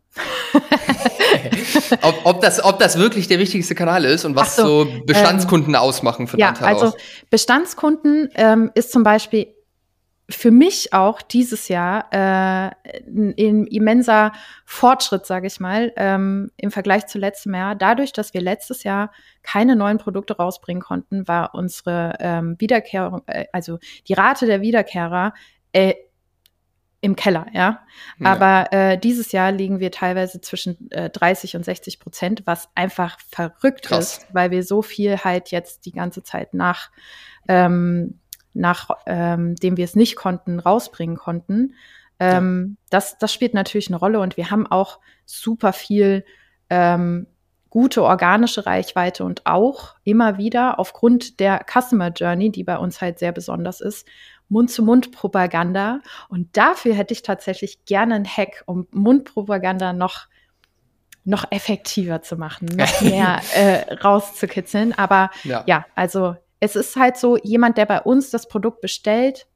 ob, 2.02 2.20
ob, 2.24 2.40
das, 2.40 2.64
ob 2.64 2.78
das 2.78 2.98
wirklich 2.98 3.28
der 3.28 3.38
wichtigste 3.38 3.74
Kanal 3.74 4.04
ist 4.04 4.24
und 4.24 4.34
was 4.34 4.56
so, 4.56 4.84
so, 4.84 5.02
Bestandskunden 5.04 5.74
ähm, 5.74 5.80
ausmachen 5.80 6.26
für 6.26 6.38
Ja, 6.38 6.54
also 6.60 6.94
Bestandskunden 7.28 8.30
ähm, 8.34 8.70
ist 8.74 8.92
zum 8.92 9.02
Beispiel 9.02 9.54
für 10.30 10.50
mich 10.50 10.92
auch 10.92 11.22
dieses 11.22 11.68
Jahr 11.68 12.06
äh, 12.12 12.70
ein, 13.06 13.34
ein 13.36 13.66
immenser 13.66 14.32
Fortschritt, 14.64 15.26
sage 15.26 15.46
ich 15.48 15.60
mal, 15.60 15.92
ähm, 15.96 16.50
im 16.56 16.70
Vergleich 16.70 17.06
zu 17.06 17.18
letztem 17.18 17.54
Jahr. 17.54 17.74
Dadurch, 17.74 18.12
dass 18.12 18.32
wir 18.32 18.40
letztes 18.40 18.84
Jahr 18.84 19.10
keine 19.42 19.76
neuen 19.76 19.98
Produkte 19.98 20.36
rausbringen 20.36 20.82
konnten, 20.82 21.26
war 21.28 21.54
unsere 21.54 22.14
ähm, 22.20 22.56
Wiederkehrung, 22.58 23.22
äh, 23.26 23.46
also 23.52 23.78
die 24.08 24.14
Rate 24.14 24.46
der 24.46 24.60
Wiederkehrer 24.60 25.34
äh, 25.72 25.94
im 27.00 27.16
Keller, 27.16 27.46
ja. 27.52 27.80
ja. 28.18 28.26
Aber 28.32 28.72
äh, 28.72 28.98
dieses 28.98 29.32
Jahr 29.32 29.52
liegen 29.52 29.80
wir 29.80 29.90
teilweise 29.90 30.40
zwischen 30.40 30.90
äh, 30.90 31.08
30 31.08 31.56
und 31.56 31.64
60 31.64 31.98
Prozent, 31.98 32.42
was 32.44 32.68
einfach 32.74 33.18
verrückt 33.20 33.86
Krass. 33.86 34.18
ist, 34.18 34.34
weil 34.34 34.50
wir 34.50 34.62
so 34.62 34.82
viel 34.82 35.18
halt 35.18 35.50
jetzt 35.50 35.86
die 35.86 35.92
ganze 35.92 36.22
Zeit 36.22 36.52
nach 36.52 36.90
ähm, 37.48 38.20
nach 38.52 38.90
ähm, 39.06 39.54
dem 39.56 39.76
wir 39.76 39.84
es 39.84 39.94
nicht 39.94 40.16
konnten, 40.16 40.58
rausbringen 40.58 41.16
konnten. 41.16 41.74
Ähm, 42.18 42.76
ja. 42.76 42.86
das, 42.90 43.16
das 43.18 43.32
spielt 43.32 43.54
natürlich 43.54 43.88
eine 43.88 43.96
Rolle 43.96 44.20
und 44.20 44.36
wir 44.36 44.50
haben 44.50 44.66
auch 44.66 44.98
super 45.24 45.72
viel 45.72 46.24
ähm, 46.68 47.26
gute 47.70 48.02
organische 48.02 48.66
Reichweite 48.66 49.24
und 49.24 49.46
auch 49.46 49.94
immer 50.04 50.36
wieder 50.36 50.78
aufgrund 50.78 51.40
der 51.40 51.64
Customer 51.64 52.08
Journey, 52.08 52.50
die 52.50 52.64
bei 52.64 52.76
uns 52.76 53.00
halt 53.00 53.18
sehr 53.18 53.32
besonders 53.32 53.80
ist, 53.80 54.06
Mund-zu-Mund-Propaganda. 54.50 56.00
Und 56.28 56.56
dafür 56.56 56.94
hätte 56.94 57.14
ich 57.14 57.22
tatsächlich 57.22 57.84
gerne 57.86 58.16
einen 58.16 58.26
Hack, 58.26 58.62
um 58.66 58.86
Mundpropaganda 58.90 59.92
noch 59.92 60.28
noch 61.24 61.44
effektiver 61.50 62.22
zu 62.22 62.36
machen, 62.36 62.66
noch 62.66 63.00
mehr 63.02 63.40
äh, 63.54 63.92
rauszukitzeln. 63.94 64.92
Aber 64.94 65.30
ja. 65.44 65.64
ja, 65.66 65.86
also 65.94 66.34
es 66.60 66.76
ist 66.76 66.96
halt 66.96 67.16
so, 67.16 67.36
jemand, 67.38 67.78
der 67.78 67.86
bei 67.86 68.00
uns 68.00 68.30
das 68.30 68.48
Produkt 68.48 68.80
bestellt 68.80 69.46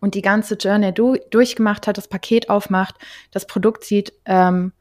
und 0.00 0.14
die 0.14 0.22
ganze 0.22 0.54
Journey 0.54 0.92
du 0.92 1.16
durchgemacht 1.30 1.86
hat, 1.86 1.96
das 1.96 2.08
Paket 2.08 2.50
aufmacht, 2.50 2.96
das 3.30 3.46
Produkt 3.46 3.84
sieht 3.84 4.12
ähm, 4.24 4.72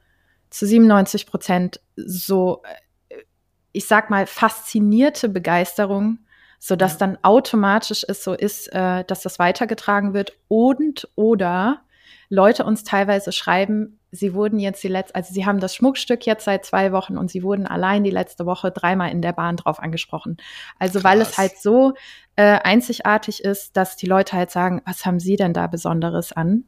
zu 0.49 0.65
97 0.65 1.27
Prozent 1.27 1.81
so, 1.95 2.61
äh, 3.09 3.23
ich 3.71 3.87
sag 3.87 4.09
mal, 4.09 4.25
faszinierte 4.25 5.29
Begeisterung, 5.29 6.19
so 6.59 6.75
dass 6.75 6.93
ja. 6.93 6.99
dann 6.99 7.17
automatisch 7.21 8.05
es 8.07 8.23
so 8.23 8.33
ist, 8.33 8.67
äh, 8.73 9.03
dass 9.05 9.21
das 9.21 9.39
weitergetragen 9.39 10.13
wird 10.13 10.33
und 10.47 11.07
oder 11.15 11.81
Leute 12.29 12.65
uns 12.65 12.83
teilweise 12.83 13.31
schreiben, 13.31 13.99
sie 14.11 14.33
wurden 14.33 14.59
jetzt 14.59 14.83
die 14.83 14.89
letzte, 14.89 15.15
also 15.15 15.33
sie 15.33 15.45
haben 15.45 15.59
das 15.59 15.75
Schmuckstück 15.75 16.25
jetzt 16.25 16.45
seit 16.45 16.65
zwei 16.65 16.91
Wochen 16.91 17.17
und 17.17 17.29
sie 17.29 17.43
wurden 17.43 17.67
allein 17.67 18.03
die 18.03 18.11
letzte 18.11 18.45
Woche 18.45 18.71
dreimal 18.71 19.11
in 19.11 19.21
der 19.21 19.33
Bahn 19.33 19.55
drauf 19.55 19.79
angesprochen. 19.79 20.37
Also 20.79 20.99
Krass. 20.99 21.03
weil 21.03 21.21
es 21.21 21.37
halt 21.37 21.57
so 21.57 21.93
äh, 22.35 22.59
einzigartig 22.63 23.43
ist, 23.43 23.77
dass 23.77 23.95
die 23.95 24.07
Leute 24.07 24.35
halt 24.35 24.51
sagen, 24.51 24.81
was 24.85 25.05
haben 25.05 25.19
sie 25.19 25.35
denn 25.35 25.53
da 25.53 25.67
Besonderes 25.67 26.33
an? 26.33 26.65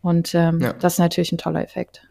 Und 0.00 0.34
ähm, 0.34 0.60
ja. 0.60 0.72
das 0.74 0.94
ist 0.94 0.98
natürlich 0.98 1.32
ein 1.32 1.38
toller 1.38 1.62
Effekt. 1.62 2.07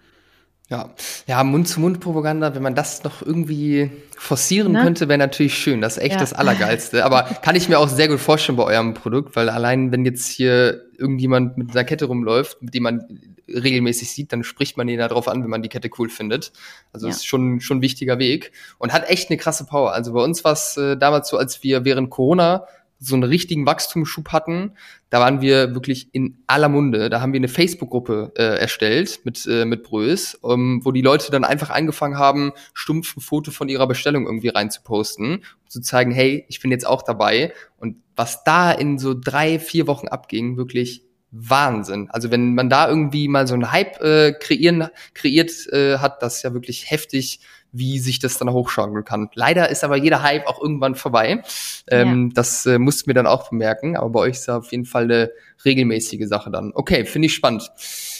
Ja, 0.69 0.89
ja, 1.27 1.43
Mund-zu-Mund-Propaganda, 1.45 2.53
wenn 2.53 2.61
man 2.61 2.75
das 2.75 3.01
noch 3.05 3.21
irgendwie 3.21 3.89
forcieren 4.17 4.73
ne? 4.73 4.81
könnte, 4.81 5.07
wäre 5.07 5.17
natürlich 5.17 5.57
schön. 5.57 5.79
Das 5.79 5.95
ist 5.95 6.03
echt 6.03 6.15
ja. 6.15 6.19
das 6.19 6.33
Allergeilste. 6.33 7.05
Aber 7.05 7.23
kann 7.23 7.55
ich 7.55 7.69
mir 7.69 7.79
auch 7.79 7.87
sehr 7.87 8.09
gut 8.09 8.19
vorstellen 8.19 8.57
bei 8.57 8.65
eurem 8.65 8.93
Produkt, 8.93 9.37
weil 9.37 9.47
allein, 9.47 9.93
wenn 9.93 10.03
jetzt 10.03 10.27
hier 10.27 10.81
irgendjemand 10.97 11.57
mit 11.57 11.71
einer 11.71 11.85
Kette 11.85 12.05
rumläuft, 12.05 12.61
mit 12.61 12.73
dem 12.73 12.83
man 12.83 13.01
regelmäßig 13.47 14.11
sieht, 14.11 14.33
dann 14.33 14.43
spricht 14.43 14.75
man 14.75 14.89
ihn 14.89 14.99
darauf 14.99 15.29
an, 15.29 15.41
wenn 15.41 15.49
man 15.49 15.61
die 15.61 15.69
Kette 15.69 15.89
cool 15.97 16.09
findet. 16.09 16.51
Also 16.91 17.07
ja. 17.07 17.13
ist 17.13 17.25
schon 17.25 17.61
schon 17.61 17.77
ein 17.77 17.81
wichtiger 17.81 18.19
Weg 18.19 18.51
und 18.77 18.91
hat 18.91 19.09
echt 19.09 19.29
eine 19.29 19.37
krasse 19.37 19.65
Power. 19.65 19.93
Also 19.93 20.11
bei 20.11 20.21
uns 20.21 20.43
war 20.43 20.51
es 20.51 20.75
äh, 20.75 20.97
damals 20.97 21.29
so, 21.29 21.37
als 21.37 21.63
wir 21.63 21.85
während 21.85 22.09
Corona 22.09 22.65
so 22.99 23.15
einen 23.15 23.23
richtigen 23.23 23.65
Wachstumsschub 23.65 24.29
hatten, 24.29 24.73
da 25.09 25.19
waren 25.19 25.41
wir 25.41 25.73
wirklich 25.73 26.09
in 26.13 26.37
aller 26.47 26.69
Munde. 26.69 27.09
Da 27.09 27.21
haben 27.21 27.33
wir 27.33 27.39
eine 27.39 27.47
Facebook-Gruppe 27.47 28.33
äh, 28.35 28.59
erstellt 28.59 29.21
mit, 29.23 29.45
äh, 29.45 29.65
mit 29.65 29.83
Brös, 29.83 30.35
um, 30.35 30.83
wo 30.83 30.91
die 30.91 31.01
Leute 31.01 31.31
dann 31.31 31.43
einfach 31.43 31.69
angefangen 31.69 32.17
haben, 32.17 32.51
stumpf 32.73 33.15
ein 33.15 33.21
Foto 33.21 33.51
von 33.51 33.69
ihrer 33.69 33.87
Bestellung 33.87 34.25
irgendwie 34.25 34.49
reinzuposten, 34.49 35.35
um 35.35 35.69
zu 35.69 35.81
zeigen, 35.81 36.11
hey, 36.11 36.45
ich 36.49 36.59
bin 36.59 36.71
jetzt 36.71 36.87
auch 36.87 37.03
dabei. 37.03 37.53
Und 37.77 37.97
was 38.15 38.43
da 38.43 38.71
in 38.71 38.97
so 38.97 39.13
drei, 39.13 39.59
vier 39.59 39.87
Wochen 39.87 40.07
abging, 40.07 40.57
wirklich 40.57 41.03
Wahnsinn. 41.31 42.09
Also 42.09 42.31
wenn 42.31 42.55
man 42.55 42.69
da 42.69 42.87
irgendwie 42.87 43.27
mal 43.27 43.47
so 43.47 43.53
einen 43.53 43.71
Hype 43.71 44.01
äh, 44.01 44.33
kreieren, 44.33 44.87
kreiert 45.13 45.51
äh, 45.71 45.97
hat, 45.97 46.21
das 46.21 46.37
ist 46.37 46.43
ja 46.43 46.53
wirklich 46.53 46.89
heftig, 46.89 47.41
wie 47.77 47.99
sich 47.99 48.19
das 48.19 48.37
dann 48.37 48.51
hochschaukeln 48.51 49.03
kann. 49.05 49.29
Leider 49.33 49.69
ist 49.69 49.83
aber 49.83 49.97
jeder 49.97 50.23
Hype 50.23 50.47
auch 50.47 50.61
irgendwann 50.61 50.95
vorbei. 50.95 51.43
Ähm, 51.89 52.27
ja. 52.27 52.33
Das 52.33 52.65
äh, 52.65 52.79
mussten 52.79 53.07
wir 53.07 53.13
dann 53.13 53.27
auch 53.27 53.49
bemerken, 53.49 53.95
aber 53.95 54.09
bei 54.09 54.19
euch 54.21 54.35
ist 54.35 54.47
ja 54.47 54.57
auf 54.57 54.71
jeden 54.71 54.85
Fall 54.85 55.03
eine 55.03 55.31
regelmäßige 55.65 56.27
Sache 56.27 56.51
dann. 56.51 56.71
Okay, 56.73 57.05
finde 57.05 57.27
ich 57.27 57.33
spannend. 57.33 57.69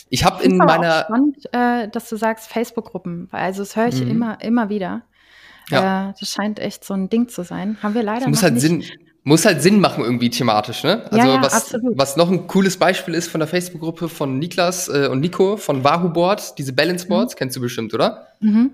Ich 0.09 0.23
habe 0.23 0.43
in 0.43 0.57
meiner 0.57 1.01
auch 1.01 1.05
spannend, 1.05 1.37
äh, 1.51 1.89
dass 1.89 2.09
du 2.09 2.15
sagst 2.15 2.47
Facebook-Gruppen, 2.47 3.27
also 3.31 3.61
das 3.61 3.75
höre 3.75 3.87
ich 3.87 4.01
mhm. 4.03 4.11
immer 4.11 4.41
immer 4.41 4.69
wieder. 4.69 5.03
Ja. 5.69 6.09
Äh, 6.09 6.13
das 6.19 6.31
scheint 6.31 6.59
echt 6.59 6.85
so 6.85 6.93
ein 6.93 7.09
Ding 7.09 7.27
zu 7.27 7.43
sein. 7.43 7.77
Haben 7.83 7.93
wir 7.93 8.03
leider 8.03 8.21
das 8.21 8.29
muss 8.29 8.43
halt 8.43 8.53
nicht. 8.53 8.61
Sinn 8.61 8.83
muss 9.27 9.43
halt 9.43 9.61
Sinn 9.61 9.81
machen 9.81 10.05
irgendwie 10.05 10.29
thematisch, 10.29 10.85
ne? 10.85 11.03
Also 11.11 11.17
ja, 11.17 11.25
ja, 11.35 11.41
was, 11.41 11.53
absolut. 11.53 11.97
was 11.97 12.15
noch 12.15 12.31
ein 12.31 12.47
cooles 12.47 12.77
Beispiel 12.77 13.13
ist 13.13 13.27
von 13.27 13.41
der 13.41 13.47
Facebook-Gruppe 13.49 14.07
von 14.07 14.39
Niklas 14.39 14.87
äh, 14.87 15.09
und 15.11 15.19
Nico 15.19 15.57
von 15.57 15.83
Wahoo 15.83 16.07
Board, 16.07 16.57
diese 16.57 16.71
Balance 16.71 17.07
Boards, 17.07 17.33
mhm. 17.33 17.37
kennst 17.37 17.57
du 17.57 17.59
bestimmt, 17.59 17.93
oder? 17.93 18.27
Mhm. 18.39 18.71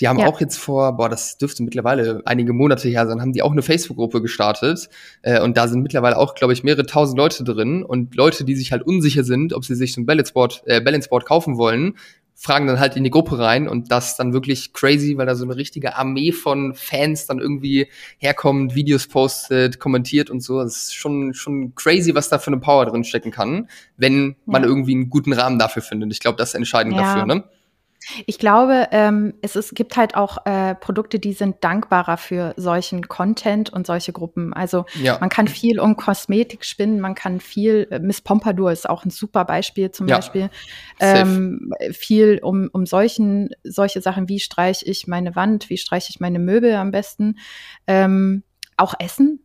Die 0.00 0.08
haben 0.08 0.18
ja. 0.18 0.26
auch 0.26 0.40
jetzt 0.40 0.56
vor, 0.56 0.96
boah, 0.96 1.08
das 1.08 1.38
dürfte 1.38 1.62
mittlerweile 1.62 2.22
einige 2.24 2.52
Monate 2.52 2.88
her 2.88 3.06
sein, 3.06 3.20
haben 3.20 3.32
die 3.32 3.42
auch 3.42 3.52
eine 3.52 3.62
Facebook-Gruppe 3.62 4.22
gestartet. 4.22 4.88
Äh, 5.22 5.40
und 5.40 5.56
da 5.56 5.68
sind 5.68 5.82
mittlerweile 5.82 6.16
auch, 6.18 6.34
glaube 6.34 6.52
ich, 6.52 6.64
mehrere 6.64 6.86
tausend 6.86 7.18
Leute 7.18 7.44
drin. 7.44 7.82
Und 7.82 8.14
Leute, 8.14 8.44
die 8.44 8.56
sich 8.56 8.72
halt 8.72 8.82
unsicher 8.82 9.24
sind, 9.24 9.52
ob 9.52 9.64
sie 9.64 9.74
sich 9.74 9.92
so 9.92 10.00
ein 10.00 10.06
Balance 10.06 10.32
Board, 10.32 10.62
äh, 10.66 10.80
Balance 10.80 11.08
Board 11.08 11.26
kaufen 11.26 11.56
wollen, 11.56 11.94
fragen 12.36 12.66
dann 12.66 12.80
halt 12.80 12.96
in 12.96 13.04
die 13.04 13.10
Gruppe 13.10 13.38
rein 13.38 13.68
und 13.68 13.90
das 13.90 14.16
dann 14.16 14.32
wirklich 14.32 14.72
crazy, 14.72 15.16
weil 15.16 15.26
da 15.26 15.34
so 15.34 15.44
eine 15.44 15.56
richtige 15.56 15.96
Armee 15.96 16.32
von 16.32 16.74
Fans 16.74 17.26
dann 17.26 17.38
irgendwie 17.38 17.88
herkommt, 18.18 18.74
Videos 18.74 19.06
postet, 19.06 19.78
kommentiert 19.78 20.30
und 20.30 20.40
so. 20.40 20.60
Das 20.60 20.76
ist 20.76 20.94
schon, 20.94 21.32
schon 21.34 21.74
crazy, 21.74 22.14
was 22.14 22.28
da 22.28 22.38
für 22.38 22.48
eine 22.48 22.58
Power 22.58 22.86
drin 22.86 23.04
stecken 23.04 23.30
kann, 23.30 23.68
wenn 23.96 24.36
man 24.46 24.62
ja. 24.62 24.68
irgendwie 24.68 24.94
einen 24.94 25.10
guten 25.10 25.32
Rahmen 25.32 25.58
dafür 25.58 25.82
findet. 25.82 26.12
Ich 26.12 26.20
glaube, 26.20 26.36
das 26.36 26.50
ist 26.50 26.54
entscheidend 26.54 26.96
ja. 26.96 27.02
dafür, 27.02 27.26
ne? 27.26 27.44
Ich 28.26 28.38
glaube, 28.38 28.88
ähm, 28.90 29.34
es, 29.42 29.56
ist, 29.56 29.74
gibt 29.74 29.96
halt 29.96 30.14
auch 30.14 30.44
äh, 30.46 30.74
Produkte, 30.74 31.18
die 31.18 31.32
sind 31.32 31.62
dankbarer 31.62 32.16
für 32.16 32.54
solchen 32.56 33.08
Content 33.08 33.72
und 33.72 33.86
solche 33.86 34.12
Gruppen. 34.12 34.52
Also 34.52 34.84
ja. 35.00 35.18
man 35.20 35.28
kann 35.28 35.48
viel 35.48 35.80
um 35.80 35.96
Kosmetik 35.96 36.64
spinnen, 36.64 37.00
man 37.00 37.14
kann 37.14 37.40
viel, 37.40 37.86
äh, 37.90 37.98
Miss 37.98 38.20
Pompadour 38.20 38.72
ist 38.72 38.88
auch 38.88 39.04
ein 39.04 39.10
super 39.10 39.44
Beispiel 39.44 39.90
zum 39.90 40.08
ja. 40.08 40.16
Beispiel, 40.16 40.50
ähm, 41.00 41.72
viel 41.92 42.40
um, 42.42 42.68
um 42.72 42.86
solchen, 42.86 43.50
solche 43.62 44.00
Sachen, 44.00 44.28
wie 44.28 44.40
streiche 44.40 44.84
ich 44.84 45.06
meine 45.06 45.36
Wand, 45.36 45.70
wie 45.70 45.78
streiche 45.78 46.10
ich 46.10 46.20
meine 46.20 46.38
Möbel 46.38 46.74
am 46.74 46.90
besten. 46.90 47.38
Ähm, 47.86 48.42
auch 48.76 48.94
Essen, 48.98 49.44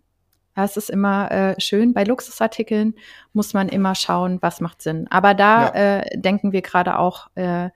das 0.56 0.78
ist 0.78 0.90
immer 0.90 1.32
äh, 1.32 1.62
schön. 1.62 1.94
Bei 1.94 2.04
Luxusartikeln 2.04 2.96
muss 3.34 3.54
man 3.54 3.70
immer 3.70 3.96
schauen, 3.96 4.40
was 4.42 4.60
macht 4.60 4.82
Sinn. 4.82 5.08
Aber 5.10 5.34
da 5.34 5.68
ja. 5.68 6.00
äh, 6.00 6.20
denken 6.20 6.52
wir 6.52 6.62
gerade 6.62 7.00
auch 7.00 7.28
äh, 7.36 7.70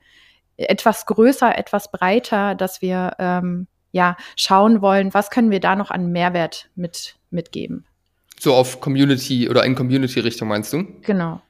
etwas 0.56 1.06
größer, 1.06 1.56
etwas 1.56 1.90
breiter, 1.90 2.54
dass 2.54 2.82
wir 2.82 3.12
ähm, 3.18 3.66
ja 3.92 4.16
schauen 4.36 4.82
wollen, 4.82 5.14
was 5.14 5.30
können 5.30 5.50
wir 5.50 5.60
da 5.60 5.76
noch 5.76 5.90
an 5.90 6.10
Mehrwert 6.10 6.68
mit 6.74 7.16
mitgeben. 7.30 7.84
So 8.38 8.54
auf 8.54 8.80
Community 8.80 9.48
oder 9.48 9.64
in 9.64 9.74
Community-Richtung 9.74 10.48
meinst 10.48 10.72
du? 10.72 10.84
Genau. 11.02 11.40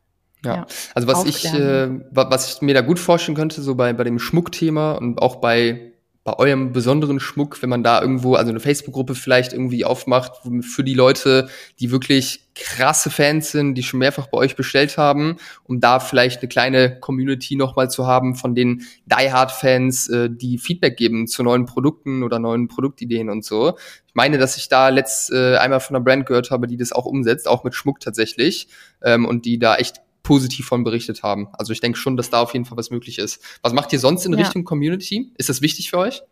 Ja. 0.44 0.56
ja. 0.56 0.66
also 0.94 1.08
was 1.08 1.18
Aufklären. 1.18 2.06
ich, 2.10 2.16
äh, 2.16 2.30
was 2.30 2.54
ich 2.54 2.62
mir 2.62 2.74
da 2.74 2.82
gut 2.82 2.98
vorstellen 2.98 3.36
könnte, 3.36 3.62
so 3.62 3.74
bei, 3.74 3.92
bei 3.92 4.04
dem 4.04 4.18
Schmuckthema 4.18 4.92
und 4.92 5.20
auch 5.20 5.36
bei 5.36 5.93
bei 6.24 6.38
eurem 6.38 6.72
besonderen 6.72 7.20
Schmuck, 7.20 7.60
wenn 7.62 7.68
man 7.68 7.82
da 7.82 8.00
irgendwo, 8.00 8.34
also 8.34 8.48
eine 8.48 8.58
Facebook-Gruppe 8.58 9.14
vielleicht 9.14 9.52
irgendwie 9.52 9.84
aufmacht, 9.84 10.32
für 10.62 10.82
die 10.82 10.94
Leute, 10.94 11.50
die 11.80 11.90
wirklich 11.90 12.48
krasse 12.54 13.10
Fans 13.10 13.50
sind, 13.50 13.74
die 13.74 13.82
schon 13.82 13.98
mehrfach 13.98 14.28
bei 14.28 14.38
euch 14.38 14.56
bestellt 14.56 14.96
haben, 14.96 15.37
um 15.64 15.80
da 15.80 16.00
vielleicht 16.00 16.40
eine 16.40 16.48
kleine 16.48 16.98
Community 16.98 17.56
nochmal 17.56 17.90
zu 17.90 18.06
haben 18.06 18.37
von 18.37 18.54
den 18.54 18.87
Die 19.04 19.32
Hard-Fans, 19.32 20.08
äh, 20.08 20.30
die 20.30 20.56
Feedback 20.56 20.96
geben 20.96 21.26
zu 21.26 21.42
neuen 21.42 21.66
Produkten 21.66 22.22
oder 22.22 22.38
neuen 22.38 22.68
Produktideen 22.68 23.28
und 23.28 23.44
so. 23.44 23.76
Ich 24.06 24.14
meine, 24.14 24.38
dass 24.38 24.57
ich 24.57 24.70
da 24.70 24.88
letzt 24.88 25.30
äh, 25.30 25.57
einmal 25.57 25.80
von 25.80 25.94
einer 25.94 26.05
Brand 26.05 26.24
gehört 26.24 26.51
habe, 26.51 26.66
die 26.68 26.78
das 26.78 26.92
auch 26.92 27.05
umsetzt, 27.05 27.46
auch 27.46 27.64
mit 27.64 27.74
Schmuck 27.74 28.01
tatsächlich, 28.01 28.68
ähm, 29.03 29.26
und 29.26 29.44
die 29.44 29.59
da 29.59 29.76
echt 29.76 30.01
positiv 30.25 30.66
von 30.66 30.83
berichtet 30.83 31.22
haben. 31.22 31.49
Also 31.53 31.72
ich 31.72 31.81
denke 31.81 31.99
schon, 31.99 32.16
dass 32.16 32.31
da 32.31 32.41
auf 32.41 32.55
jeden 32.55 32.64
Fall 32.64 32.77
was 32.77 32.91
möglich 32.91 33.20
ist. 33.20 33.41
Was 33.62 33.72
macht 33.72 33.93
ihr 33.93 34.01
sonst 34.01 34.27
in 34.27 34.33
ja. 34.33 34.39
Richtung 34.39 34.64
Community? 34.64 35.31
Ist 35.39 35.49
das 35.49 35.62
wichtig 35.62 35.91
für 35.91 35.99
euch? 35.99 36.22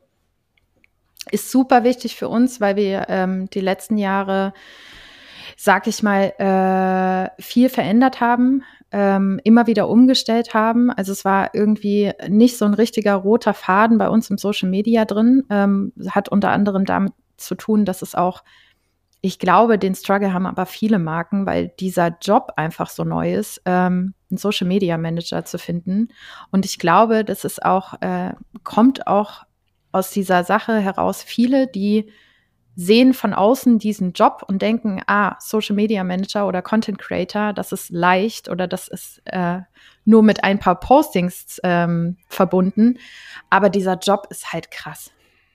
Ist 1.30 1.53
super 1.53 1.84
wichtig 1.84 2.16
für 2.16 2.28
uns, 2.28 2.61
weil 2.61 2.74
wir 2.74 3.07
ähm, 3.09 3.49
die 3.51 3.61
letzten 3.61 3.97
Jahre, 3.97 4.55
sag 5.57 5.86
ich 5.86 6.03
mal, 6.03 6.32
äh, 6.38 7.40
viel 7.40 7.68
verändert 7.68 8.20
haben, 8.20 8.64
ähm, 8.90 9.40
immer 9.45 9.66
wieder 9.66 9.88
umgestellt 9.88 10.55
haben. 10.55 10.90
Also 10.90 11.12
es 11.12 11.24
war 11.24 11.55
irgendwie 11.55 12.12
nicht 12.28 12.59
so 12.59 12.64
ein 12.64 12.74
richtiger 12.74 13.14
roter 13.14 13.55
Faden 13.55 13.99
bei 13.99 14.09
uns 14.09 14.30
im 14.30 14.38
Social 14.38 14.68
Media 14.68 15.05
drin. 15.05 15.45
Ähm, 15.51 15.93
hat 16.09 16.28
unter 16.30 16.51
anderem 16.51 16.86
damit 16.86 17.12
zu 17.36 17.55
tun, 17.55 17.84
dass 17.84 18.03
es 18.03 18.14
auch 18.14 18.43
ich 19.24 19.38
glaube, 19.38 19.78
den 19.78 19.94
Struggle 19.94 20.32
haben 20.32 20.46
aber 20.46 20.66
viele 20.66 20.98
Marken, 20.98 21.46
weil 21.46 21.68
dieser 21.68 22.16
Job 22.20 22.54
einfach 22.56 22.90
so 22.90 23.04
neu 23.04 23.34
ist, 23.34 23.62
ähm, 23.64 24.14
einen 24.30 24.36
Social 24.36 24.66
Media 24.66 24.98
Manager 24.98 25.44
zu 25.44 25.58
finden. 25.58 26.08
Und 26.50 26.64
ich 26.64 26.80
glaube, 26.80 27.24
das 27.24 27.44
ist 27.44 27.64
auch, 27.64 27.94
äh, 28.02 28.32
kommt 28.64 29.06
auch 29.06 29.44
aus 29.92 30.10
dieser 30.10 30.42
Sache 30.42 30.80
heraus 30.80 31.22
viele, 31.22 31.68
die 31.68 32.10
sehen 32.74 33.14
von 33.14 33.32
außen 33.32 33.78
diesen 33.78 34.12
Job 34.12 34.42
und 34.48 34.60
denken, 34.60 35.02
ah, 35.06 35.36
Social 35.38 35.76
Media 35.76 36.02
Manager 36.02 36.48
oder 36.48 36.60
Content 36.60 36.98
Creator, 36.98 37.52
das 37.52 37.70
ist 37.70 37.90
leicht 37.90 38.48
oder 38.48 38.66
das 38.66 38.88
ist 38.88 39.22
äh, 39.26 39.60
nur 40.04 40.24
mit 40.24 40.42
ein 40.42 40.58
paar 40.58 40.80
Postings 40.80 41.60
ähm, 41.62 42.16
verbunden. 42.28 42.98
Aber 43.50 43.68
dieser 43.68 43.98
Job 43.98 44.26
ist 44.30 44.52
halt 44.52 44.72
krass. 44.72 45.12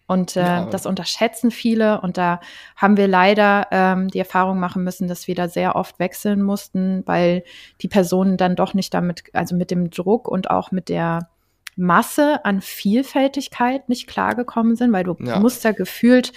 Und 0.08 0.38
äh, 0.38 0.42
ja. 0.42 0.66
das 0.66 0.86
unterschätzen 0.86 1.52
viele. 1.52 2.00
Und 2.02 2.18
da 2.18 2.40
haben 2.78 2.96
wir 2.96 3.08
leider 3.08 3.68
ähm, 3.72 4.08
die 4.08 4.20
Erfahrung 4.20 4.60
machen 4.60 4.84
müssen, 4.84 5.08
dass 5.08 5.28
wir 5.28 5.36
da 5.36 5.50
sehr 5.50 5.76
oft 5.76 6.00
wechseln 6.00 6.42
mussten, 6.42 7.04
weil 7.06 7.44
die 7.82 7.90
Personen 7.90 8.38
dann 8.38 8.56
doch 8.56 8.74
nicht 8.74 8.94
damit, 8.94 9.24
also 9.34 9.56
mit 9.56 9.70
dem 9.70 9.90
Druck 9.90 10.30
und 10.30 10.50
auch 10.50 10.72
mit 10.72 10.88
der 10.88 11.30
Masse 11.76 12.44
an 12.46 12.62
Vielfältigkeit 12.62 13.90
nicht 13.90 14.08
klargekommen 14.08 14.76
sind, 14.76 14.92
weil 14.94 15.04
du 15.04 15.16
ja. 15.20 15.40
musst 15.40 15.64
ja 15.64 15.74
gefühlt 15.74 16.32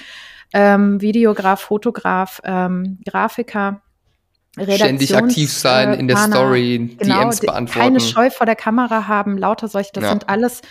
ähm, 0.53 1.01
Videograf, 1.01 1.61
Fotograf, 1.61 2.41
ähm, 2.45 2.99
Grafiker, 3.07 3.83
Ständig 4.59 5.17
aktiv 5.17 5.53
sein 5.53 5.95
in 5.95 6.09
der 6.09 6.17
Story, 6.17 6.97
genau, 6.99 7.21
DMs 7.21 7.39
beantworten. 7.39 7.87
Keine 7.87 8.01
Scheu 8.01 8.31
vor 8.31 8.47
der 8.47 8.57
Kamera 8.57 9.07
haben, 9.07 9.39
lauter 9.39 9.69
solche, 9.69 9.93
das 9.93 10.03
ja. 10.03 10.11
sind 10.11 10.29
alles 10.29 10.63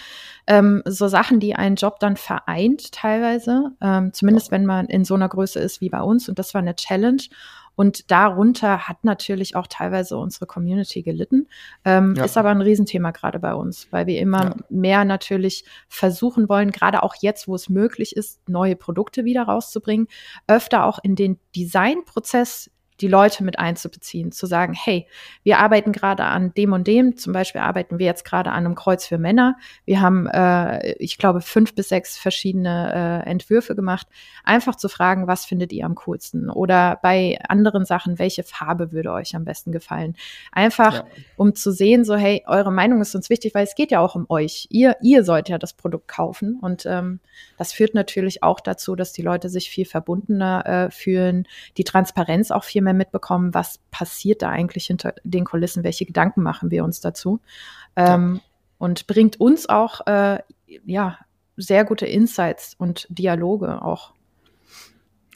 ähm, 0.50 0.82
so 0.86 1.08
Sachen, 1.08 1.40
die 1.40 1.56
einen 1.56 1.76
Job 1.76 2.00
dann 2.00 2.18
vereint 2.18 2.92
teilweise, 2.92 3.72
ähm, 3.82 4.12
zumindest 4.14 4.50
wenn 4.50 4.66
man 4.66 4.88
in 4.88 5.06
so 5.06 5.14
einer 5.14 5.30
Größe 5.30 5.60
ist 5.60 5.80
wie 5.80 5.90
bei 5.90 6.02
uns. 6.02 6.28
Und 6.28 6.40
das 6.40 6.56
war 6.56 6.62
eine 6.62 6.76
Challenge. 6.76 7.22
Und 7.76 8.12
darunter 8.12 8.90
hat 8.90 9.06
natürlich 9.06 9.56
auch 9.56 9.68
teilweise 9.68 10.18
unsere 10.18 10.48
Community 10.48 11.04
gelitten. 11.04 11.48
Ähm, 11.86 12.16
ja. 12.18 12.26
Ist 12.26 12.36
aber 12.36 12.50
ein 12.50 12.62
Riesenthema 12.62 13.12
gerade 13.12 13.40
bei 13.40 13.54
uns, 13.54 13.88
weil 13.92 14.08
wir 14.08 14.20
immer 14.20 14.44
ja. 14.44 14.56
mehr 14.70 15.06
natürlich 15.06 15.64
versuchen 15.88 16.50
wollen, 16.50 16.72
gerade 16.72 17.04
auch 17.04 17.16
jetzt, 17.22 17.48
wo 17.48 17.56
es 17.56 17.70
möglich 17.70 18.18
ist, 18.18 18.42
neue 18.50 18.76
Produkte 18.76 19.24
wieder 19.24 19.44
rauszubringen, 19.44 20.08
öfter 20.48 20.84
auch 20.84 21.00
in 21.04 21.16
den 21.16 21.40
Designprozess 21.56 22.70
die 23.02 23.08
Leute 23.08 23.44
mit 23.44 23.60
einzubeziehen, 23.60 24.32
zu 24.32 24.46
sagen, 24.46 24.74
hey, 24.74 25.08
wir 25.44 25.60
arbeiten 25.60 25.92
gerade 25.92 26.26
an 26.26 26.54
dem 26.54 26.74
und 26.74 26.88
dem, 26.88 27.18
zum 27.18 27.34
Beispiel 27.34 27.62
arbeiten 27.62 28.00
wir 28.00 28.06
jetzt 28.06 28.26
gerade 28.26 28.52
an 28.52 28.66
einem 28.66 28.76
Kreuz 28.76 29.06
für 29.06 29.18
Männer. 29.18 29.56
Wir 29.86 30.02
haben, 30.02 30.28
äh, 30.28 30.94
ich 30.94 31.18
glaube, 31.18 31.42
fünf 31.42 31.76
bis 31.76 31.90
sechs 31.90 32.18
verschiedene 32.18 33.24
äh, 33.26 33.30
Entwürfe 33.30 33.76
gemacht, 33.76 34.08
einfach 34.44 34.76
zu 34.76 34.90
fragen, 34.90 35.28
was 35.28 35.46
findet 35.46 35.72
ihr 35.72 35.86
am 35.86 35.96
coolsten? 35.96 36.50
Oder 36.50 37.00
bei 37.02 37.40
anderen 37.48 37.86
Sachen, 37.86 38.20
welche 38.20 38.44
Farbe 38.44 38.92
würde 38.92 39.12
euch 39.12 39.36
am 39.36 39.46
besten 39.46 39.72
gefallen? 39.72 40.16
Einfach, 40.52 40.96
ja. 40.96 41.06
um 41.38 41.56
zu 41.56 41.72
sehen, 41.72 42.04
so, 42.04 42.16
hey, 42.16 42.44
eure 42.48 42.72
Meinung 42.72 43.02
ist 43.02 43.16
uns 43.16 43.30
wichtig, 43.30 43.54
weil 43.56 43.64
es 43.64 43.76
geht 43.76 43.92
ja 43.92 44.00
auch 44.00 44.16
um 44.16 44.26
euch. 44.30 44.68
Ihr, 44.70 44.98
ihr 45.02 45.24
sollt 45.24 45.50
ja 45.50 45.58
das 45.58 45.74
Produkt 45.74 46.08
kaufen. 46.08 46.58
Und 46.62 46.86
ähm, 46.86 47.20
das 47.58 47.74
führt 47.74 47.94
natürlich 47.94 48.44
auch 48.44 48.60
dazu, 48.60 48.96
dass 48.96 49.14
die 49.14 49.22
Leute 49.22 49.50
sich 49.50 49.70
viel 49.70 49.86
verbundener 49.86 50.66
äh, 50.66 50.92
fühlen, 50.92 51.48
die 51.78 51.84
Transparenz 51.84 52.52
auch 52.52 52.64
viel 52.64 52.82
mehr 52.82 52.89
mehr 52.90 52.98
mitbekommen, 52.98 53.54
was 53.54 53.80
passiert 53.92 54.42
da 54.42 54.50
eigentlich 54.50 54.86
hinter 54.88 55.14
den 55.24 55.46
Kulissen, 55.46 55.84
welche 55.84 56.06
Gedanken 56.06 56.42
machen 56.42 56.72
wir 56.72 56.84
uns 56.84 57.00
dazu. 57.00 57.40
Ähm, 57.96 58.36
ja. 58.36 58.42
Und 58.80 59.08
bringt 59.08 59.40
uns 59.40 59.68
auch 59.70 60.06
äh, 60.08 60.40
ja, 60.86 61.20
sehr 61.58 61.86
gute 61.86 62.06
Insights 62.06 62.76
und 62.78 63.06
Dialoge 63.10 63.82
auch 63.82 64.14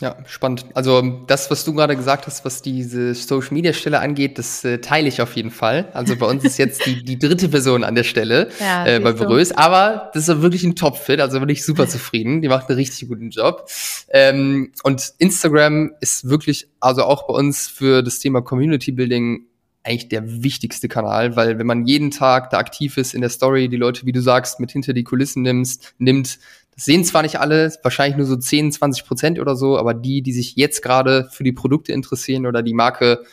ja, 0.03 0.17
spannend. 0.25 0.65
Also 0.73 1.23
das, 1.27 1.49
was 1.49 1.63
du 1.63 1.73
gerade 1.73 1.95
gesagt 1.95 2.27
hast, 2.27 2.43
was 2.43 2.61
diese 2.61 3.15
Social 3.15 3.53
Media 3.53 3.71
Stelle 3.71 4.01
angeht, 4.01 4.37
das 4.37 4.65
äh, 4.65 4.79
teile 4.79 5.07
ich 5.07 5.21
auf 5.21 5.33
jeden 5.37 5.49
Fall. 5.49 5.87
Also 5.93 6.17
bei 6.17 6.25
uns 6.25 6.43
ist 6.43 6.57
jetzt 6.57 6.85
die, 6.85 7.05
die 7.05 7.17
dritte 7.17 7.47
Person 7.47 7.85
an 7.85 7.95
der 7.95 8.03
Stelle 8.03 8.49
ja, 8.59 8.85
äh, 8.85 8.99
bei 8.99 9.13
Berös, 9.13 9.53
aber 9.53 10.11
das 10.13 10.27
ist 10.27 10.41
wirklich 10.41 10.65
ein 10.65 10.75
Top-Fit, 10.75 11.21
also 11.21 11.39
bin 11.39 11.47
ich 11.47 11.63
super 11.63 11.87
zufrieden. 11.87 12.41
Die 12.41 12.49
macht 12.49 12.67
einen 12.67 12.77
richtig 12.77 13.07
guten 13.07 13.29
Job. 13.29 13.69
Ähm, 14.09 14.73
und 14.83 15.13
Instagram 15.19 15.93
ist 16.01 16.27
wirklich, 16.27 16.67
also 16.81 17.03
auch 17.03 17.25
bei 17.25 17.33
uns 17.33 17.69
für 17.69 18.03
das 18.03 18.19
Thema 18.19 18.41
Community 18.41 18.91
Building 18.91 19.45
eigentlich 19.83 20.09
der 20.09 20.43
wichtigste 20.43 20.89
Kanal, 20.89 21.37
weil 21.37 21.59
wenn 21.59 21.67
man 21.67 21.85
jeden 21.85 22.11
Tag 22.11 22.49
da 22.49 22.57
aktiv 22.57 22.97
ist 22.97 23.13
in 23.13 23.21
der 23.21 23.29
Story, 23.29 23.69
die 23.69 23.77
Leute, 23.77 24.05
wie 24.05 24.11
du 24.11 24.21
sagst, 24.21 24.59
mit 24.59 24.71
hinter 24.71 24.93
die 24.93 25.03
Kulissen 25.03 25.43
nimmst, 25.43 25.93
nimmt, 25.97 26.39
das 26.75 26.85
sehen 26.85 27.03
zwar 27.03 27.21
nicht 27.21 27.39
alle, 27.39 27.71
wahrscheinlich 27.83 28.17
nur 28.17 28.25
so 28.25 28.35
10, 28.35 28.71
20 28.71 29.05
Prozent 29.05 29.39
oder 29.39 29.55
so, 29.55 29.77
aber 29.77 29.93
die, 29.93 30.21
die 30.21 30.33
sich 30.33 30.55
jetzt 30.55 30.81
gerade 30.81 31.29
für 31.31 31.43
die 31.43 31.51
Produkte 31.51 31.91
interessieren 31.91 32.45
oder 32.45 32.63
die 32.63 32.73
Marke, 32.73 33.23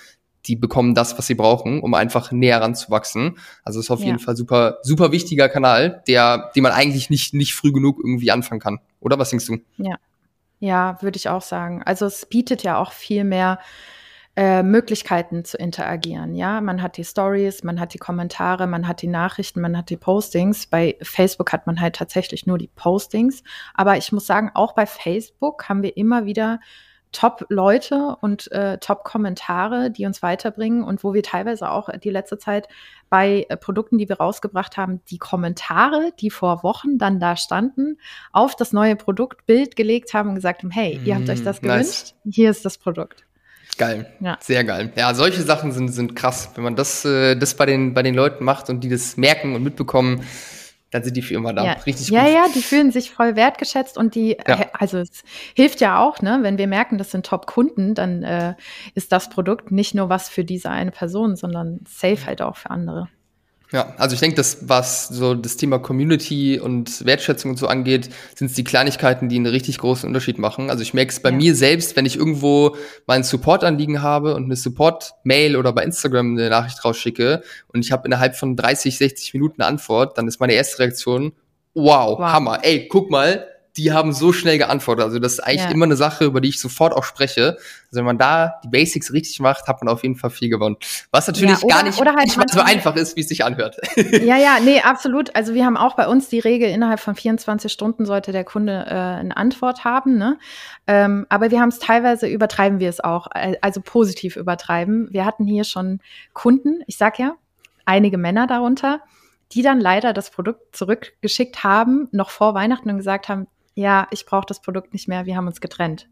die 0.46 0.56
bekommen 0.56 0.94
das, 0.94 1.18
was 1.18 1.26
sie 1.26 1.34
brauchen, 1.34 1.80
um 1.80 1.94
einfach 1.94 2.32
näher 2.32 2.60
ranzuwachsen. 2.60 3.38
Also 3.62 3.80
ist 3.80 3.90
auf 3.90 4.00
ja. 4.00 4.06
jeden 4.06 4.18
Fall 4.18 4.36
super, 4.36 4.78
super 4.82 5.12
wichtiger 5.12 5.48
Kanal, 5.48 6.02
der, 6.08 6.50
den 6.54 6.62
man 6.62 6.72
eigentlich 6.72 7.10
nicht, 7.10 7.34
nicht 7.34 7.54
früh 7.54 7.72
genug 7.72 7.98
irgendwie 7.98 8.30
anfangen 8.30 8.60
kann. 8.60 8.80
Oder 9.00 9.18
was 9.18 9.30
denkst 9.30 9.46
du? 9.46 9.58
Ja. 9.76 9.96
Ja, 10.62 10.98
würde 11.00 11.16
ich 11.16 11.28
auch 11.30 11.40
sagen. 11.40 11.82
Also 11.82 12.04
es 12.04 12.26
bietet 12.26 12.62
ja 12.62 12.76
auch 12.76 12.92
viel 12.92 13.24
mehr 13.24 13.58
äh, 14.36 14.62
Möglichkeiten 14.62 15.44
zu 15.44 15.56
interagieren. 15.58 16.34
Ja, 16.34 16.60
man 16.60 16.82
hat 16.82 16.96
die 16.96 17.04
Stories, 17.04 17.64
man 17.64 17.80
hat 17.80 17.94
die 17.94 17.98
Kommentare, 17.98 18.66
man 18.66 18.86
hat 18.86 19.02
die 19.02 19.08
Nachrichten, 19.08 19.60
man 19.60 19.76
hat 19.76 19.90
die 19.90 19.96
Postings. 19.96 20.66
Bei 20.66 20.96
Facebook 21.02 21.52
hat 21.52 21.66
man 21.66 21.80
halt 21.80 21.96
tatsächlich 21.96 22.46
nur 22.46 22.56
die 22.56 22.68
Postings. 22.68 23.42
Aber 23.74 23.96
ich 23.96 24.12
muss 24.12 24.26
sagen, 24.26 24.50
auch 24.54 24.74
bei 24.74 24.86
Facebook 24.86 25.68
haben 25.68 25.82
wir 25.82 25.96
immer 25.96 26.26
wieder 26.26 26.60
Top-Leute 27.12 28.16
und 28.20 28.50
äh, 28.52 28.78
Top-Kommentare, 28.78 29.90
die 29.90 30.06
uns 30.06 30.22
weiterbringen 30.22 30.84
und 30.84 31.02
wo 31.02 31.12
wir 31.12 31.22
teilweise 31.22 31.70
auch 31.70 31.88
die 31.98 32.10
letzte 32.10 32.38
Zeit 32.38 32.68
bei 33.08 33.46
äh, 33.48 33.56
Produkten, 33.56 33.98
die 33.98 34.08
wir 34.08 34.18
rausgebracht 34.18 34.76
haben, 34.76 35.00
die 35.06 35.18
Kommentare, 35.18 36.12
die 36.20 36.30
vor 36.30 36.62
Wochen 36.62 36.98
dann 36.98 37.18
da 37.18 37.36
standen, 37.36 37.98
auf 38.32 38.54
das 38.54 38.72
neue 38.72 38.94
Produktbild 38.94 39.74
gelegt 39.74 40.14
haben 40.14 40.28
und 40.28 40.34
gesagt 40.36 40.62
haben, 40.62 40.70
hey, 40.70 41.00
ihr 41.04 41.16
habt 41.16 41.28
euch 41.28 41.42
das 41.42 41.60
mm, 41.60 41.64
gewünscht, 41.64 42.14
nice. 42.24 42.34
hier 42.34 42.50
ist 42.50 42.64
das 42.64 42.78
Produkt. 42.78 43.26
Geil. 43.78 44.12
Ja. 44.20 44.38
Sehr 44.40 44.64
geil. 44.64 44.92
Ja, 44.96 45.14
solche 45.14 45.42
Sachen 45.42 45.72
sind, 45.72 45.88
sind 45.88 46.14
krass. 46.14 46.50
Wenn 46.54 46.64
man 46.64 46.76
das, 46.76 47.04
äh, 47.04 47.36
das 47.36 47.54
bei 47.54 47.66
den, 47.66 47.94
bei 47.94 48.02
den 48.02 48.14
Leuten 48.14 48.44
macht 48.44 48.68
und 48.68 48.84
die 48.84 48.88
das 48.88 49.16
merken 49.16 49.54
und 49.54 49.62
mitbekommen, 49.62 50.22
dann 50.90 51.04
sind 51.04 51.16
die 51.16 51.22
für 51.22 51.34
immer 51.34 51.52
da. 51.52 51.64
Ja. 51.64 51.72
Richtig 51.86 52.08
gut. 52.08 52.16
Ja, 52.16 52.26
ja, 52.26 52.46
die 52.54 52.62
fühlen 52.62 52.90
sich 52.90 53.10
voll 53.12 53.36
wertgeschätzt 53.36 53.96
und 53.96 54.14
die, 54.14 54.36
ja. 54.46 54.66
also 54.72 54.98
es 54.98 55.22
hilft 55.54 55.80
ja 55.80 56.00
auch, 56.00 56.20
ne, 56.20 56.40
wenn 56.42 56.58
wir 56.58 56.66
merken, 56.66 56.98
das 56.98 57.12
sind 57.12 57.26
Top-Kunden, 57.26 57.94
dann 57.94 58.22
äh, 58.22 58.54
ist 58.94 59.12
das 59.12 59.30
Produkt 59.30 59.70
nicht 59.70 59.94
nur 59.94 60.08
was 60.08 60.28
für 60.28 60.44
diese 60.44 60.70
eine 60.70 60.90
Person, 60.90 61.36
sondern 61.36 61.80
safe 61.86 62.26
halt 62.26 62.42
auch 62.42 62.56
für 62.56 62.70
andere. 62.70 63.08
Ja, 63.72 63.94
also 63.98 64.14
ich 64.14 64.20
denke, 64.20 64.34
dass 64.34 64.68
was 64.68 65.06
so 65.08 65.34
das 65.34 65.56
Thema 65.56 65.78
Community 65.78 66.58
und 66.58 67.04
Wertschätzung 67.06 67.52
und 67.52 67.56
so 67.56 67.68
angeht, 67.68 68.10
sind 68.34 68.48
es 68.48 68.54
die 68.54 68.64
Kleinigkeiten, 68.64 69.28
die 69.28 69.36
einen 69.36 69.46
richtig 69.46 69.78
großen 69.78 70.08
Unterschied 70.08 70.38
machen. 70.38 70.70
Also 70.70 70.82
ich 70.82 70.92
merke 70.92 71.12
es 71.12 71.20
bei 71.20 71.30
ja. 71.30 71.36
mir 71.36 71.54
selbst, 71.54 71.94
wenn 71.94 72.04
ich 72.04 72.16
irgendwo 72.16 72.76
mein 73.06 73.22
Support-Anliegen 73.22 74.02
habe 74.02 74.34
und 74.34 74.44
eine 74.44 74.56
Support-Mail 74.56 75.56
oder 75.56 75.72
bei 75.72 75.84
Instagram 75.84 76.32
eine 76.32 76.50
Nachricht 76.50 76.84
rausschicke 76.84 77.42
und 77.68 77.84
ich 77.84 77.92
habe 77.92 78.06
innerhalb 78.06 78.34
von 78.34 78.56
30, 78.56 78.98
60 78.98 79.34
Minuten 79.34 79.62
eine 79.62 79.68
Antwort, 79.68 80.18
dann 80.18 80.26
ist 80.26 80.40
meine 80.40 80.54
erste 80.54 80.80
Reaktion, 80.80 81.32
wow, 81.74 82.18
wow. 82.18 82.32
Hammer, 82.32 82.58
ey, 82.62 82.88
guck 82.88 83.08
mal, 83.10 83.46
die 83.76 83.92
haben 83.92 84.12
so 84.12 84.32
schnell 84.32 84.58
geantwortet. 84.58 85.04
Also 85.04 85.18
das 85.18 85.34
ist 85.34 85.40
eigentlich 85.40 85.62
ja. 85.62 85.70
immer 85.70 85.84
eine 85.84 85.96
Sache, 85.96 86.24
über 86.24 86.40
die 86.40 86.48
ich 86.48 86.60
sofort 86.60 86.92
auch 86.92 87.04
spreche. 87.04 87.56
Also 87.84 87.98
wenn 87.98 88.04
man 88.04 88.18
da 88.18 88.60
die 88.64 88.68
Basics 88.68 89.12
richtig 89.12 89.40
macht, 89.40 89.66
hat 89.68 89.82
man 89.82 89.92
auf 89.92 90.02
jeden 90.02 90.16
Fall 90.16 90.30
viel 90.30 90.48
gewonnen. 90.48 90.76
Was 91.10 91.26
natürlich 91.26 91.50
ja, 91.50 91.58
oder, 91.58 91.74
gar 91.74 91.82
nicht, 91.84 92.00
halt 92.00 92.36
nicht 92.36 92.50
so 92.50 92.60
einfach 92.60 92.96
ist, 92.96 93.16
wie 93.16 93.20
es 93.20 93.28
sich 93.28 93.44
anhört. 93.44 93.76
Ja, 94.20 94.36
ja, 94.36 94.58
nee, 94.60 94.80
absolut. 94.80 95.34
Also 95.34 95.54
wir 95.54 95.64
haben 95.64 95.76
auch 95.76 95.94
bei 95.94 96.06
uns 96.06 96.28
die 96.28 96.40
Regel, 96.40 96.68
innerhalb 96.68 97.00
von 97.00 97.14
24 97.14 97.72
Stunden 97.72 98.06
sollte 98.06 98.32
der 98.32 98.44
Kunde 98.44 98.84
äh, 98.86 98.92
eine 98.92 99.36
Antwort 99.36 99.84
haben. 99.84 100.18
Ne? 100.18 100.38
Ähm, 100.86 101.26
aber 101.28 101.50
wir 101.50 101.60
haben 101.60 101.68
es 101.68 101.78
teilweise, 101.78 102.26
übertreiben 102.26 102.80
wir 102.80 102.88
es 102.88 103.00
auch, 103.00 103.28
äh, 103.34 103.56
also 103.60 103.80
positiv 103.80 104.36
übertreiben. 104.36 105.08
Wir 105.10 105.24
hatten 105.24 105.46
hier 105.46 105.64
schon 105.64 106.00
Kunden, 106.32 106.82
ich 106.86 106.96
sag 106.96 107.18
ja, 107.18 107.34
einige 107.84 108.18
Männer 108.18 108.46
darunter, 108.46 109.00
die 109.52 109.62
dann 109.62 109.80
leider 109.80 110.12
das 110.12 110.30
Produkt 110.30 110.76
zurückgeschickt 110.76 111.64
haben, 111.64 112.08
noch 112.12 112.30
vor 112.30 112.54
Weihnachten 112.54 112.90
und 112.90 112.98
gesagt 112.98 113.28
haben, 113.28 113.46
ja, 113.80 114.06
ich 114.10 114.26
brauche 114.26 114.44
das 114.46 114.60
Produkt 114.60 114.92
nicht 114.92 115.08
mehr, 115.08 115.24
wir 115.24 115.36
haben 115.36 115.46
uns 115.46 115.60
getrennt. 115.60 116.06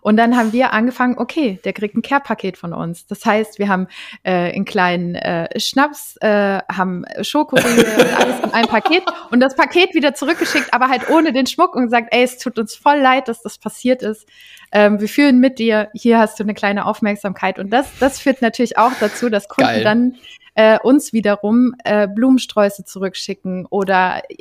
Und 0.00 0.16
dann 0.16 0.36
haben 0.36 0.52
wir 0.52 0.72
angefangen, 0.72 1.16
okay, 1.18 1.60
der 1.64 1.72
kriegt 1.72 1.96
ein 1.96 2.02
Care-Paket 2.02 2.58
von 2.58 2.72
uns. 2.72 3.06
Das 3.06 3.24
heißt, 3.24 3.60
wir 3.60 3.68
haben 3.68 3.86
äh, 4.24 4.52
einen 4.52 4.64
kleinen 4.64 5.14
äh, 5.14 5.48
Schnaps, 5.58 6.16
äh, 6.20 6.58
haben 6.70 7.04
Schokoriegel 7.22 7.84
und 7.84 8.20
alles 8.20 8.40
in 8.40 8.50
einem 8.52 8.68
Paket 8.68 9.04
und 9.30 9.40
das 9.40 9.54
Paket 9.54 9.94
wieder 9.94 10.14
zurückgeschickt, 10.14 10.74
aber 10.74 10.88
halt 10.88 11.08
ohne 11.08 11.32
den 11.32 11.46
Schmuck 11.46 11.76
und 11.76 11.84
gesagt, 11.84 12.08
ey, 12.10 12.24
es 12.24 12.38
tut 12.38 12.58
uns 12.58 12.74
voll 12.74 12.98
leid, 12.98 13.28
dass 13.28 13.40
das 13.40 13.58
passiert 13.58 14.02
ist. 14.02 14.28
Ähm, 14.72 15.00
wir 15.00 15.08
fühlen 15.08 15.38
mit 15.38 15.58
dir, 15.60 15.90
hier 15.94 16.18
hast 16.18 16.40
du 16.40 16.42
eine 16.42 16.54
kleine 16.54 16.86
Aufmerksamkeit. 16.86 17.58
Und 17.58 17.70
das, 17.70 17.86
das 18.00 18.18
führt 18.18 18.42
natürlich 18.42 18.78
auch 18.78 18.92
dazu, 18.98 19.28
dass 19.30 19.48
Kunden 19.48 19.70
Geil. 19.70 19.84
dann 19.84 20.16
äh, 20.54 20.78
uns 20.82 21.12
wiederum 21.12 21.74
äh, 21.84 22.06
Blumensträuße 22.06 22.84
zurückschicken 22.84 23.66
oder 23.66 24.22
äh, 24.28 24.36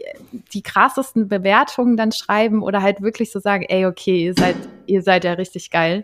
die 0.53 0.61
krassesten 0.61 1.27
Bewertungen 1.27 1.95
dann 1.95 2.11
schreiben 2.11 2.61
oder 2.63 2.81
halt 2.81 3.01
wirklich 3.01 3.31
so 3.31 3.39
sagen, 3.39 3.65
ey, 3.67 3.85
okay, 3.85 4.25
ihr 4.25 4.33
seid, 4.33 4.57
ihr 4.87 5.01
seid 5.01 5.23
ja 5.23 5.33
richtig 5.33 5.71
geil. 5.71 6.03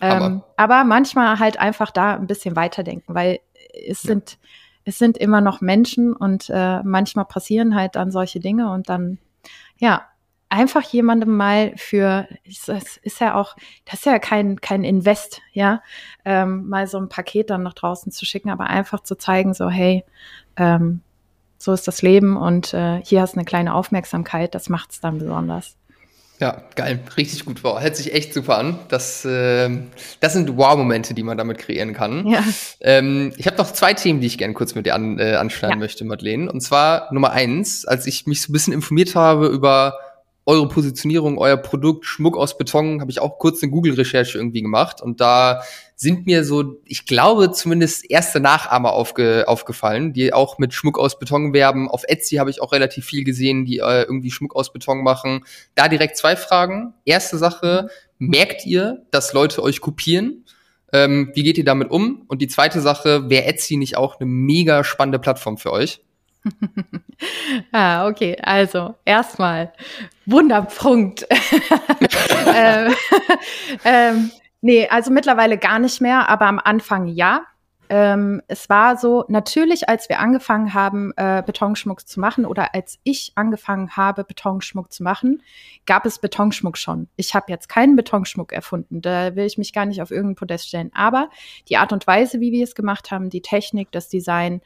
Ähm, 0.00 0.42
aber 0.56 0.84
manchmal 0.84 1.38
halt 1.38 1.58
einfach 1.58 1.90
da 1.90 2.14
ein 2.14 2.26
bisschen 2.26 2.56
weiterdenken, 2.56 3.14
weil 3.14 3.40
es 3.72 4.02
ja. 4.02 4.08
sind, 4.08 4.38
es 4.84 4.98
sind 4.98 5.16
immer 5.16 5.40
noch 5.40 5.60
Menschen 5.60 6.12
und 6.12 6.50
äh, 6.50 6.82
manchmal 6.82 7.24
passieren 7.24 7.74
halt 7.74 7.96
dann 7.96 8.10
solche 8.10 8.40
Dinge 8.40 8.70
und 8.70 8.88
dann, 8.88 9.18
ja, 9.78 10.06
einfach 10.48 10.82
jemandem 10.82 11.36
mal 11.36 11.72
für, 11.76 12.26
das 12.66 12.96
ist 13.02 13.20
ja 13.20 13.34
auch, 13.34 13.56
das 13.84 14.00
ist 14.00 14.06
ja 14.06 14.18
kein, 14.18 14.60
kein 14.60 14.84
Invest, 14.84 15.40
ja, 15.52 15.82
ähm, 16.24 16.68
mal 16.68 16.86
so 16.86 16.98
ein 16.98 17.08
Paket 17.08 17.50
dann 17.50 17.62
nach 17.62 17.74
draußen 17.74 18.12
zu 18.12 18.24
schicken, 18.24 18.50
aber 18.50 18.66
einfach 18.68 19.00
zu 19.00 19.16
zeigen, 19.16 19.54
so, 19.54 19.68
hey, 19.68 20.04
ähm, 20.56 21.00
so 21.58 21.72
ist 21.72 21.88
das 21.88 22.02
Leben 22.02 22.36
und 22.36 22.72
äh, 22.72 23.02
hier 23.04 23.20
hast 23.20 23.34
du 23.34 23.38
eine 23.38 23.44
kleine 23.44 23.74
Aufmerksamkeit, 23.74 24.54
das 24.54 24.68
macht 24.68 24.92
es 24.92 25.00
dann 25.00 25.18
besonders. 25.18 25.76
Ja, 26.40 26.62
geil, 26.76 27.00
richtig 27.16 27.44
gut. 27.44 27.64
Wow, 27.64 27.80
hört 27.80 27.96
sich 27.96 28.14
echt 28.14 28.32
super 28.32 28.58
an. 28.58 28.78
Das, 28.90 29.24
äh, 29.24 29.68
das 30.20 30.34
sind 30.34 30.56
Wow-Momente, 30.56 31.12
die 31.12 31.24
man 31.24 31.36
damit 31.36 31.58
kreieren 31.58 31.94
kann. 31.94 32.28
Ja. 32.28 32.44
Ähm, 32.80 33.32
ich 33.36 33.48
habe 33.48 33.56
noch 33.56 33.72
zwei 33.72 33.92
Themen, 33.92 34.20
die 34.20 34.28
ich 34.28 34.38
gerne 34.38 34.54
kurz 34.54 34.76
mit 34.76 34.86
dir 34.86 34.94
an, 34.94 35.18
äh, 35.18 35.34
anschneiden 35.34 35.78
ja. 35.78 35.84
möchte, 35.84 36.04
Madeleine. 36.04 36.50
Und 36.52 36.60
zwar 36.60 37.12
Nummer 37.12 37.32
eins, 37.32 37.86
als 37.86 38.06
ich 38.06 38.28
mich 38.28 38.40
so 38.40 38.50
ein 38.50 38.52
bisschen 38.52 38.72
informiert 38.72 39.16
habe 39.16 39.48
über 39.48 39.98
eure 40.48 40.66
Positionierung, 40.66 41.36
euer 41.36 41.58
Produkt, 41.58 42.06
Schmuck 42.06 42.34
aus 42.34 42.56
Beton, 42.56 43.02
habe 43.02 43.10
ich 43.10 43.20
auch 43.20 43.38
kurz 43.38 43.62
eine 43.62 43.70
Google-Recherche 43.70 44.38
irgendwie 44.38 44.62
gemacht. 44.62 45.02
Und 45.02 45.20
da 45.20 45.60
sind 45.94 46.24
mir 46.24 46.42
so, 46.42 46.80
ich 46.86 47.04
glaube, 47.04 47.52
zumindest 47.52 48.10
erste 48.10 48.40
Nachahmer 48.40 48.94
aufge, 48.94 49.44
aufgefallen, 49.46 50.14
die 50.14 50.32
auch 50.32 50.56
mit 50.56 50.72
Schmuck 50.72 50.98
aus 50.98 51.18
Beton 51.18 51.52
werben. 51.52 51.90
Auf 51.90 52.04
Etsy 52.08 52.36
habe 52.36 52.48
ich 52.48 52.62
auch 52.62 52.72
relativ 52.72 53.04
viel 53.04 53.24
gesehen, 53.24 53.66
die 53.66 53.80
äh, 53.80 54.04
irgendwie 54.04 54.30
Schmuck 54.30 54.56
aus 54.56 54.72
Beton 54.72 55.02
machen. 55.02 55.44
Da 55.74 55.86
direkt 55.86 56.16
zwei 56.16 56.34
Fragen. 56.34 56.94
Erste 57.04 57.36
Sache, 57.36 57.90
merkt 58.16 58.64
ihr, 58.64 59.02
dass 59.10 59.34
Leute 59.34 59.62
euch 59.62 59.82
kopieren? 59.82 60.46
Ähm, 60.94 61.30
wie 61.34 61.42
geht 61.42 61.58
ihr 61.58 61.64
damit 61.64 61.90
um? 61.90 62.24
Und 62.26 62.40
die 62.40 62.48
zweite 62.48 62.80
Sache, 62.80 63.28
wäre 63.28 63.44
Etsy 63.44 63.76
nicht 63.76 63.98
auch 63.98 64.18
eine 64.18 64.30
mega 64.30 64.82
spannende 64.82 65.18
Plattform 65.18 65.58
für 65.58 65.72
euch? 65.72 66.00
ah, 67.72 68.08
okay. 68.08 68.36
Also, 68.42 68.94
erstmal, 69.04 69.72
Wunderpunkt. 70.26 71.26
ähm, 72.54 72.94
ähm, 73.84 74.30
nee, 74.60 74.88
also 74.88 75.10
mittlerweile 75.10 75.58
gar 75.58 75.78
nicht 75.78 76.00
mehr, 76.00 76.28
aber 76.28 76.46
am 76.46 76.60
Anfang 76.62 77.06
ja. 77.06 77.42
Ähm, 77.90 78.42
es 78.48 78.68
war 78.68 78.98
so, 78.98 79.24
natürlich, 79.28 79.88
als 79.88 80.10
wir 80.10 80.18
angefangen 80.20 80.74
haben, 80.74 81.12
äh, 81.16 81.42
Betonschmuck 81.44 82.06
zu 82.06 82.20
machen 82.20 82.44
oder 82.44 82.74
als 82.74 82.98
ich 83.02 83.32
angefangen 83.34 83.96
habe, 83.96 84.24
Betonschmuck 84.24 84.92
zu 84.92 85.02
machen, 85.02 85.42
gab 85.86 86.04
es 86.04 86.18
Betonschmuck 86.18 86.76
schon. 86.76 87.08
Ich 87.16 87.34
habe 87.34 87.46
jetzt 87.48 87.70
keinen 87.70 87.96
Betonschmuck 87.96 88.52
erfunden, 88.52 89.00
da 89.00 89.34
will 89.36 89.46
ich 89.46 89.56
mich 89.56 89.72
gar 89.72 89.86
nicht 89.86 90.02
auf 90.02 90.10
irgendein 90.10 90.34
Podest 90.36 90.68
stellen. 90.68 90.90
Aber 90.92 91.30
die 91.70 91.78
Art 91.78 91.94
und 91.94 92.06
Weise, 92.06 92.40
wie 92.40 92.52
wir 92.52 92.64
es 92.64 92.74
gemacht 92.74 93.10
haben, 93.10 93.30
die 93.30 93.40
Technik, 93.40 93.90
das 93.90 94.10
Design, 94.10 94.60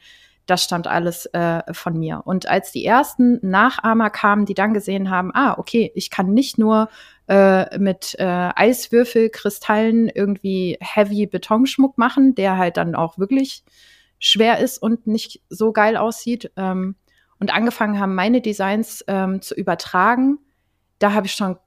das 0.45 0.63
stammt 0.63 0.87
alles 0.87 1.25
äh, 1.27 1.61
von 1.73 1.97
mir. 1.97 2.21
Und 2.25 2.47
als 2.47 2.71
die 2.71 2.85
ersten 2.85 3.39
Nachahmer 3.41 4.09
kamen, 4.09 4.45
die 4.45 4.53
dann 4.53 4.73
gesehen 4.73 5.09
haben, 5.09 5.31
ah, 5.33 5.57
okay, 5.57 5.91
ich 5.95 6.09
kann 6.09 6.33
nicht 6.33 6.57
nur 6.57 6.89
äh, 7.27 7.77
mit 7.79 8.15
äh, 8.19 8.49
Eiswürfelkristallen 8.55 10.09
irgendwie 10.09 10.77
heavy 10.81 11.25
Betonschmuck 11.27 11.97
machen, 11.97 12.35
der 12.35 12.57
halt 12.57 12.77
dann 12.77 12.95
auch 12.95 13.17
wirklich 13.17 13.63
schwer 14.19 14.59
ist 14.59 14.77
und 14.77 15.07
nicht 15.07 15.41
so 15.49 15.71
geil 15.71 15.95
aussieht. 15.95 16.51
Ähm, 16.57 16.95
und 17.39 17.53
angefangen 17.53 17.99
haben, 17.99 18.15
meine 18.15 18.41
Designs 18.41 19.03
ähm, 19.07 19.41
zu 19.41 19.55
übertragen, 19.55 20.39
da 20.99 21.13
habe 21.13 21.25
ich 21.25 21.33
schon 21.33 21.57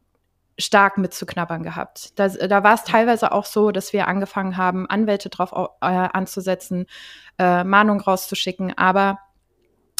stark 0.58 0.98
mitzuknabbern 0.98 1.62
gehabt. 1.62 2.18
Da, 2.18 2.28
da 2.28 2.64
war 2.64 2.74
es 2.74 2.84
teilweise 2.84 3.32
auch 3.32 3.44
so, 3.44 3.70
dass 3.70 3.92
wir 3.92 4.08
angefangen 4.08 4.56
haben, 4.56 4.88
Anwälte 4.88 5.28
drauf 5.28 5.52
äh, 5.52 5.86
anzusetzen, 5.86 6.86
äh, 7.38 7.62
Mahnung 7.64 8.00
rauszuschicken. 8.00 8.76
Aber 8.76 9.18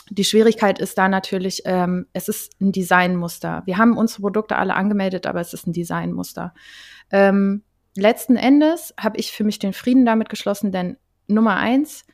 die 0.09 0.25
Schwierigkeit 0.25 0.79
ist 0.79 0.97
da 0.99 1.09
natürlich, 1.09 1.63
ähm, 1.65 2.07
es 2.13 2.29
ist 2.29 2.59
ein 2.61 2.73
Designmuster. 2.73 3.63
Wir 3.67 3.77
haben 3.77 3.97
unsere 3.97 4.23
Produkte 4.23 4.57
alle 4.57 4.75
angemeldet, 4.75 5.27
aber 5.27 5.41
es 5.41 5.53
ist 5.53 5.67
ein 5.67 5.73
Designmuster. 5.73 6.55
Ähm, 7.11 7.65
letzten 7.97 8.37
Endes 8.37 8.95
habe 8.99 9.19
ich 9.19 9.33
für 9.33 9.45
mich 9.45 9.59
den 9.59 9.73
Frieden 9.73 10.07
damit 10.07 10.29
geschlossen, 10.29 10.73
denn 10.73 10.97
Nummer 11.27 11.57
eins, 11.57 12.05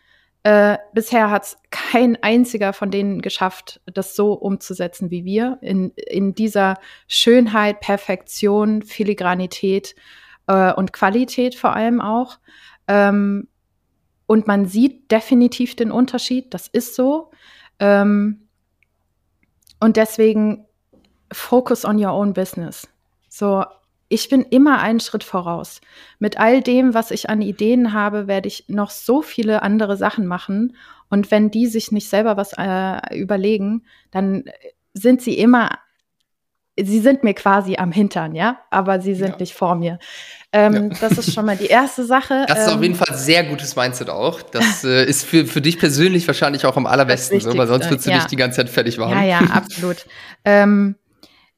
äh, 0.44 0.78
bisher 0.92 1.30
hat 1.30 1.44
es 1.44 1.56
kein 1.70 2.20
einziger 2.22 2.72
von 2.72 2.90
denen 2.90 3.22
geschafft, 3.22 3.80
das 3.86 4.16
so 4.16 4.32
umzusetzen 4.32 5.10
wie 5.10 5.24
wir, 5.24 5.58
in, 5.60 5.90
in 5.90 6.34
dieser 6.34 6.78
Schönheit, 7.06 7.80
Perfektion, 7.80 8.82
Filigranität 8.82 9.94
äh, 10.48 10.72
und 10.72 10.92
Qualität 10.92 11.54
vor 11.54 11.76
allem 11.76 12.00
auch. 12.00 12.38
Ähm, 12.88 13.48
und 14.26 14.46
man 14.46 14.66
sieht 14.66 15.10
definitiv 15.12 15.76
den 15.76 15.92
Unterschied, 15.92 16.52
das 16.54 16.66
ist 16.66 16.96
so. 16.96 17.30
Ähm, 17.78 18.48
und 19.78 19.96
deswegen 19.96 20.66
focus 21.32 21.84
on 21.84 22.02
your 22.02 22.12
own 22.12 22.32
business. 22.32 22.88
So 23.28 23.64
ich 24.12 24.28
bin 24.28 24.42
immer 24.42 24.80
einen 24.80 25.00
Schritt 25.00 25.24
voraus. 25.24 25.80
Mit 26.18 26.38
all 26.38 26.60
dem, 26.60 26.92
was 26.92 27.10
ich 27.10 27.30
an 27.30 27.40
Ideen 27.40 27.94
habe, 27.94 28.26
werde 28.26 28.46
ich 28.46 28.64
noch 28.68 28.90
so 28.90 29.22
viele 29.22 29.62
andere 29.62 29.96
Sachen 29.96 30.26
machen. 30.26 30.76
Und 31.08 31.30
wenn 31.30 31.50
die 31.50 31.66
sich 31.66 31.92
nicht 31.92 32.08
selber 32.08 32.36
was 32.36 32.52
äh, 32.58 33.18
überlegen, 33.18 33.84
dann 34.10 34.44
sind 34.92 35.22
sie 35.22 35.38
immer, 35.38 35.78
sie 36.78 37.00
sind 37.00 37.24
mir 37.24 37.32
quasi 37.32 37.76
am 37.76 37.90
Hintern, 37.90 38.34
ja, 38.34 38.58
aber 38.70 39.00
sie 39.00 39.14
sind 39.14 39.30
ja. 39.30 39.36
nicht 39.38 39.54
vor 39.54 39.76
mir. 39.76 39.98
Ähm, 40.52 40.90
ja. 40.90 40.98
Das 41.00 41.12
ist 41.12 41.32
schon 41.32 41.46
mal 41.46 41.56
die 41.56 41.66
erste 41.66 42.04
Sache. 42.04 42.44
Das 42.46 42.66
ist 42.66 42.68
ähm, 42.68 42.76
auf 42.76 42.82
jeden 42.82 42.94
Fall 42.94 43.16
sehr 43.16 43.44
gutes 43.44 43.76
Mindset 43.76 44.10
auch. 44.10 44.42
Das 44.42 44.84
äh, 44.84 45.06
ist 45.06 45.24
für, 45.24 45.46
für 45.46 45.62
dich 45.62 45.78
persönlich 45.78 46.26
wahrscheinlich 46.26 46.66
auch 46.66 46.76
am 46.76 46.84
allerbesten 46.84 47.40
so, 47.40 47.56
weil 47.56 47.66
sonst 47.66 47.88
würdest 47.88 48.06
du 48.06 48.10
ja. 48.10 48.18
dich 48.18 48.26
die 48.26 48.36
ganze 48.36 48.58
Zeit 48.58 48.68
fertig 48.68 48.98
machen. 48.98 49.12
Ja, 49.12 49.24
ja, 49.24 49.40
absolut. 49.40 50.04
ähm, 50.44 50.96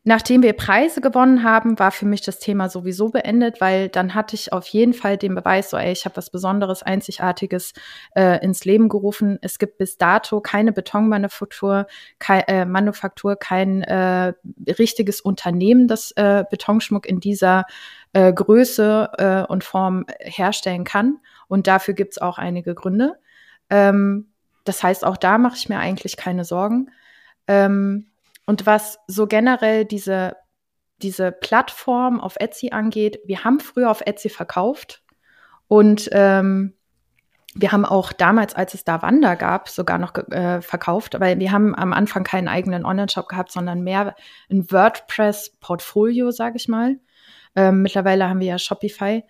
Nachdem 0.07 0.43
wir 0.43 0.53
Preise 0.53 1.01
gewonnen 1.01 1.45
haben, 1.45 1.79
war 1.79 1.91
für 1.91 2.05
mich 2.05 2.21
das 2.21 2.39
Thema 2.39 2.69
sowieso 2.69 3.09
beendet, 3.09 3.63
weil 3.63 3.89
dann 3.89 4.15
hatte 4.15 4.35
ich 4.37 4.53
auf 4.53 4.67
jeden 4.67 4.93
Fall 4.93 5.17
den 5.17 5.35
Beweis, 5.35 5.71
so 5.71 5.79
ey, 5.79 5.93
ich 5.93 6.05
habe 6.05 6.19
was 6.19 6.29
Besonderes, 6.29 6.83
Einzigartiges 6.83 7.73
äh, 8.15 8.45
ins 8.45 8.67
Leben 8.67 8.91
gerufen. 8.91 9.39
Es 9.41 9.59
gibt 9.59 9.79
bis 9.79 9.97
dato 9.97 10.43
keine 10.43 10.73
Betonmanufaktur, 10.73 11.87
kein, 12.19 12.43
äh, 12.43 12.67
Manufaktur, 12.67 13.37
kein 13.37 13.81
äh, 13.81 14.35
richtiges 14.79 15.23
Unternehmen, 15.23 15.89
das 15.89 16.11
äh, 16.17 16.45
Betonschmuck 16.51 17.07
in 17.07 17.21
dieser 17.21 17.65
äh, 18.13 18.31
Größe 18.31 19.11
äh, 19.17 19.51
und 19.51 19.65
Form 19.65 20.05
herstellen 20.21 20.85
kann. 20.85 21.19
Und 21.49 21.67
dafür 21.67 21.95
gibt's 21.95 22.19
auch 22.19 22.37
einige 22.37 22.75
Gründe. 22.75 23.19
Ähm, 23.71 24.29
das 24.65 24.83
heißt, 24.83 25.03
auch 25.03 25.17
da 25.17 25.39
mache 25.39 25.57
ich 25.57 25.71
mir 25.71 25.79
eigentlich 25.79 26.19
keine 26.19 26.45
Sorgen. 26.45 26.91
Ähm, 27.49 28.11
und 28.47 28.67
was 28.67 28.99
so 29.07 29.27
generell 29.27 29.85
diese, 29.85 30.37
diese 30.99 31.33
Plattform 31.33 32.21
auf 32.21 32.37
Etsy 32.39 32.71
angeht, 32.71 33.21
wir 33.25 33.45
haben 33.45 33.61
früher 33.61 33.91
auf 33.91 34.03
Etsy 34.05 34.29
verkauft 34.29 35.03
und 35.69 36.09
ähm, 36.13 36.75
wir 37.57 37.71
haben 37.71 37.85
auch 37.85 38.13
damals, 38.13 38.55
als 38.55 38.75
es 38.75 38.85
da 38.85 39.01
Wander 39.03 39.37
gab, 39.37 39.69
sogar 39.69 39.99
noch 39.99 40.13
äh, 40.31 40.61
verkauft, 40.61 41.21
weil 41.21 41.39
wir 41.39 41.53
haben 41.53 41.75
am 41.75 41.93
Anfang 41.93 42.25
keinen 42.25 42.49
eigenen 42.49 42.85
Online-Shop 42.85 43.29
gehabt, 43.29 43.53
sondern 43.53 43.83
mehr 43.83 44.17
ein 44.51 44.71
WordPress-Portfolio, 44.71 46.33
sage 46.33 46.57
ich 46.57 46.67
mal. 46.67 46.97
Ähm, 47.55 47.83
mittlerweile 47.83 48.29
haben 48.29 48.41
wir 48.41 48.49
ja 48.49 48.59
Shopify. 48.59 49.23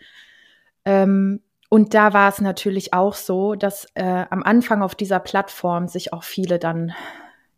Ähm, 0.86 1.42
und 1.68 1.92
da 1.92 2.14
war 2.14 2.30
es 2.30 2.40
natürlich 2.40 2.94
auch 2.94 3.14
so, 3.14 3.56
dass 3.56 3.86
äh, 3.94 4.24
am 4.30 4.42
Anfang 4.42 4.82
auf 4.82 4.94
dieser 4.94 5.18
Plattform 5.18 5.88
sich 5.88 6.14
auch 6.14 6.22
viele 6.22 6.58
dann 6.58 6.94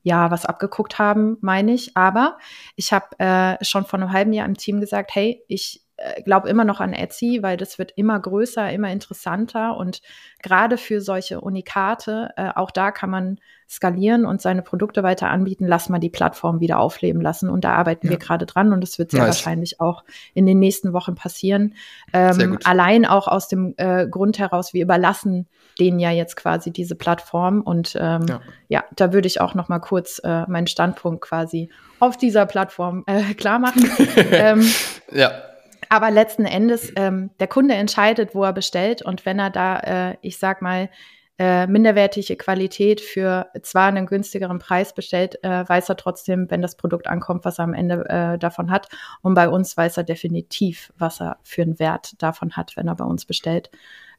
ja 0.06 0.30
was 0.30 0.46
abgeguckt 0.46 1.00
haben, 1.00 1.36
meine 1.40 1.72
ich. 1.72 1.96
Aber 1.96 2.38
ich 2.76 2.92
habe 2.92 3.06
äh, 3.18 3.62
schon 3.64 3.84
vor 3.84 3.98
einem 3.98 4.12
halben 4.12 4.32
Jahr 4.32 4.46
im 4.46 4.56
Team 4.56 4.80
gesagt, 4.80 5.10
hey, 5.12 5.42
ich 5.48 5.82
äh, 5.96 6.22
glaube 6.22 6.48
immer 6.48 6.64
noch 6.64 6.80
an 6.80 6.92
Etsy, 6.92 7.40
weil 7.42 7.56
das 7.56 7.76
wird 7.76 7.90
immer 7.96 8.20
größer, 8.20 8.70
immer 8.70 8.92
interessanter 8.92 9.76
und 9.76 10.02
gerade 10.42 10.78
für 10.78 11.00
solche 11.00 11.40
Unikate, 11.40 12.30
äh, 12.36 12.50
auch 12.54 12.70
da 12.70 12.92
kann 12.92 13.10
man 13.10 13.40
skalieren 13.68 14.26
und 14.26 14.40
seine 14.40 14.62
Produkte 14.62 15.02
weiter 15.02 15.28
anbieten, 15.28 15.66
lass 15.66 15.88
mal 15.88 15.98
die 15.98 16.08
Plattform 16.08 16.60
wieder 16.60 16.78
aufleben 16.78 17.20
lassen 17.20 17.50
und 17.50 17.64
da 17.64 17.72
arbeiten 17.72 18.06
ja. 18.06 18.12
wir 18.12 18.18
gerade 18.18 18.46
dran 18.46 18.72
und 18.72 18.80
das 18.80 19.00
wird 19.00 19.10
sehr 19.10 19.22
nice. 19.22 19.38
wahrscheinlich 19.38 19.80
auch 19.80 20.04
in 20.34 20.46
den 20.46 20.60
nächsten 20.60 20.92
Wochen 20.92 21.16
passieren. 21.16 21.74
Ähm, 22.12 22.58
allein 22.62 23.06
auch 23.06 23.26
aus 23.26 23.48
dem 23.48 23.74
äh, 23.76 24.06
Grund 24.06 24.38
heraus, 24.38 24.72
wir 24.72 24.84
überlassen 24.84 25.48
denen 25.78 25.98
ja 25.98 26.10
jetzt 26.10 26.36
quasi 26.36 26.70
diese 26.72 26.94
Plattform 26.94 27.60
und 27.60 27.96
ähm, 28.00 28.26
ja. 28.28 28.40
ja. 28.68 28.84
da 28.94 29.12
würde 29.12 29.26
ich 29.26 29.40
auch 29.40 29.54
noch 29.54 29.68
mal 29.68 29.78
kurz 29.78 30.20
äh, 30.24 30.44
meinen 30.46 30.66
Standpunkt 30.66 31.20
quasi 31.20 31.70
auf 32.00 32.16
dieser 32.16 32.46
Plattform 32.46 33.04
äh, 33.06 33.34
klar 33.34 33.58
machen. 33.58 33.88
ähm, 34.16 34.66
ja. 35.12 35.32
Aber 35.88 36.10
letzten 36.10 36.46
Endes, 36.46 36.92
ähm, 36.96 37.30
der 37.38 37.46
Kunde 37.46 37.74
entscheidet, 37.74 38.34
wo 38.34 38.42
er 38.42 38.52
bestellt. 38.52 39.02
Und 39.02 39.24
wenn 39.24 39.38
er 39.38 39.50
da, 39.50 39.78
äh, 40.10 40.16
ich 40.20 40.38
sag 40.38 40.60
mal, 40.62 40.88
äh, 41.38 41.66
minderwertige 41.66 42.36
Qualität 42.36 43.00
für 43.00 43.48
zwar 43.62 43.88
einen 43.88 44.06
günstigeren 44.06 44.58
Preis 44.58 44.94
bestellt, 44.94 45.42
äh, 45.44 45.68
weiß 45.68 45.90
er 45.90 45.96
trotzdem, 45.96 46.50
wenn 46.50 46.62
das 46.62 46.76
Produkt 46.76 47.06
ankommt, 47.06 47.44
was 47.44 47.58
er 47.58 47.64
am 47.64 47.74
Ende 47.74 48.08
äh, 48.08 48.38
davon 48.38 48.70
hat. 48.70 48.88
Und 49.20 49.34
bei 49.34 49.48
uns 49.48 49.76
weiß 49.76 49.98
er 49.98 50.04
definitiv, 50.04 50.92
was 50.96 51.20
er 51.20 51.38
für 51.42 51.62
einen 51.62 51.78
Wert 51.78 52.14
davon 52.22 52.56
hat, 52.56 52.76
wenn 52.76 52.88
er 52.88 52.94
bei 52.94 53.04
uns 53.04 53.26
bestellt. 53.26 53.70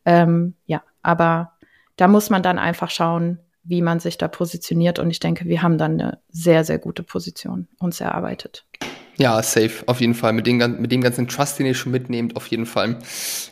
Ähm, 0.05 0.53
ja, 0.67 0.83
aber 1.07 1.53
da 1.95 2.09
muss 2.09 2.29
man 2.29 2.43
dann 2.43 2.59
einfach 2.59 2.89
schauen, 2.89 3.39
wie 3.63 3.81
man 3.81 4.01
sich 4.01 4.17
da 4.17 4.27
positioniert. 4.27 4.99
Und 4.99 5.09
ich 5.09 5.21
denke, 5.21 5.45
wir 5.45 5.61
haben 5.61 5.77
dann 5.77 5.93
eine 5.93 6.19
sehr, 6.29 6.65
sehr 6.65 6.79
gute 6.79 7.01
Position 7.01 7.69
uns 7.79 8.01
erarbeitet. 8.01 8.65
Ja, 9.19 9.41
safe, 9.41 9.83
auf 9.87 9.99
jeden 9.99 10.13
Fall. 10.13 10.33
Mit 10.33 10.45
dem, 10.45 10.57
mit 10.79 10.91
dem 10.91 11.01
ganzen 11.01 11.27
Trust, 11.27 11.57
den 11.57 11.65
ihr 11.65 11.73
schon 11.73 11.91
mitnehmt, 11.91 12.35
auf 12.35 12.47
jeden 12.47 12.67
Fall. 12.67 12.99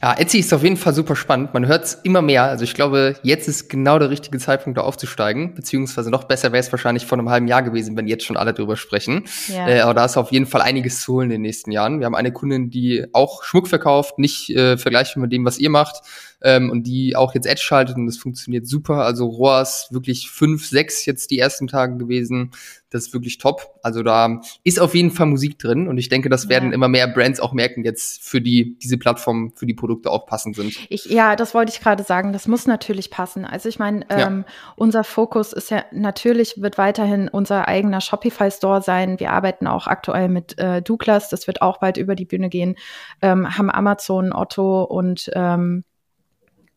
Ja, 0.02 0.14
Etsy 0.14 0.40
ist 0.40 0.54
auf 0.54 0.62
jeden 0.62 0.78
Fall 0.78 0.94
super 0.94 1.16
spannend. 1.16 1.56
Man 1.56 1.66
hört 1.66 1.86
es 1.86 1.94
immer 2.04 2.22
mehr. 2.22 2.44
Also 2.44 2.64
ich 2.66 2.76
glaube, 2.76 3.16
jetzt 3.24 3.48
ist 3.48 3.68
genau 3.68 3.98
der 3.98 4.12
richtige 4.12 4.38
Zeitpunkt, 4.38 4.78
da 4.78 4.84
aufzusteigen. 4.84 5.56
Beziehungsweise 5.56 6.12
noch 6.12 6.26
besser 6.26 6.52
wäre 6.52 6.60
es 6.60 6.72
wahrscheinlich 6.72 7.08
vor 7.08 7.18
einem 7.18 7.30
halben 7.30 7.48
Jahr 7.48 7.64
gewesen, 7.64 7.98
wenn 7.98 8.06
jetzt 8.06 8.26
schon 8.26 8.38
alle 8.38 8.54
drüber 8.54 8.76
sprechen. 8.76 9.24
Ja. 9.48 9.68
Äh, 9.68 9.80
aber 9.80 9.96
da 9.96 10.06
ist 10.06 10.18
auf 10.18 10.32
jeden 10.32 10.46
Fall 10.46 10.62
einiges 10.62 11.02
zu 11.02 11.14
holen 11.14 11.32
in 11.32 11.38
den 11.38 11.42
nächsten 11.42 11.72
Jahren. 11.72 12.00
Wir 12.00 12.06
haben 12.06 12.16
eine 12.16 12.32
Kundin, 12.32 12.70
die 12.70 13.08
auch 13.14 13.44
Schmuck 13.44 13.68
verkauft, 13.68 14.20
nicht 14.20 14.52
äh, 14.52 14.78
vergleichbar 14.78 15.22
mit 15.22 15.32
dem, 15.32 15.46
was 15.46 15.58
ihr 15.58 15.72
macht. 15.72 16.04
Ähm, 16.46 16.70
und 16.70 16.84
die 16.84 17.16
auch 17.16 17.34
jetzt 17.34 17.48
Edge 17.48 17.62
schaltet 17.62 17.96
und 17.98 18.06
das 18.06 18.18
funktioniert 18.18 18.68
super. 18.68 19.04
Also 19.04 19.26
ROAS 19.26 19.88
wirklich 19.90 20.30
fünf, 20.30 20.68
sechs 20.68 21.04
jetzt 21.08 21.32
die 21.32 21.40
ersten 21.40 21.66
Tage 21.66 21.98
gewesen. 21.98 22.52
Das 22.92 23.08
ist 23.08 23.14
wirklich 23.14 23.40
top. 23.40 23.74
Also 23.82 24.04
da 24.04 24.42
ist 24.64 24.80
auf 24.80 24.94
jeden 24.94 25.10
Fall 25.10 25.26
Musik 25.26 25.58
drin 25.58 25.88
und 25.88 25.98
ich 25.98 26.08
denke, 26.08 26.30
das 26.30 26.48
werden 26.48 26.70
ja. 26.70 26.76
immer 26.76 26.88
mehr 26.88 27.08
Brands 27.08 27.40
auch 27.40 27.52
merken 27.52 27.84
jetzt 27.84 28.24
für 28.24 28.42
die 28.42 28.78
diese 28.78 29.00
Plattform 29.00 29.54
für 29.56 29.66
die 29.66 29.74
Produkte 29.74 30.12
auch 30.12 30.28
passend 30.28 30.56
sind. 30.56 30.78
Ich, 30.90 31.06
ja, 31.06 31.36
das 31.36 31.56
wollte 31.56 31.72
ich 31.72 31.82
gerade 31.82 32.04
sagen. 32.04 32.32
Das 32.32 32.48
muss 32.48 32.68
natürlich 32.68 33.10
passen. 33.10 33.44
Also 33.44 33.68
ich 33.68 33.80
meine, 33.80 34.06
ähm, 34.10 34.46
ja. 34.48 34.54
unser 34.76 35.04
Fokus 35.04 35.52
ist 35.52 35.72
ja 35.72 35.84
natürlich 35.92 36.62
wird 36.62 36.78
weiterhin 36.78 37.28
unser 37.28 37.68
eigener 37.68 38.02
Shopify 38.02 38.52
Store 38.52 38.84
sein. 38.84 39.20
Wir 39.20 39.32
arbeiten 39.32 39.66
auch 39.66 39.88
aktuell 39.88 40.30
mit 40.30 40.60
äh, 40.60 40.84
Douglas. 40.84 41.30
Das 41.30 41.48
wird 41.48 41.64
auch 41.64 41.80
bald 41.80 41.98
über 41.98 42.14
die 42.14 42.26
Bühne 42.26 42.50
gehen. 42.50 42.76
Ähm, 43.24 43.58
haben 43.58 43.72
Amazon, 43.72 44.32
Otto 44.32 44.84
und 44.84 45.32
ähm, 45.34 45.84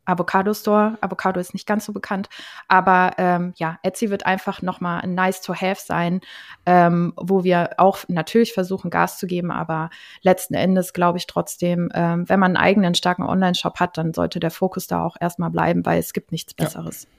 Avocado 0.08 0.54
Store. 0.54 0.96
Avocado 1.00 1.38
ist 1.38 1.52
nicht 1.52 1.66
ganz 1.66 1.84
so 1.84 1.92
bekannt, 1.92 2.28
aber 2.66 3.12
ähm, 3.18 3.52
ja, 3.56 3.78
Etsy 3.82 4.10
wird 4.10 4.26
einfach 4.26 4.62
nochmal 4.62 5.02
ein 5.02 5.14
nice 5.14 5.42
to 5.42 5.54
have 5.54 5.80
sein, 5.84 6.20
ähm, 6.66 7.12
wo 7.16 7.44
wir 7.44 7.70
auch 7.78 7.98
natürlich 8.08 8.54
versuchen, 8.54 8.90
Gas 8.90 9.18
zu 9.18 9.26
geben, 9.26 9.50
aber 9.50 9.90
letzten 10.22 10.54
Endes 10.54 10.92
glaube 10.92 11.18
ich 11.18 11.26
trotzdem, 11.26 11.90
ähm, 11.94 12.28
wenn 12.28 12.40
man 12.40 12.56
einen 12.56 12.64
eigenen 12.64 12.94
starken 12.94 13.22
Online-Shop 13.22 13.78
hat, 13.80 13.98
dann 13.98 14.14
sollte 14.14 14.40
der 14.40 14.50
Fokus 14.50 14.86
da 14.86 15.04
auch 15.04 15.16
erstmal 15.20 15.50
bleiben, 15.50 15.84
weil 15.84 15.98
es 15.98 16.12
gibt 16.12 16.32
nichts 16.32 16.54
Besseres. 16.54 17.04
Ja. 17.04 17.17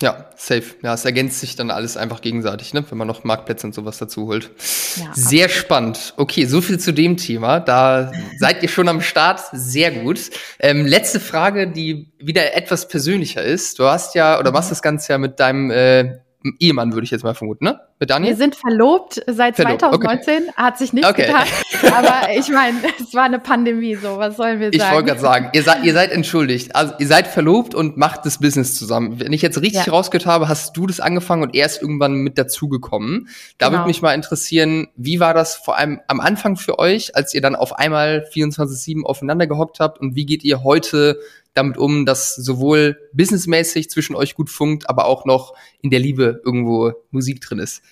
Ja, 0.00 0.26
safe. 0.36 0.76
Ja, 0.82 0.94
es 0.94 1.04
ergänzt 1.04 1.40
sich 1.40 1.56
dann 1.56 1.72
alles 1.72 1.96
einfach 1.96 2.20
gegenseitig, 2.20 2.72
ne? 2.72 2.84
wenn 2.88 2.98
man 2.98 3.08
noch 3.08 3.24
Marktplätze 3.24 3.66
und 3.66 3.74
sowas 3.74 3.98
dazu 3.98 4.28
holt. 4.28 4.50
Ja, 4.94 5.12
Sehr 5.12 5.46
absolut. 5.46 5.50
spannend. 5.50 6.14
Okay, 6.16 6.44
so 6.44 6.60
viel 6.60 6.78
zu 6.78 6.92
dem 6.92 7.16
Thema. 7.16 7.58
Da 7.58 8.12
seid 8.38 8.62
ihr 8.62 8.68
schon 8.68 8.88
am 8.88 9.00
Start. 9.00 9.40
Sehr 9.52 9.90
gut. 9.90 10.30
Ähm, 10.60 10.86
letzte 10.86 11.18
Frage, 11.18 11.66
die 11.66 12.12
wieder 12.18 12.54
etwas 12.54 12.86
persönlicher 12.86 13.42
ist. 13.42 13.80
Du 13.80 13.86
hast 13.86 14.14
ja, 14.14 14.38
oder 14.38 14.52
machst 14.52 14.68
mhm. 14.68 14.72
das 14.72 14.82
Ganze 14.82 15.12
ja 15.12 15.18
mit 15.18 15.40
deinem 15.40 15.72
äh, 15.72 16.18
Ehemann, 16.60 16.92
würde 16.92 17.04
ich 17.04 17.10
jetzt 17.10 17.24
mal 17.24 17.34
vermuten, 17.34 17.64
ne? 17.64 17.80
Mit 17.98 18.10
Daniel? 18.10 18.30
Wir 18.30 18.36
sind 18.36 18.54
verlobt 18.54 19.20
seit 19.26 19.56
verlobt. 19.56 19.80
2019, 19.80 20.34
okay. 20.34 20.52
hat 20.56 20.78
sich 20.78 20.92
nichts 20.92 21.10
okay. 21.10 21.26
getan. 21.26 21.46
Aber 21.92 22.32
ich 22.32 22.48
meine, 22.48 22.78
es 23.00 23.12
war 23.12 23.24
eine 23.24 23.40
Pandemie, 23.40 23.96
so, 23.96 24.18
was 24.18 24.36
sollen 24.36 24.60
wir 24.60 24.66
sagen? 24.66 24.76
Ich 24.76 24.92
wollte 24.92 25.06
gerade 25.08 25.20
sagen, 25.20 25.50
ihr 25.52 25.64
seid, 25.64 25.84
ihr 25.84 25.92
seid 25.92 26.12
entschuldigt. 26.12 26.76
Also 26.76 26.94
ihr 27.00 27.08
seid 27.08 27.26
verlobt 27.26 27.74
und 27.74 27.96
macht 27.96 28.24
das 28.24 28.38
Business 28.38 28.76
zusammen. 28.76 29.18
Wenn 29.18 29.32
ich 29.32 29.42
jetzt 29.42 29.60
richtig 29.60 29.86
ja. 29.86 29.92
rausgehört 29.92 30.26
habe, 30.26 30.48
hast 30.48 30.76
du 30.76 30.86
das 30.86 31.00
angefangen 31.00 31.42
und 31.42 31.56
er 31.56 31.66
ist 31.66 31.82
irgendwann 31.82 32.14
mit 32.14 32.38
dazugekommen. 32.38 33.28
Da 33.58 33.66
genau. 33.66 33.80
würde 33.80 33.88
mich 33.88 34.00
mal 34.00 34.14
interessieren, 34.14 34.86
wie 34.94 35.18
war 35.18 35.34
das 35.34 35.56
vor 35.56 35.76
allem 35.76 36.00
am 36.06 36.20
Anfang 36.20 36.56
für 36.56 36.78
euch, 36.78 37.16
als 37.16 37.34
ihr 37.34 37.40
dann 37.40 37.56
auf 37.56 37.72
einmal 37.76 38.24
24-7 38.32 39.02
aufeinander 39.02 39.48
gehockt 39.48 39.80
habt 39.80 39.98
und 39.98 40.14
wie 40.14 40.24
geht 40.24 40.44
ihr 40.44 40.62
heute 40.62 41.18
damit 41.58 41.76
um, 41.76 42.06
dass 42.06 42.34
sowohl 42.34 42.98
businessmäßig 43.12 43.90
zwischen 43.90 44.16
euch 44.16 44.34
gut 44.34 44.48
funkt, 44.48 44.88
aber 44.88 45.06
auch 45.06 45.24
noch 45.24 45.54
in 45.82 45.90
der 45.90 46.00
Liebe 46.00 46.40
irgendwo 46.44 46.92
Musik 47.10 47.40
drin 47.40 47.58
ist? 47.58 47.82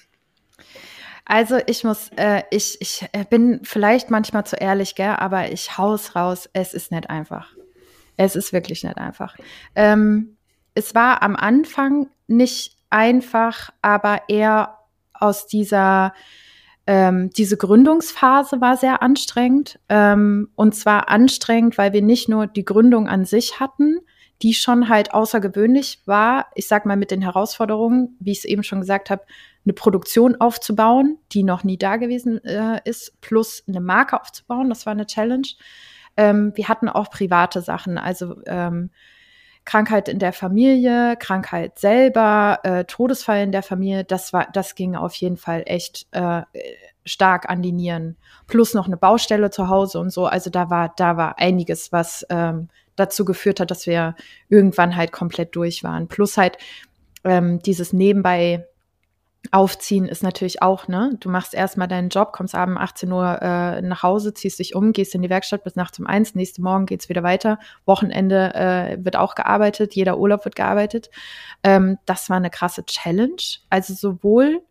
Also 1.24 1.58
ich 1.66 1.82
muss, 1.82 2.10
äh, 2.16 2.44
ich, 2.50 2.80
ich 2.80 3.04
äh, 3.12 3.24
bin 3.28 3.60
vielleicht 3.64 4.10
manchmal 4.10 4.46
zu 4.46 4.56
ehrlich, 4.56 4.94
gell, 4.94 5.16
aber 5.18 5.50
ich 5.50 5.76
hau's 5.76 6.14
raus, 6.14 6.48
es 6.52 6.72
ist 6.72 6.92
nicht 6.92 7.10
einfach. 7.10 7.48
Es 8.16 8.36
ist 8.36 8.52
wirklich 8.52 8.84
nicht 8.84 8.96
einfach. 8.96 9.36
Ähm, 9.74 10.36
es 10.74 10.94
war 10.94 11.22
am 11.22 11.34
Anfang 11.34 12.08
nicht 12.28 12.76
einfach, 12.90 13.72
aber 13.82 14.22
eher 14.28 14.78
aus 15.12 15.48
dieser 15.48 16.14
ähm, 16.86 17.30
diese 17.30 17.56
Gründungsphase 17.56 18.60
war 18.60 18.76
sehr 18.76 19.02
anstrengend. 19.02 19.78
Ähm, 19.88 20.50
und 20.54 20.74
zwar 20.74 21.08
anstrengend, 21.08 21.78
weil 21.78 21.92
wir 21.92 22.02
nicht 22.02 22.28
nur 22.28 22.46
die 22.46 22.64
Gründung 22.64 23.08
an 23.08 23.24
sich 23.24 23.58
hatten, 23.58 23.98
die 24.42 24.54
schon 24.54 24.88
halt 24.88 25.14
außergewöhnlich 25.14 26.02
war. 26.04 26.46
Ich 26.54 26.68
sag 26.68 26.86
mal 26.86 26.96
mit 26.96 27.10
den 27.10 27.22
Herausforderungen, 27.22 28.16
wie 28.20 28.32
ich 28.32 28.38
es 28.38 28.44
eben 28.44 28.62
schon 28.62 28.80
gesagt 28.80 29.10
habe, 29.10 29.24
eine 29.64 29.72
Produktion 29.72 30.40
aufzubauen, 30.40 31.18
die 31.32 31.42
noch 31.42 31.64
nie 31.64 31.78
da 31.78 31.96
gewesen 31.96 32.44
äh, 32.44 32.80
ist, 32.84 33.20
plus 33.20 33.64
eine 33.66 33.80
Marke 33.80 34.20
aufzubauen. 34.20 34.68
Das 34.68 34.86
war 34.86 34.92
eine 34.92 35.06
Challenge. 35.06 35.48
Ähm, 36.16 36.52
wir 36.54 36.68
hatten 36.68 36.88
auch 36.88 37.10
private 37.10 37.62
Sachen, 37.62 37.98
also 37.98 38.36
ähm, 38.46 38.90
Krankheit 39.66 40.08
in 40.08 40.18
der 40.18 40.32
Familie, 40.32 41.16
Krankheit 41.18 41.78
selber, 41.78 42.60
äh, 42.62 42.84
Todesfall 42.84 43.42
in 43.42 43.52
der 43.52 43.62
Familie, 43.62 44.04
das 44.04 44.32
war, 44.32 44.48
das 44.52 44.74
ging 44.74 44.96
auf 44.96 45.14
jeden 45.16 45.36
Fall 45.36 45.64
echt 45.66 46.06
äh, 46.12 46.42
stark 47.04 47.50
an 47.50 47.62
die 47.62 47.72
Nieren. 47.72 48.16
Plus 48.46 48.72
noch 48.74 48.86
eine 48.86 48.96
Baustelle 48.96 49.50
zu 49.50 49.68
Hause 49.68 49.98
und 49.98 50.10
so. 50.10 50.26
Also 50.26 50.50
da 50.50 50.70
war, 50.70 50.94
da 50.96 51.16
war 51.16 51.38
einiges, 51.38 51.92
was 51.92 52.24
ähm, 52.30 52.68
dazu 52.94 53.24
geführt 53.24 53.60
hat, 53.60 53.70
dass 53.70 53.86
wir 53.86 54.14
irgendwann 54.48 54.96
halt 54.96 55.12
komplett 55.12 55.54
durch 55.56 55.84
waren. 55.84 56.08
Plus 56.08 56.36
halt 56.36 56.58
ähm, 57.24 57.60
dieses 57.60 57.92
nebenbei 57.92 58.66
Aufziehen 59.52 60.06
ist 60.06 60.22
natürlich 60.22 60.62
auch, 60.62 60.88
ne? 60.88 61.16
Du 61.20 61.30
machst 61.30 61.54
erstmal 61.54 61.88
deinen 61.88 62.08
Job, 62.08 62.32
kommst 62.32 62.54
abends 62.54 62.80
18 62.80 63.12
Uhr 63.12 63.42
äh, 63.42 63.82
nach 63.82 64.02
Hause, 64.02 64.34
ziehst 64.34 64.58
dich 64.58 64.74
um, 64.74 64.92
gehst 64.92 65.14
in 65.14 65.22
die 65.22 65.30
Werkstatt 65.30 65.62
bis 65.64 65.76
nachts 65.76 65.98
um 65.98 66.06
eins, 66.06 66.34
nächste 66.34 66.62
Morgen 66.62 66.86
geht's 66.86 67.08
wieder 67.08 67.22
weiter. 67.22 67.58
Wochenende 67.84 68.54
äh, 68.54 69.04
wird 69.04 69.16
auch 69.16 69.34
gearbeitet, 69.34 69.94
jeder 69.94 70.18
Urlaub 70.18 70.44
wird 70.44 70.56
gearbeitet. 70.56 71.10
Ähm, 71.62 71.98
das 72.06 72.28
war 72.28 72.36
eine 72.36 72.50
krasse 72.50 72.84
Challenge. 72.86 73.36
Also 73.70 73.94
sowohl 73.94 74.62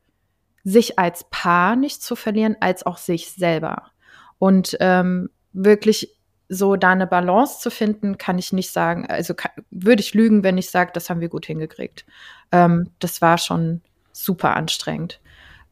sich 0.63 0.99
als 0.99 1.25
Paar 1.29 1.75
nicht 1.75 2.01
zu 2.01 2.15
verlieren, 2.15 2.57
als 2.59 2.85
auch 2.85 2.97
sich 2.97 3.31
selber. 3.31 3.91
Und 4.39 4.75
ähm, 4.79 5.29
wirklich 5.53 6.17
so 6.49 6.75
da 6.75 6.91
eine 6.91 7.07
Balance 7.07 7.59
zu 7.59 7.71
finden, 7.71 8.17
kann 8.17 8.37
ich 8.37 8.51
nicht 8.51 8.71
sagen. 8.71 9.05
Also 9.07 9.33
würde 9.71 10.01
ich 10.01 10.13
lügen, 10.13 10.43
wenn 10.43 10.57
ich 10.57 10.69
sage, 10.69 10.91
das 10.93 11.09
haben 11.09 11.21
wir 11.21 11.29
gut 11.29 11.45
hingekriegt. 11.45 12.05
Ähm, 12.51 12.91
das 12.99 13.21
war 13.21 13.37
schon 13.37 13.81
super 14.15 14.55
anstrengend. 14.55 15.21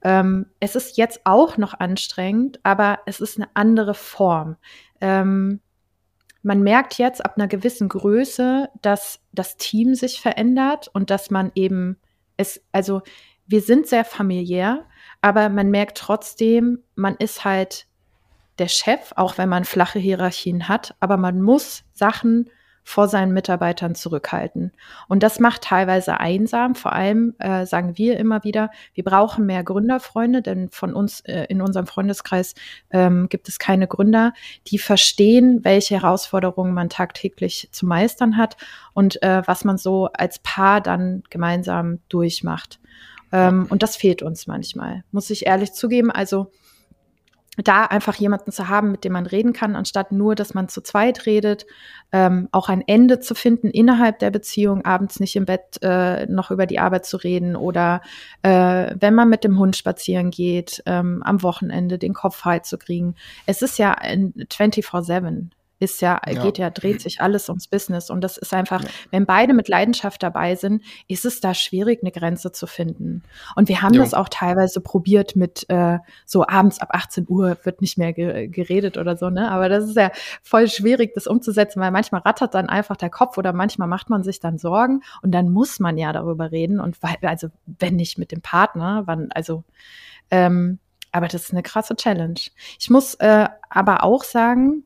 Ähm, 0.04 0.48
es 0.60 0.76
ist 0.76 0.98
jetzt 0.98 1.22
auch 1.24 1.58
noch 1.58 1.80
anstrengend, 1.80 2.60
aber 2.64 3.00
es 3.06 3.20
ist 3.20 3.38
eine 3.38 3.48
andere 3.54 3.94
Form. 3.94 4.58
Ähm, 5.00 5.62
man 6.42 6.62
merkt 6.62 6.98
jetzt 6.98 7.24
ab 7.24 7.36
einer 7.38 7.48
gewissen 7.48 7.88
Größe, 7.88 8.70
dass 8.82 9.22
das 9.32 9.56
Team 9.56 9.96
sich 9.96 10.20
verändert 10.20 10.90
und 10.94 11.10
dass 11.10 11.32
man 11.32 11.52
eben 11.56 11.98
es, 12.36 12.62
also 12.74 13.02
wir 13.48 13.62
sind 13.62 13.88
sehr 13.88 14.04
familiär, 14.04 14.86
aber 15.22 15.48
man 15.48 15.70
merkt 15.70 15.98
trotzdem, 15.98 16.80
man 16.96 17.16
ist 17.16 17.46
halt 17.46 17.88
der 18.60 18.68
Chef, 18.68 19.14
auch 19.16 19.38
wenn 19.38 19.50
man 19.50 19.64
flache 19.64 20.00
Hierarchien 20.00 20.68
hat, 20.68 20.96
aber 21.00 21.16
man 21.16 21.42
muss 21.42 21.86
Sachen 21.94 22.50
vor 22.84 23.08
seinen 23.08 23.34
Mitarbeitern 23.34 23.96
zurückhalten. 23.96 24.72
Und 25.08 25.24
das 25.24 25.40
macht 25.40 25.64
teilweise 25.64 26.20
einsam. 26.20 26.76
Vor 26.76 26.94
allem 26.94 27.34
äh, 27.40 27.66
sagen 27.66 27.98
wir 27.98 28.18
immer 28.18 28.44
wieder, 28.44 28.72
wir 28.94 29.04
brauchen 29.04 29.46
mehr 29.46 29.64
Gründerfreunde, 29.64 30.42
denn 30.42 30.70
von 30.70 30.94
uns 30.94 31.22
äh, 31.22 31.46
in 31.50 31.62
unserem 31.62 31.88
Freundeskreis 31.88 32.56
ähm, 32.92 33.30
gibt 33.30 33.48
es 33.48 33.60
keine 33.60 33.88
Gründer, 33.88 34.34
die 34.68 34.78
verstehen, 34.78 35.64
welche 35.64 35.96
Herausforderungen 35.96 36.74
man 36.74 36.90
tagtäglich 36.90 37.70
zu 37.72 37.86
meistern 37.86 38.38
hat 38.38 38.58
und 38.94 39.22
äh, 39.24 39.42
was 39.46 39.64
man 39.64 39.78
so 39.78 40.10
als 40.14 40.40
Paar 40.40 40.82
dann 40.82 41.24
gemeinsam 41.30 42.00
durchmacht. 42.10 42.80
Ähm, 43.32 43.66
und 43.70 43.82
das 43.82 43.96
fehlt 43.96 44.22
uns 44.22 44.46
manchmal, 44.46 45.04
muss 45.12 45.30
ich 45.30 45.48
ehrlich 45.48 45.74
zugeben. 45.74 46.12
Also 46.12 46.52
da 47.58 47.86
einfach 47.86 48.16
jemanden 48.16 48.52
zu 48.52 48.68
haben, 48.68 48.92
mit 48.92 49.04
dem 49.04 49.14
man 49.14 49.26
reden 49.26 49.54
kann, 49.54 49.76
anstatt 49.76 50.12
nur, 50.12 50.34
dass 50.34 50.54
man 50.54 50.70
zu 50.70 50.82
zweit 50.82 51.26
redet, 51.26 51.66
ähm, 52.12 52.50
auch 52.52 52.70
ein 52.70 52.84
Ende 52.86 53.20
zu 53.20 53.36
finden 53.36 53.70
innerhalb 53.70 54.20
der 54.20 54.32
Beziehung, 54.32 54.84
abends 54.86 55.20
nicht 55.20 55.36
im 55.36 55.46
Bett 55.46 55.80
äh, 55.82 56.26
noch 56.26 56.50
über 56.52 56.66
die 56.66 56.80
Arbeit 56.80 57.06
zu 57.06 57.18
reden 57.18 57.56
oder 57.56 58.02
äh, 58.42 58.96
wenn 59.00 59.14
man 59.14 59.30
mit 59.30 59.44
dem 59.44 59.60
Hund 59.60 59.76
spazieren 59.76 60.32
geht, 60.32 60.82
ähm, 60.86 61.22
am 61.24 61.44
Wochenende 61.44 62.00
den 62.00 62.14
Kopf 62.14 62.38
frei 62.38 62.60
zu 62.60 62.78
kriegen. 62.78 63.16
Es 63.46 63.62
ist 63.62 63.78
ja 63.78 63.96
24-7 64.02 65.50
ist 65.84 66.02
ja, 66.02 66.20
ja, 66.26 66.42
geht 66.42 66.58
ja, 66.58 66.70
dreht 66.70 67.02
sich 67.02 67.22
alles 67.22 67.50
ums 67.50 67.68
Business. 67.68 68.10
Und 68.10 68.22
das 68.22 68.38
ist 68.38 68.54
einfach, 68.54 68.82
ja. 68.82 68.90
wenn 69.12 69.26
beide 69.26 69.54
mit 69.54 69.68
Leidenschaft 69.68 70.24
dabei 70.24 70.56
sind, 70.56 70.84
ist 71.08 71.26
es 71.26 71.42
da 71.42 71.54
schwierig, 71.54 72.00
eine 72.02 72.12
Grenze 72.12 72.52
zu 72.52 72.66
finden. 72.66 73.24
Und 73.56 73.70
wir 73.70 73.82
haben 73.82 73.94
jo. 73.94 74.02
das 74.02 74.14
auch 74.14 74.30
teilweise 74.30 74.82
probiert 74.82 75.36
mit 75.36 75.70
äh, 75.70 76.00
so 76.26 76.48
abends 76.48 76.80
ab 76.80 76.90
18 76.92 77.26
Uhr 77.28 77.58
wird 77.64 77.82
nicht 77.82 77.98
mehr 77.98 78.14
ge 78.14 78.48
geredet 78.48 78.98
oder 78.98 79.18
so, 79.18 79.30
ne? 79.30 79.52
Aber 79.52 79.70
das 79.70 79.86
ist 79.86 79.96
ja 79.96 80.12
voll 80.42 80.68
schwierig, 80.68 81.14
das 81.14 81.28
umzusetzen, 81.28 81.82
weil 81.82 81.92
manchmal 81.92 82.22
rattert 82.22 82.54
dann 82.54 82.70
einfach 82.70 82.98
der 82.98 83.10
Kopf 83.10 83.38
oder 83.38 83.54
manchmal 83.54 83.88
macht 83.88 84.10
man 84.10 84.24
sich 84.24 84.40
dann 84.40 84.58
Sorgen 84.58 85.02
und 85.22 85.32
dann 85.32 85.50
muss 85.50 85.80
man 85.80 85.98
ja 85.98 86.14
darüber 86.14 86.52
reden. 86.52 86.80
Und 86.80 87.02
weil, 87.04 87.18
also 87.22 87.50
wenn 87.66 87.96
nicht 87.96 88.18
mit 88.18 88.32
dem 88.32 88.42
Partner, 88.42 89.04
wann, 89.06 89.30
also 89.34 89.64
ähm, 90.32 90.80
aber 91.14 91.28
das 91.28 91.44
ist 91.44 91.52
eine 91.52 91.64
krasse 91.64 91.96
Challenge. 91.96 92.40
Ich 92.80 92.90
muss 92.90 93.14
äh, 93.16 93.48
aber 93.70 94.04
auch 94.04 94.24
sagen, 94.24 94.84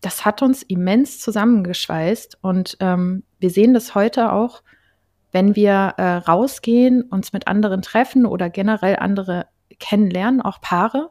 das 0.00 0.24
hat 0.24 0.42
uns 0.42 0.62
immens 0.62 1.20
zusammengeschweißt 1.20 2.38
und 2.42 2.76
ähm, 2.80 3.22
wir 3.38 3.50
sehen 3.50 3.74
das 3.74 3.94
heute 3.94 4.32
auch, 4.32 4.62
wenn 5.32 5.54
wir 5.54 5.94
äh, 5.96 6.16
rausgehen, 6.16 7.02
uns 7.02 7.32
mit 7.32 7.46
anderen 7.46 7.82
treffen 7.82 8.26
oder 8.26 8.50
generell 8.50 8.96
andere 8.96 9.46
kennenlernen, 9.78 10.42
auch 10.42 10.60
Paare. 10.60 11.10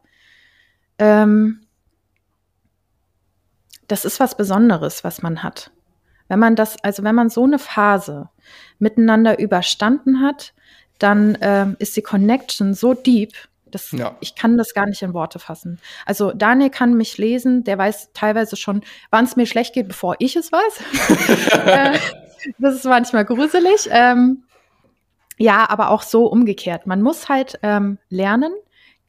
Ähm, 0.98 1.62
das 3.88 4.06
ist 4.06 4.20
was 4.20 4.36
Besonderes, 4.36 5.04
was 5.04 5.22
man 5.22 5.44
hat. 5.44 5.72
Wenn 6.28 6.40
man 6.40 6.56
das, 6.56 6.82
also 6.84 7.04
wenn 7.04 7.16
man 7.16 7.30
so 7.30 7.44
eine 7.44 7.60
Phase 7.60 8.30
miteinander 8.78 9.40
überstanden 9.40 10.22
hat, 10.22 10.54
dann 11.00 11.38
ähm, 11.42 11.76
ist 11.80 11.96
die 11.98 12.02
Connection 12.02 12.74
so 12.74 12.94
deep, 12.94 13.34
das, 13.70 13.92
ja. 13.92 14.16
Ich 14.20 14.36
kann 14.36 14.58
das 14.58 14.74
gar 14.74 14.86
nicht 14.86 15.02
in 15.02 15.14
Worte 15.14 15.40
fassen. 15.40 15.80
Also 16.06 16.32
Daniel 16.32 16.70
kann 16.70 16.94
mich 16.96 17.18
lesen, 17.18 17.64
der 17.64 17.78
weiß 17.78 18.12
teilweise 18.14 18.56
schon, 18.56 18.82
wann 19.12 19.26
es 19.26 19.36
mir 19.36 19.46
schlecht 19.46 19.74
geht, 19.74 19.88
bevor 19.88 20.16
ich 20.20 20.36
es 20.36 20.52
weiß. 20.52 20.80
Äh, 21.70 22.00
das 22.58 22.76
ist 22.76 22.86
manchmal 22.86 23.26
gruselig. 23.26 23.90
Ähm, 23.92 24.44
ja, 25.38 25.70
aber 25.70 25.90
auch 25.90 26.04
so 26.04 26.26
umgekehrt. 26.26 26.88
Man 26.88 27.02
muss 27.02 27.30
halt 27.30 27.60
ähm, 27.64 27.98
lernen, 28.10 28.54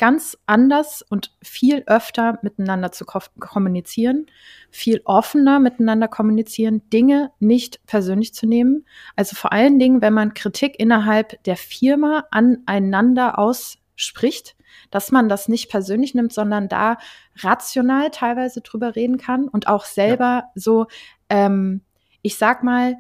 ganz 0.01 0.39
anders 0.47 1.03
und 1.03 1.37
viel 1.43 1.83
öfter 1.87 2.39
miteinander 2.41 2.91
zu 2.91 3.05
ko 3.05 3.19
kommunizieren, 3.39 4.25
viel 4.71 5.03
offener 5.05 5.61
miteinander 5.61 6.09
kommunizieren, 6.09 6.89
Dinge 6.89 7.33
nicht 7.39 7.85
persönlich 7.85 8.33
zu 8.33 8.47
nehmen. 8.47 8.87
Also 9.15 9.37
vor 9.37 9.53
allen 9.53 9.79
Dingen, 9.79 10.01
wenn 10.01 10.15
man 10.15 10.33
Kritik 10.33 10.81
innerhalb 10.81 11.43
der 11.45 11.57
Firma 11.57 12.25
aneinander 12.31 13.39
aus 13.39 13.77
spricht, 14.01 14.57
dass 14.91 15.11
man 15.11 15.29
das 15.29 15.49
nicht 15.49 15.71
persönlich 15.71 16.15
nimmt, 16.15 16.33
sondern 16.33 16.69
da 16.69 16.99
rational 17.37 18.11
teilweise 18.11 18.61
drüber 18.61 18.97
reden 18.97 19.19
kann 19.19 19.49
und 19.49 19.69
auch 19.69 19.85
selber 19.85 20.25
ja. 20.25 20.51
so, 20.55 20.87
ähm, 21.29 21.83
ich 22.23 22.37
sag 22.37 22.63
mal, 22.63 22.97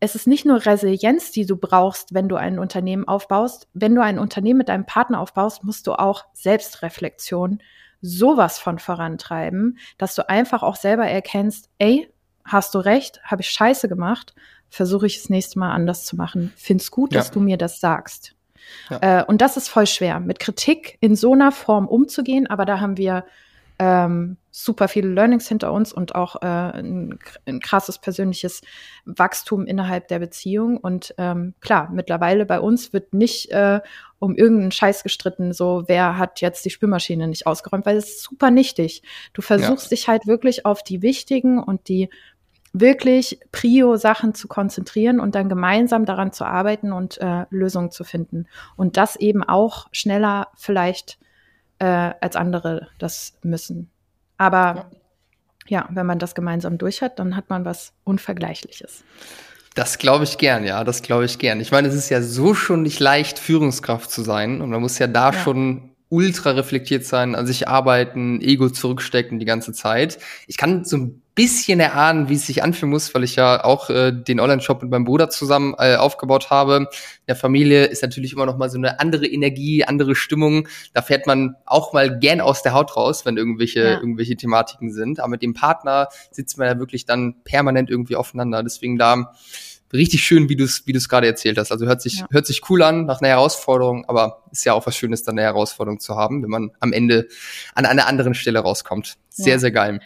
es 0.00 0.16
ist 0.16 0.26
nicht 0.26 0.44
nur 0.44 0.66
Resilienz, 0.66 1.30
die 1.30 1.46
du 1.46 1.56
brauchst, 1.56 2.12
wenn 2.12 2.28
du 2.28 2.34
ein 2.34 2.58
Unternehmen 2.58 3.06
aufbaust. 3.06 3.68
Wenn 3.72 3.94
du 3.94 4.02
ein 4.02 4.18
Unternehmen 4.18 4.58
mit 4.58 4.68
deinem 4.68 4.84
Partner 4.84 5.20
aufbaust, 5.20 5.62
musst 5.62 5.86
du 5.86 5.92
auch 5.92 6.24
Selbstreflexion 6.32 7.62
sowas 8.00 8.58
von 8.58 8.80
vorantreiben, 8.80 9.78
dass 9.98 10.16
du 10.16 10.28
einfach 10.28 10.64
auch 10.64 10.74
selber 10.74 11.06
erkennst, 11.06 11.70
ey, 11.78 12.12
hast 12.44 12.74
du 12.74 12.78
recht, 12.78 13.22
habe 13.22 13.42
ich 13.42 13.50
scheiße 13.50 13.88
gemacht, 13.88 14.34
versuche 14.68 15.06
ich 15.06 15.18
das 15.18 15.30
nächste 15.30 15.60
Mal 15.60 15.70
anders 15.70 16.04
zu 16.04 16.16
machen. 16.16 16.52
Find's 16.56 16.90
gut, 16.90 17.12
ja. 17.12 17.20
dass 17.20 17.30
du 17.30 17.38
mir 17.38 17.56
das 17.56 17.78
sagst. 17.78 18.34
Ja. 18.90 19.20
Äh, 19.20 19.24
und 19.24 19.40
das 19.40 19.56
ist 19.56 19.68
voll 19.68 19.86
schwer, 19.86 20.20
mit 20.20 20.38
Kritik 20.38 20.98
in 21.00 21.16
so 21.16 21.32
einer 21.32 21.52
Form 21.52 21.86
umzugehen, 21.86 22.46
aber 22.46 22.64
da 22.64 22.80
haben 22.80 22.96
wir 22.96 23.24
ähm, 23.78 24.36
super 24.50 24.86
viele 24.86 25.08
Learnings 25.08 25.48
hinter 25.48 25.72
uns 25.72 25.92
und 25.92 26.14
auch 26.14 26.36
äh, 26.42 26.46
ein, 26.46 27.18
ein, 27.46 27.58
krasses 27.58 27.98
persönliches 27.98 28.60
Wachstum 29.06 29.66
innerhalb 29.66 30.08
der 30.08 30.18
Beziehung. 30.18 30.76
Und 30.76 31.14
ähm, 31.18 31.54
klar, 31.60 31.90
mittlerweile 31.90 32.44
bei 32.46 32.60
uns 32.60 32.92
wird 32.92 33.14
nicht 33.14 33.50
äh, 33.50 33.80
um 34.18 34.36
irgendeinen 34.36 34.70
Scheiß 34.70 35.02
gestritten, 35.02 35.52
so 35.52 35.84
wer 35.86 36.16
hat 36.16 36.40
jetzt 36.42 36.64
die 36.64 36.70
Spülmaschine 36.70 37.26
nicht 37.26 37.46
ausgeräumt, 37.46 37.86
weil 37.86 37.96
es 37.96 38.10
ist 38.10 38.22
super 38.22 38.50
nichtig. 38.50 39.02
Du 39.32 39.42
versuchst 39.42 39.86
ja. 39.86 39.96
dich 39.96 40.06
halt 40.06 40.26
wirklich 40.26 40.64
auf 40.64 40.84
die 40.84 41.02
wichtigen 41.02 41.58
und 41.60 41.88
die 41.88 42.08
wirklich 42.72 43.38
Prio-Sachen 43.52 44.34
zu 44.34 44.48
konzentrieren 44.48 45.20
und 45.20 45.34
dann 45.34 45.48
gemeinsam 45.48 46.06
daran 46.06 46.32
zu 46.32 46.44
arbeiten 46.44 46.92
und 46.92 47.18
äh, 47.20 47.44
Lösungen 47.50 47.90
zu 47.90 48.04
finden. 48.04 48.46
Und 48.76 48.96
das 48.96 49.16
eben 49.16 49.42
auch 49.44 49.88
schneller 49.92 50.48
vielleicht 50.56 51.18
äh, 51.78 52.12
als 52.20 52.36
andere 52.36 52.88
das 52.98 53.34
müssen. 53.42 53.90
Aber 54.38 54.86
ja. 55.68 55.80
ja, 55.82 55.88
wenn 55.90 56.06
man 56.06 56.18
das 56.18 56.34
gemeinsam 56.34 56.78
durch 56.78 57.02
hat, 57.02 57.18
dann 57.18 57.36
hat 57.36 57.50
man 57.50 57.64
was 57.64 57.92
Unvergleichliches. 58.04 59.04
Das 59.74 59.98
glaube 59.98 60.24
ich 60.24 60.38
gern, 60.38 60.64
ja, 60.64 60.84
das 60.84 61.02
glaube 61.02 61.24
ich 61.24 61.38
gern. 61.38 61.60
Ich 61.60 61.72
meine, 61.72 61.88
es 61.88 61.94
ist 61.94 62.10
ja 62.10 62.20
so 62.20 62.54
schon 62.54 62.82
nicht 62.82 63.00
leicht, 63.00 63.38
Führungskraft 63.38 64.10
zu 64.10 64.22
sein. 64.22 64.60
Und 64.60 64.70
man 64.70 64.80
muss 64.80 64.98
ja 64.98 65.06
da 65.06 65.30
ja. 65.30 65.38
schon 65.38 65.91
ultra 66.12 66.50
reflektiert 66.50 67.06
sein, 67.06 67.34
an 67.34 67.46
sich 67.46 67.68
arbeiten, 67.68 68.42
Ego 68.42 68.68
zurückstecken 68.68 69.38
die 69.38 69.46
ganze 69.46 69.72
Zeit. 69.72 70.18
Ich 70.46 70.58
kann 70.58 70.84
so 70.84 70.98
ein 70.98 71.22
bisschen 71.34 71.80
erahnen, 71.80 72.28
wie 72.28 72.34
es 72.34 72.46
sich 72.46 72.62
anfühlen 72.62 72.90
muss, 72.90 73.14
weil 73.14 73.24
ich 73.24 73.36
ja 73.36 73.64
auch 73.64 73.88
äh, 73.88 74.12
den 74.12 74.38
Online-Shop 74.38 74.82
mit 74.82 74.90
meinem 74.90 75.06
Bruder 75.06 75.30
zusammen 75.30 75.74
äh, 75.78 75.96
aufgebaut 75.96 76.50
habe. 76.50 76.76
In 76.76 76.86
der 77.28 77.36
Familie 77.36 77.86
ist 77.86 78.02
natürlich 78.02 78.34
immer 78.34 78.44
noch 78.44 78.58
mal 78.58 78.68
so 78.68 78.76
eine 78.76 79.00
andere 79.00 79.26
Energie, 79.26 79.84
andere 79.84 80.14
Stimmung. 80.14 80.68
Da 80.92 81.00
fährt 81.00 81.26
man 81.26 81.54
auch 81.64 81.94
mal 81.94 82.18
gern 82.18 82.42
aus 82.42 82.62
der 82.62 82.74
Haut 82.74 82.94
raus, 82.94 83.24
wenn 83.24 83.38
irgendwelche 83.38 83.80
ja. 83.80 83.98
irgendwelche 83.98 84.36
Thematiken 84.36 84.92
sind. 84.92 85.18
Aber 85.18 85.30
mit 85.30 85.40
dem 85.40 85.54
Partner 85.54 86.08
sitzt 86.30 86.58
man 86.58 86.68
ja 86.68 86.78
wirklich 86.78 87.06
dann 87.06 87.36
permanent 87.42 87.88
irgendwie 87.88 88.16
aufeinander. 88.16 88.62
Deswegen 88.62 88.98
da 88.98 89.32
richtig 89.92 90.22
schön, 90.22 90.48
wie 90.48 90.56
du 90.56 90.64
es 90.64 90.86
wie 90.86 90.92
du's 90.92 91.08
gerade 91.08 91.26
erzählt 91.26 91.58
hast. 91.58 91.72
Also 91.72 91.86
hört 91.86 92.02
sich, 92.02 92.20
ja. 92.20 92.26
hört 92.30 92.46
sich 92.46 92.68
cool 92.70 92.82
an 92.82 93.06
nach 93.06 93.20
einer 93.20 93.28
Herausforderung, 93.28 94.04
aber 94.08 94.44
ist 94.50 94.64
ja 94.64 94.72
auch 94.72 94.86
was 94.86 94.96
Schönes, 94.96 95.22
dann 95.22 95.38
eine 95.38 95.46
Herausforderung 95.46 96.00
zu 96.00 96.16
haben, 96.16 96.42
wenn 96.42 96.50
man 96.50 96.70
am 96.80 96.92
Ende 96.92 97.28
an 97.74 97.86
einer 97.86 98.06
anderen 98.06 98.34
Stelle 98.34 98.60
rauskommt. 98.60 99.16
Sehr, 99.28 99.54
ja. 99.54 99.58
sehr 99.58 99.70
geil. 99.70 100.00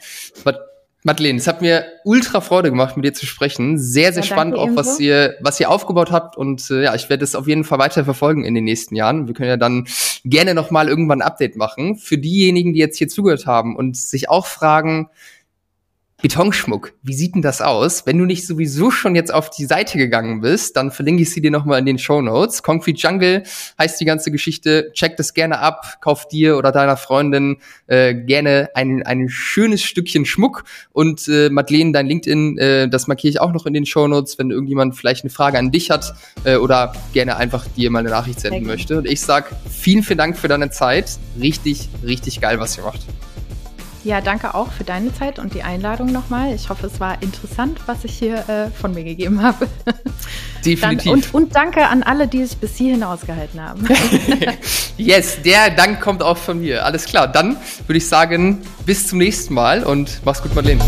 Aber 0.44 0.60
Madeleine, 1.06 1.38
es 1.38 1.46
hat 1.46 1.62
mir 1.62 1.86
ultra 2.02 2.40
Freude 2.40 2.70
gemacht, 2.70 2.96
mit 2.96 3.04
dir 3.04 3.14
zu 3.14 3.26
sprechen. 3.26 3.78
Sehr, 3.78 4.12
sehr 4.12 4.24
ja, 4.24 4.28
spannend 4.28 4.56
auch, 4.56 4.70
was 4.74 4.98
ihr, 4.98 5.36
was 5.40 5.60
ihr 5.60 5.70
aufgebaut 5.70 6.10
habt. 6.10 6.36
Und 6.36 6.68
äh, 6.68 6.82
ja, 6.82 6.96
ich 6.96 7.08
werde 7.08 7.22
es 7.22 7.36
auf 7.36 7.46
jeden 7.46 7.62
Fall 7.62 7.78
weiter 7.78 8.04
verfolgen 8.04 8.44
in 8.44 8.54
den 8.54 8.64
nächsten 8.64 8.96
Jahren. 8.96 9.28
Wir 9.28 9.34
können 9.34 9.48
ja 9.48 9.56
dann 9.56 9.86
gerne 10.24 10.52
noch 10.52 10.72
mal 10.72 10.88
irgendwann 10.88 11.22
ein 11.22 11.28
Update 11.28 11.54
machen. 11.54 11.94
Für 11.94 12.18
diejenigen, 12.18 12.72
die 12.72 12.80
jetzt 12.80 12.98
hier 12.98 13.06
zugehört 13.06 13.46
haben 13.46 13.76
und 13.76 13.96
sich 13.96 14.28
auch 14.28 14.46
fragen, 14.46 15.08
Betonschmuck, 16.22 16.94
wie 17.02 17.12
sieht 17.12 17.34
denn 17.34 17.42
das 17.42 17.60
aus? 17.60 18.06
Wenn 18.06 18.16
du 18.16 18.24
nicht 18.24 18.46
sowieso 18.46 18.90
schon 18.90 19.14
jetzt 19.14 19.32
auf 19.32 19.50
die 19.50 19.66
Seite 19.66 19.98
gegangen 19.98 20.40
bist, 20.40 20.74
dann 20.74 20.90
verlinke 20.90 21.22
ich 21.22 21.30
sie 21.30 21.42
dir 21.42 21.50
nochmal 21.50 21.78
in 21.78 21.84
den 21.84 21.98
Show 21.98 22.22
Notes. 22.22 22.62
Concrete 22.62 22.98
Jungle 22.98 23.42
heißt 23.78 24.00
die 24.00 24.06
ganze 24.06 24.30
Geschichte. 24.30 24.90
Check 24.94 25.18
das 25.18 25.34
gerne 25.34 25.58
ab, 25.58 25.98
kauf 26.00 26.26
dir 26.26 26.56
oder 26.56 26.72
deiner 26.72 26.96
Freundin 26.96 27.58
äh, 27.86 28.14
gerne 28.14 28.70
ein, 28.74 29.02
ein 29.02 29.28
schönes 29.28 29.82
Stückchen 29.82 30.24
Schmuck. 30.24 30.64
Und 30.92 31.28
äh, 31.28 31.50
Madeleine, 31.50 31.92
dein 31.92 32.06
LinkedIn, 32.06 32.56
äh, 32.56 32.88
das 32.88 33.08
markiere 33.08 33.30
ich 33.32 33.40
auch 33.40 33.52
noch 33.52 33.66
in 33.66 33.74
den 33.74 33.84
Show 33.84 34.08
Notes, 34.08 34.38
wenn 34.38 34.50
irgendjemand 34.50 34.96
vielleicht 34.96 35.22
eine 35.22 35.30
Frage 35.30 35.58
an 35.58 35.70
dich 35.70 35.90
hat 35.90 36.14
äh, 36.44 36.56
oder 36.56 36.94
gerne 37.12 37.36
einfach 37.36 37.66
dir 37.76 37.90
mal 37.90 37.98
eine 37.98 38.08
Nachricht 38.08 38.40
senden 38.40 38.66
möchte. 38.66 38.96
Und 38.96 39.06
ich 39.06 39.20
sag 39.20 39.54
vielen, 39.70 40.02
vielen 40.02 40.18
Dank 40.18 40.38
für 40.38 40.48
deine 40.48 40.70
Zeit. 40.70 41.18
Richtig, 41.38 41.90
richtig 42.02 42.40
geil, 42.40 42.58
was 42.58 42.78
ihr 42.78 42.84
macht. 42.84 43.00
Ja, 44.06 44.20
danke 44.20 44.54
auch 44.54 44.70
für 44.70 44.84
deine 44.84 45.12
Zeit 45.12 45.40
und 45.40 45.52
die 45.52 45.64
Einladung 45.64 46.12
nochmal. 46.12 46.54
Ich 46.54 46.68
hoffe, 46.68 46.86
es 46.86 47.00
war 47.00 47.20
interessant, 47.22 47.80
was 47.86 48.04
ich 48.04 48.16
hier 48.16 48.48
äh, 48.48 48.70
von 48.70 48.94
mir 48.94 49.02
gegeben 49.02 49.42
habe. 49.42 49.66
Definitiv. 50.64 51.10
Dann, 51.10 51.12
und, 51.12 51.34
und, 51.34 51.56
danke 51.56 51.88
an 51.88 52.04
alle, 52.04 52.28
die 52.28 52.40
es 52.40 52.54
bis 52.54 52.76
hierhin 52.76 53.02
ausgehalten 53.02 53.60
haben. 53.60 53.84
yes, 54.96 55.42
der 55.42 55.70
Dank 55.70 56.00
kommt 56.00 56.22
auch 56.22 56.36
von 56.36 56.60
mir. 56.60 56.84
Alles 56.84 57.06
klar. 57.06 57.26
Dann 57.26 57.56
würde 57.88 57.98
ich 57.98 58.06
sagen, 58.06 58.62
bis 58.84 59.08
zum 59.08 59.18
nächsten 59.18 59.54
Mal 59.54 59.82
und 59.82 60.20
mach's 60.24 60.40
gut, 60.40 60.54
Madeleine. 60.54 60.84